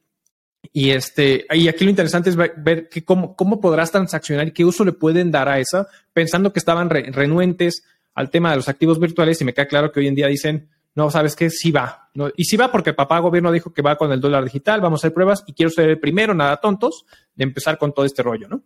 Y 0.72 0.90
este, 0.90 1.46
y 1.52 1.68
aquí 1.68 1.84
lo 1.84 1.90
interesante 1.90 2.30
es 2.30 2.36
ver, 2.36 2.88
que 2.88 3.04
cómo, 3.04 3.36
cómo 3.36 3.60
podrás 3.60 3.90
transaccionar 3.90 4.48
y 4.48 4.52
qué 4.52 4.64
uso 4.64 4.84
le 4.84 4.92
pueden 4.92 5.30
dar 5.30 5.48
a 5.48 5.58
eso, 5.58 5.86
pensando 6.12 6.52
que 6.52 6.58
estaban 6.58 6.90
renuentes 6.90 7.84
al 8.14 8.30
tema 8.30 8.50
de 8.50 8.56
los 8.56 8.68
activos 8.68 8.98
virtuales. 8.98 9.40
Y 9.40 9.44
me 9.44 9.54
queda 9.54 9.66
claro 9.66 9.92
que 9.92 10.00
hoy 10.00 10.08
en 10.08 10.14
día 10.14 10.28
dicen, 10.28 10.68
no, 10.94 11.10
sabes 11.10 11.36
que 11.36 11.50
sí 11.50 11.70
va. 11.70 12.08
¿no? 12.14 12.30
Y 12.36 12.44
sí 12.44 12.56
va 12.56 12.72
porque 12.72 12.94
papá 12.94 13.18
gobierno 13.18 13.52
dijo 13.52 13.72
que 13.72 13.82
va 13.82 13.96
con 13.96 14.10
el 14.12 14.20
dólar 14.20 14.44
digital, 14.44 14.80
vamos 14.80 15.00
a 15.00 15.02
hacer 15.02 15.14
pruebas 15.14 15.44
y 15.46 15.52
quiero 15.52 15.70
ser 15.70 15.90
el 15.90 15.98
primero, 15.98 16.32
nada 16.32 16.56
tontos, 16.56 17.04
de 17.34 17.44
empezar 17.44 17.76
con 17.76 17.92
todo 17.92 18.06
este 18.06 18.22
rollo, 18.22 18.48
¿no? 18.48 18.62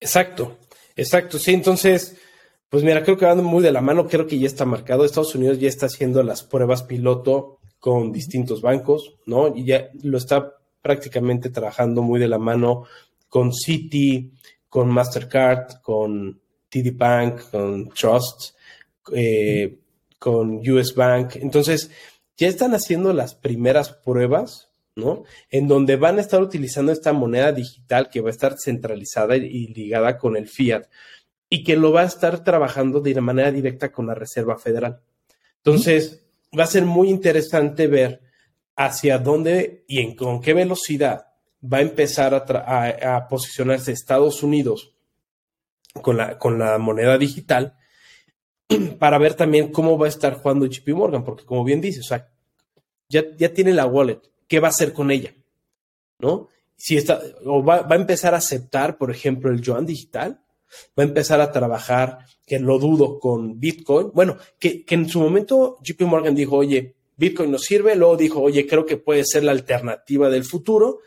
Exacto, 0.00 0.58
exacto. 0.96 1.38
Sí, 1.38 1.52
entonces, 1.52 2.16
pues 2.68 2.82
mira, 2.84 3.02
creo 3.02 3.16
que 3.16 3.24
van 3.24 3.42
muy 3.42 3.62
de 3.62 3.72
la 3.72 3.80
mano, 3.80 4.08
creo 4.08 4.26
que 4.26 4.38
ya 4.38 4.46
está 4.46 4.64
marcado. 4.64 5.04
Estados 5.04 5.34
Unidos 5.34 5.58
ya 5.58 5.68
está 5.68 5.86
haciendo 5.86 6.22
las 6.22 6.42
pruebas 6.42 6.82
piloto 6.82 7.58
con 7.78 8.12
distintos 8.12 8.62
bancos, 8.62 9.16
¿no? 9.26 9.54
Y 9.54 9.64
ya 9.64 9.90
lo 10.02 10.18
está 10.18 10.54
prácticamente 10.82 11.50
trabajando 11.50 12.02
muy 12.02 12.20
de 12.20 12.28
la 12.28 12.38
mano 12.38 12.84
con 13.28 13.52
Citi, 13.52 14.32
con 14.68 14.88
Mastercard, 14.90 15.80
con 15.82 16.40
TD 16.68 16.96
Bank, 16.96 17.50
con 17.50 17.88
Trust, 17.90 18.54
eh, 19.12 19.78
con 20.18 20.56
US 20.68 20.94
Bank. 20.94 21.36
Entonces, 21.36 21.90
ya 22.36 22.48
están 22.48 22.74
haciendo 22.74 23.12
las 23.12 23.34
primeras 23.34 23.92
pruebas 23.92 24.68
¿no? 24.96 25.24
En 25.50 25.66
donde 25.66 25.96
van 25.96 26.18
a 26.18 26.20
estar 26.20 26.40
utilizando 26.40 26.92
esta 26.92 27.12
moneda 27.12 27.52
digital 27.52 28.08
que 28.10 28.20
va 28.20 28.28
a 28.28 28.32
estar 28.32 28.56
centralizada 28.58 29.36
y 29.36 29.68
ligada 29.68 30.18
con 30.18 30.36
el 30.36 30.48
fiat 30.48 30.86
y 31.48 31.64
que 31.64 31.76
lo 31.76 31.92
va 31.92 32.02
a 32.02 32.06
estar 32.06 32.42
trabajando 32.44 33.00
de 33.00 33.20
manera 33.20 33.50
directa 33.50 33.92
con 33.92 34.06
la 34.06 34.14
Reserva 34.14 34.58
Federal. 34.58 35.00
Entonces, 35.56 36.26
va 36.56 36.64
a 36.64 36.68
ser 36.68 36.84
muy 36.84 37.08
interesante 37.08 37.86
ver 37.86 38.22
hacia 38.76 39.18
dónde 39.18 39.84
y 39.86 40.00
en 40.00 40.16
con 40.16 40.40
qué 40.40 40.54
velocidad 40.54 41.28
va 41.62 41.78
a 41.78 41.82
empezar 41.82 42.34
a, 42.34 43.28
posicionarse 43.28 43.92
Estados 43.92 44.42
Unidos 44.42 44.94
con 46.02 46.16
la, 46.16 46.38
con 46.38 46.58
la 46.58 46.76
moneda 46.78 47.16
digital 47.16 47.76
para 48.98 49.18
ver 49.18 49.34
también 49.34 49.70
cómo 49.70 49.96
va 49.96 50.06
a 50.06 50.10
estar 50.10 50.34
jugando 50.34 50.66
JP 50.66 50.88
Morgan, 50.90 51.24
porque 51.24 51.44
como 51.44 51.64
bien 51.64 51.80
dice, 51.80 52.00
o 52.00 52.04
sea, 52.04 52.28
ya, 53.08 53.24
ya 53.36 53.52
tiene 53.52 53.72
la 53.72 53.86
wallet, 53.86 54.20
qué 54.48 54.60
va 54.60 54.68
a 54.68 54.70
hacer 54.70 54.92
con 54.92 55.10
ella, 55.10 55.34
¿no? 56.18 56.48
Si 56.76 56.96
está, 56.96 57.20
o 57.44 57.62
va, 57.62 57.86
a 57.88 57.94
empezar 57.94 58.34
a 58.34 58.38
aceptar, 58.38 58.98
por 58.98 59.10
ejemplo, 59.10 59.50
el 59.50 59.60
yuan 59.60 59.86
digital, 59.86 60.40
va 60.98 61.02
a 61.02 61.06
empezar 61.06 61.40
a 61.40 61.52
trabajar, 61.52 62.18
que 62.46 62.58
lo 62.58 62.78
dudo, 62.78 63.18
con 63.18 63.58
Bitcoin. 63.58 64.10
Bueno, 64.12 64.36
que, 64.58 64.84
en 64.88 65.08
su 65.08 65.20
momento 65.20 65.78
JP 65.82 66.02
Morgan 66.02 66.34
dijo, 66.34 66.56
oye, 66.56 66.94
Bitcoin 67.16 67.52
nos 67.52 67.62
sirve, 67.62 67.94
luego 67.94 68.16
dijo, 68.16 68.40
oye, 68.40 68.66
creo 68.66 68.84
que 68.84 68.96
puede 68.96 69.24
ser 69.24 69.44
la 69.44 69.52
alternativa 69.52 70.28
del 70.28 70.44
futuro, 70.44 71.00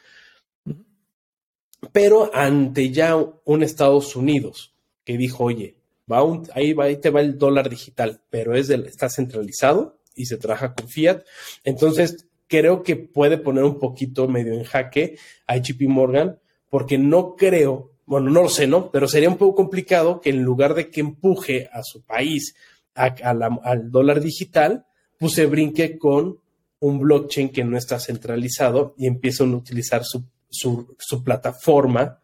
pero 1.92 2.32
ante 2.34 2.92
ya 2.92 3.16
un 3.16 3.64
Estados 3.64 4.16
Unidos 4.16 4.74
que 5.04 5.18
dijo, 5.18 5.44
oye, 5.44 5.76
va 6.12 6.20
ahí, 6.54 6.74
va, 6.74 6.86
ahí 6.86 6.98
te 6.98 7.10
va 7.10 7.22
el 7.22 7.38
dólar 7.38 7.70
digital, 7.70 8.22
pero 8.30 8.56
es 8.56 8.70
está 8.70 9.10
centralizado 9.10 10.00
y 10.16 10.26
se 10.26 10.38
trabaja 10.38 10.74
con 10.74 10.88
fiat. 10.88 11.24
Entonces, 11.64 12.27
creo 12.48 12.84
que 12.84 12.96
puede 12.96 13.38
poner 13.38 13.64
un 13.64 13.80
poquito 13.80 14.28
medio 14.28 14.54
en 14.54 14.64
jaque 14.64 15.18
a 15.46 15.58
JP 15.58 15.82
Morgan, 15.88 16.40
porque 16.70 16.98
no 16.98 17.36
creo, 17.36 17.92
bueno, 18.06 18.30
no 18.30 18.44
lo 18.44 18.50
sé, 18.50 18.68
¿no? 18.68 18.92
Pero 18.92 19.08
sería 19.08 19.30
un 19.30 19.38
poco 19.38 19.56
complicado 19.56 20.22
que 20.22 20.30
en 20.30 20.44
lugar 20.44 20.74
de 20.74 20.90
que 20.90 21.02
empuje 21.02 21.70
a 21.72 21.84
su 21.84 22.04
país 22.04 22.56
al 22.96 23.92
dólar 23.92 24.22
digital, 24.22 24.86
pues 25.20 25.34
se 25.34 25.46
brinque 25.46 25.98
con 25.98 26.40
un 26.80 27.00
blockchain 27.00 27.50
que 27.50 27.64
no 27.64 27.78
está 27.78 28.00
centralizado 28.00 28.94
y 28.98 29.08
empiezan 29.08 29.54
a 29.54 29.58
utilizar 29.58 30.04
su, 30.04 30.26
su, 30.50 30.96
su 30.98 31.24
plataforma 31.24 32.20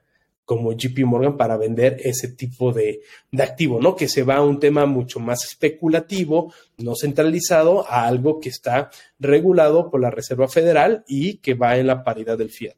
como 0.46 0.74
JP 0.74 1.06
Morgan 1.06 1.38
para 1.38 1.58
vender 1.58 1.98
ese 2.04 2.30
tipo 2.30 2.74
de, 2.74 3.02
de, 3.32 3.44
activo, 3.44 3.80
¿no? 3.80 3.96
Que 3.96 4.08
se 4.08 4.24
va 4.24 4.36
a 4.36 4.44
un 4.44 4.60
tema 4.60 4.86
mucho 4.86 5.20
más 5.20 5.46
especulativo, 5.46 6.54
no 6.78 6.96
centralizado, 6.96 7.90
a 7.90 8.06
algo 8.08 8.40
que 8.40 8.50
está 8.50 8.90
regulado 9.20 9.90
por 9.90 10.02
la 10.02 10.12
Reserva 10.12 10.48
Federal 10.48 11.04
y 11.08 11.38
que 11.38 11.54
va 11.54 11.78
en 11.78 11.88
la 11.88 12.04
paridad 12.04 12.38
del 12.38 12.50
fiat. 12.50 12.78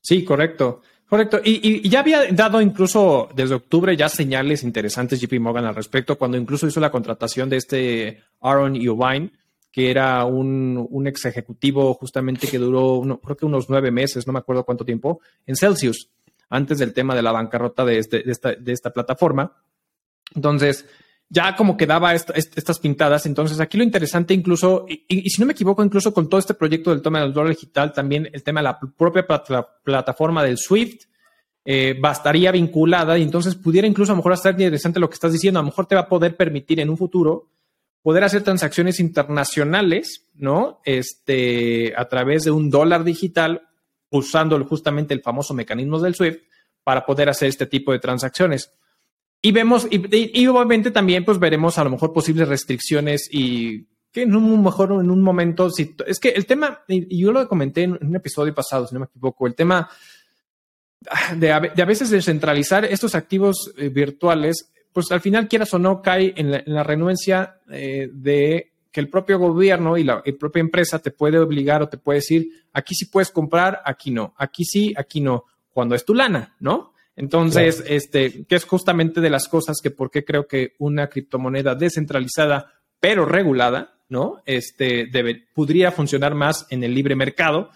Sí, 0.00 0.24
correcto. 0.24 0.82
Correcto. 1.10 1.40
Y, 1.42 1.88
ya 1.88 2.00
había 2.00 2.30
dado 2.30 2.60
incluso 2.60 3.28
desde 3.34 3.56
octubre 3.56 3.96
ya 3.96 4.08
señales 4.08 4.62
interesantes 4.62 5.20
JP 5.20 5.40
Morgan 5.40 5.64
al 5.64 5.74
respecto, 5.74 6.16
cuando 6.16 6.36
incluso 6.36 6.68
hizo 6.68 6.78
la 6.78 6.92
contratación 6.92 7.50
de 7.50 7.56
este 7.56 8.22
Aaron 8.40 8.76
Ewine, 8.76 9.32
que 9.72 9.90
era 9.90 10.24
un, 10.24 10.86
un, 10.88 11.06
ex 11.08 11.24
ejecutivo 11.24 11.94
justamente 11.94 12.46
que 12.46 12.58
duró, 12.58 13.02
creo 13.24 13.36
que 13.36 13.44
unos 13.44 13.68
nueve 13.68 13.90
meses, 13.90 14.24
no 14.24 14.32
me 14.32 14.38
acuerdo 14.38 14.64
cuánto 14.64 14.84
tiempo, 14.84 15.20
en 15.46 15.56
Celsius 15.56 16.10
antes 16.50 16.78
del 16.78 16.92
tema 16.92 17.14
de 17.14 17.22
la 17.22 17.32
bancarrota 17.32 17.84
de, 17.84 17.98
este, 17.98 18.22
de, 18.22 18.72
esta, 18.72 18.90
plataforma. 18.92 19.56
Entonces, 20.34 20.84
ya 21.28 21.54
como 21.56 21.76
que 21.76 21.86
daba 21.86 22.12
estas 22.12 22.78
pintadas. 22.80 23.24
Entonces, 23.24 23.60
aquí 23.60 23.78
lo 23.78 23.84
interesante 23.84 24.34
incluso, 24.34 24.84
y, 24.88 25.30
si 25.30 25.40
no 25.40 25.46
me 25.46 25.52
equivoco, 25.52 25.82
incluso 25.82 26.12
con 26.12 26.28
todo 26.28 26.40
este 26.40 26.54
proyecto 26.54 26.90
del 26.90 27.02
tema 27.02 27.20
del 27.20 27.32
dólar 27.32 27.54
digital, 27.54 27.92
también 27.92 28.28
el 28.32 28.42
tema 28.42 28.60
de 28.60 28.64
la 28.64 28.78
propia 28.78 29.26
plataforma 29.82 30.42
del 30.42 30.58
SWIFT 30.58 31.04
eh, 31.64 31.96
bastaría 32.00 32.50
vinculada 32.50 33.16
y 33.16 33.22
entonces 33.22 33.54
pudiera 33.54 33.86
incluso 33.86 34.12
a 34.12 34.14
lo 34.14 34.18
mejor 34.18 34.32
estar 34.32 34.52
interesante 34.52 34.98
lo 34.98 35.08
que 35.08 35.14
estás 35.14 35.32
diciendo. 35.32 35.60
A 35.60 35.62
lo 35.62 35.68
mejor 35.68 35.86
te 35.86 35.94
va 35.94 36.02
a 36.02 36.08
poder 36.08 36.36
permitir 36.36 36.80
en 36.80 36.90
un 36.90 36.98
futuro 36.98 37.48
poder 38.02 38.24
hacer 38.24 38.42
transacciones 38.42 38.98
internacionales, 38.98 40.26
¿no? 40.34 40.80
Este, 40.84 41.92
a 41.96 42.08
través 42.08 42.44
de 42.44 42.50
un 42.50 42.70
dólar 42.70 43.04
digital 43.04 43.69
usando 44.10 44.62
justamente 44.64 45.14
el 45.14 45.22
famoso 45.22 45.54
mecanismo 45.54 45.98
del 45.98 46.14
SWIFT 46.14 46.42
para 46.82 47.04
poder 47.06 47.28
hacer 47.28 47.48
este 47.48 47.66
tipo 47.66 47.92
de 47.92 47.98
transacciones. 47.98 48.72
Y 49.42 49.52
vemos, 49.52 49.86
y, 49.90 50.46
obviamente 50.46 50.90
también 50.90 51.24
pues 51.24 51.38
veremos 51.38 51.78
a 51.78 51.84
lo 51.84 51.90
mejor 51.90 52.12
posibles 52.12 52.48
restricciones 52.48 53.28
y 53.32 53.86
que 54.12 54.22
en 54.22 54.34
un 54.34 54.62
mejor 54.62 54.90
en 54.92 55.10
un 55.10 55.22
momento, 55.22 55.70
si, 55.70 55.94
es 56.06 56.18
que 56.18 56.30
el 56.30 56.44
tema, 56.44 56.82
y 56.88 57.18
yo 57.18 57.32
lo 57.32 57.48
comenté 57.48 57.84
en 57.84 57.98
un 58.00 58.16
episodio 58.16 58.54
pasado, 58.54 58.86
si 58.86 58.94
no 58.94 59.00
me 59.00 59.06
equivoco, 59.06 59.46
el 59.46 59.54
tema 59.54 59.88
de 61.36 61.52
a, 61.52 61.60
veces 61.60 62.10
descentralizar 62.10 62.84
estos 62.84 63.14
activos 63.14 63.72
eh, 63.78 63.88
virtuales, 63.88 64.70
pues 64.92 65.10
al 65.12 65.20
final 65.20 65.48
quieras 65.48 65.72
o 65.72 65.78
no 65.78 66.02
cae 66.02 66.34
en 66.36 66.50
la, 66.50 66.82
renuencia 66.82 67.60
eh, 67.70 68.10
de 68.12 68.69
que 68.90 69.00
el 69.00 69.08
propio 69.08 69.38
gobierno 69.38 69.96
y 69.96 70.04
la 70.04 70.22
propia 70.38 70.60
empresa 70.60 70.98
te 70.98 71.10
puede 71.10 71.38
obligar 71.38 71.82
o 71.82 71.88
te 71.88 71.98
puede 71.98 72.18
decir, 72.18 72.48
aquí 72.72 72.94
sí 72.94 73.06
puedes 73.06 73.30
comprar, 73.30 73.80
aquí 73.84 74.10
no, 74.10 74.34
aquí 74.36 74.64
sí, 74.64 74.92
aquí 74.96 75.20
no, 75.20 75.44
cuando 75.72 75.94
es 75.94 76.04
tu 76.04 76.14
lana, 76.14 76.56
¿no? 76.60 76.92
Entonces, 77.16 77.84
este, 77.86 78.46
que 78.46 78.54
es 78.54 78.64
justamente 78.64 79.20
de 79.20 79.30
las 79.30 79.46
cosas 79.46 79.78
que 79.82 79.90
por 79.90 80.10
qué 80.10 80.24
creo 80.24 80.46
que 80.46 80.74
una 80.78 81.08
criptomoneda 81.08 81.74
descentralizada, 81.74 82.72
pero 82.98 83.26
regulada, 83.26 83.98
¿no? 84.08 84.42
Este, 84.46 85.06
debe, 85.06 85.46
podría 85.54 85.92
funcionar 85.92 86.34
más 86.34 86.66
en 86.70 86.82
el 86.82 86.94
libre 86.94 87.14
mercado, 87.14 87.70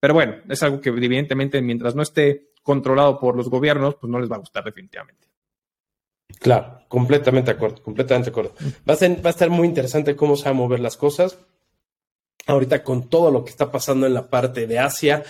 pero 0.00 0.14
bueno, 0.14 0.36
es 0.48 0.62
algo 0.62 0.80
que 0.80 0.88
evidentemente 0.90 1.62
mientras 1.62 1.94
no 1.94 2.02
esté 2.02 2.50
controlado 2.62 3.18
por 3.20 3.36
los 3.36 3.48
gobiernos, 3.48 3.94
pues 3.94 4.10
no 4.10 4.18
les 4.18 4.30
va 4.30 4.36
a 4.36 4.40
gustar 4.40 4.64
definitivamente. 4.64 5.27
Claro, 6.40 6.82
completamente 6.88 7.50
de 7.50 7.56
acuerdo, 7.56 7.82
completamente 7.82 8.30
de 8.30 8.32
acuerdo. 8.32 8.54
Va 8.88 8.94
a, 8.94 8.96
ser, 8.96 9.24
va 9.24 9.30
a 9.30 9.32
estar 9.32 9.50
muy 9.50 9.66
interesante 9.66 10.16
cómo 10.16 10.36
se 10.36 10.44
van 10.44 10.54
a 10.54 10.58
mover 10.58 10.80
las 10.80 10.96
cosas. 10.96 11.38
Ahorita 12.46 12.82
con 12.82 13.08
todo 13.08 13.30
lo 13.30 13.44
que 13.44 13.50
está 13.50 13.70
pasando 13.70 14.06
en 14.06 14.14
la 14.14 14.28
parte 14.30 14.66
de 14.66 14.78
Asia, 14.78 15.24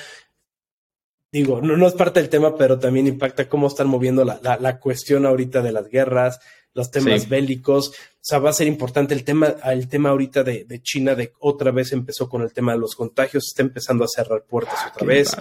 digo, 1.32 1.60
no, 1.60 1.76
no 1.76 1.86
es 1.86 1.94
parte 1.94 2.20
del 2.20 2.28
tema, 2.28 2.56
pero 2.56 2.78
también 2.78 3.06
impacta 3.06 3.48
cómo 3.48 3.66
están 3.66 3.88
moviendo 3.88 4.24
la, 4.24 4.38
la, 4.42 4.78
cuestión 4.78 5.26
ahorita 5.26 5.62
de 5.62 5.72
las 5.72 5.88
guerras, 5.88 6.40
los 6.74 6.90
temas 6.90 7.28
bélicos. 7.28 7.90
O 7.90 7.92
sea, 8.20 8.38
va 8.38 8.50
a 8.50 8.54
ser 8.54 8.66
importante 8.66 9.14
el 9.14 9.24
tema, 9.24 9.56
el 9.64 9.88
tema 9.88 10.10
ahorita 10.10 10.44
de, 10.44 10.64
de, 10.64 10.82
China, 10.82 11.14
de 11.14 11.32
otra 11.40 11.70
vez 11.70 11.92
empezó 11.92 12.28
con 12.28 12.42
el 12.42 12.52
tema 12.52 12.72
de 12.72 12.78
los 12.78 12.94
contagios, 12.94 13.48
está 13.48 13.62
empezando 13.62 14.04
a 14.04 14.08
cerrar 14.08 14.44
puertas 14.44 14.78
ah, 14.78 14.92
otra 14.94 15.06
vez. 15.06 15.36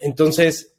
Entonces, 0.00 0.77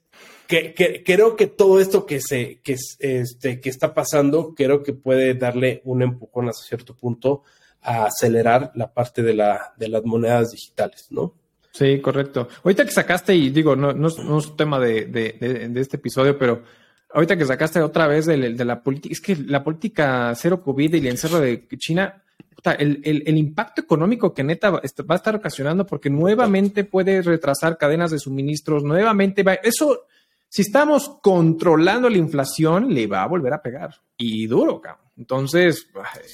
que, 0.50 1.04
creo 1.06 1.36
que 1.36 1.46
todo 1.46 1.80
esto 1.80 2.08
que 2.08 2.20
se 2.20 2.60
que, 2.64 2.76
este, 2.98 3.62
que 3.62 3.70
está 3.70 3.94
pasando, 3.94 4.56
creo 4.56 4.82
que 4.82 4.94
puede 4.94 5.36
darle 5.36 5.82
un 5.86 6.02
empujón 6.02 6.50
hasta 6.50 6.64
cierto 6.64 6.96
punto 6.96 7.44
a 7.84 8.06
acelerar 8.06 8.72
la 8.74 8.92
parte 8.92 9.22
de, 9.22 9.36
la, 9.36 9.74
de 9.78 9.90
las 9.90 10.04
monedas 10.04 10.52
digitales, 10.52 11.06
¿no? 11.12 11.36
Sí, 11.72 12.02
correcto. 12.02 12.48
Ahorita 12.64 12.84
que 12.84 12.92
sacaste, 12.92 13.36
y 13.36 13.52
digo, 13.52 13.76
no, 13.76 13.94
no, 13.94 14.08
es, 14.08 14.58
tema 14.58 14.80
de, 14.80 15.06
de, 15.06 15.72
este 15.80 15.98
episodio, 15.98 16.36
pero 16.36 16.64
ahorita 17.14 17.38
que 17.38 17.46
sacaste 17.46 17.80
otra 17.80 18.08
vez 18.08 18.26
de, 18.26 18.66
la 18.66 18.82
política, 18.82 19.14
es 19.14 19.22
que 19.22 19.36
la 19.36 19.64
política 19.64 20.34
cero 20.36 20.64
COVID 20.64 20.96
y 20.96 20.98
el 20.98 21.08
encerro 21.08 21.40
de 21.42 21.68
China, 21.78 22.24
el, 22.80 23.02
el, 23.04 23.24
el, 23.28 23.38
impacto 23.38 23.82
económico 23.82 24.34
que 24.34 24.44
neta 24.44 24.72
va 24.72 24.82
a 24.82 25.16
estar 25.16 25.36
ocasionando 25.36 25.86
porque 25.86 26.10
nuevamente 26.10 26.84
puede 26.86 27.22
retrasar 27.22 27.78
cadenas 27.78 28.10
de 28.10 28.18
suministros, 28.18 28.84
nuevamente 28.84 29.44
va, 29.44 29.54
eso 29.54 30.08
si 30.50 30.64
estamos 30.64 31.18
controlando 31.22 32.10
la 32.10 32.18
inflación, 32.18 32.94
le 32.94 33.08
va 33.08 33.24
a 33.24 33.28
volver 33.28 33.54
a 33.54 33.62
pegar. 33.62 33.96
Y 34.18 34.48
duro, 34.48 34.82
cabrón. 34.82 35.06
Entonces, 35.16 35.90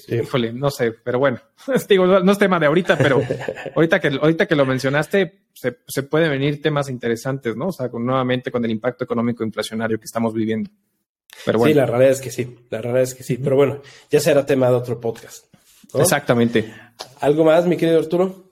híjole, 0.08 0.54
no 0.54 0.70
sé, 0.70 0.92
pero 0.92 1.18
bueno, 1.18 1.40
no 1.68 2.32
es 2.32 2.38
tema 2.38 2.60
de 2.60 2.68
ahorita, 2.68 2.98
pero 2.98 3.22
ahorita 3.76 4.00
que, 4.00 4.08
ahorita 4.08 4.46
que 4.46 4.56
lo 4.56 4.66
mencionaste, 4.66 5.48
se, 5.54 5.80
se 5.88 6.04
pueden 6.04 6.30
venir 6.30 6.62
temas 6.62 6.90
interesantes, 6.90 7.56
¿no? 7.56 7.68
O 7.68 7.72
sea, 7.72 7.90
nuevamente 7.92 8.52
con 8.52 8.64
el 8.64 8.72
impacto 8.72 9.04
económico 9.04 9.44
inflacionario 9.44 10.00
que 10.00 10.06
estamos 10.06 10.34
viviendo. 10.34 10.70
Pero 11.44 11.60
bueno. 11.60 11.74
Sí, 11.74 11.78
la 11.78 11.86
realidad 11.88 12.12
es 12.12 12.22
que 12.22 12.32
sí, 12.32 12.56
la 12.70 12.82
realidad 12.82 13.04
es 13.04 13.16
que 13.16 13.24
sí, 13.24 13.38
pero 13.38 13.56
bueno, 13.56 13.82
ya 14.10 14.20
será 14.20 14.46
tema 14.46 14.70
de 14.70 14.76
otro 14.76 15.00
podcast. 15.02 15.48
Exactamente. 15.94 16.74
¿Algo 17.22 17.44
más, 17.44 17.66
mi 17.66 17.78
querido 17.78 18.00
Arturo? 18.00 18.45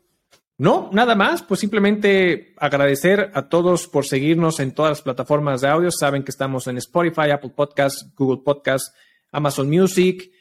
No, 0.57 0.89
nada 0.93 1.15
más, 1.15 1.41
pues 1.41 1.59
simplemente 1.59 2.53
agradecer 2.57 3.31
a 3.33 3.49
todos 3.49 3.87
por 3.87 4.05
seguirnos 4.05 4.59
en 4.59 4.71
todas 4.71 4.91
las 4.91 5.01
plataformas 5.01 5.61
de 5.61 5.67
audio. 5.67 5.89
Saben 5.91 6.23
que 6.23 6.31
estamos 6.31 6.67
en 6.67 6.77
Spotify, 6.77 7.31
Apple 7.31 7.53
Podcasts, 7.55 8.13
Google 8.15 8.43
Podcasts, 8.43 8.93
Amazon 9.31 9.69
Music. 9.69 10.31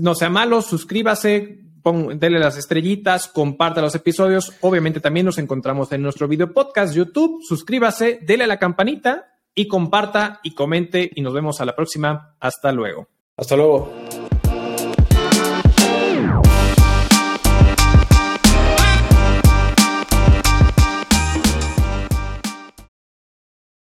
No 0.00 0.14
sea 0.14 0.30
malo, 0.30 0.62
suscríbase, 0.62 1.60
pon, 1.82 2.18
denle 2.18 2.38
las 2.38 2.56
estrellitas, 2.56 3.28
comparta 3.28 3.80
los 3.80 3.94
episodios. 3.94 4.52
Obviamente 4.60 5.00
también 5.00 5.26
nos 5.26 5.38
encontramos 5.38 5.92
en 5.92 6.02
nuestro 6.02 6.26
video 6.26 6.52
podcast 6.52 6.94
YouTube. 6.94 7.40
Suscríbase, 7.46 8.18
dele 8.22 8.44
a 8.44 8.48
la 8.48 8.58
campanita 8.58 9.38
y 9.54 9.68
comparta 9.68 10.40
y 10.42 10.54
comente 10.54 11.10
y 11.14 11.20
nos 11.20 11.34
vemos 11.34 11.60
a 11.60 11.64
la 11.64 11.76
próxima. 11.76 12.36
Hasta 12.40 12.72
luego. 12.72 13.08
Hasta 13.36 13.56
luego. 13.56 14.21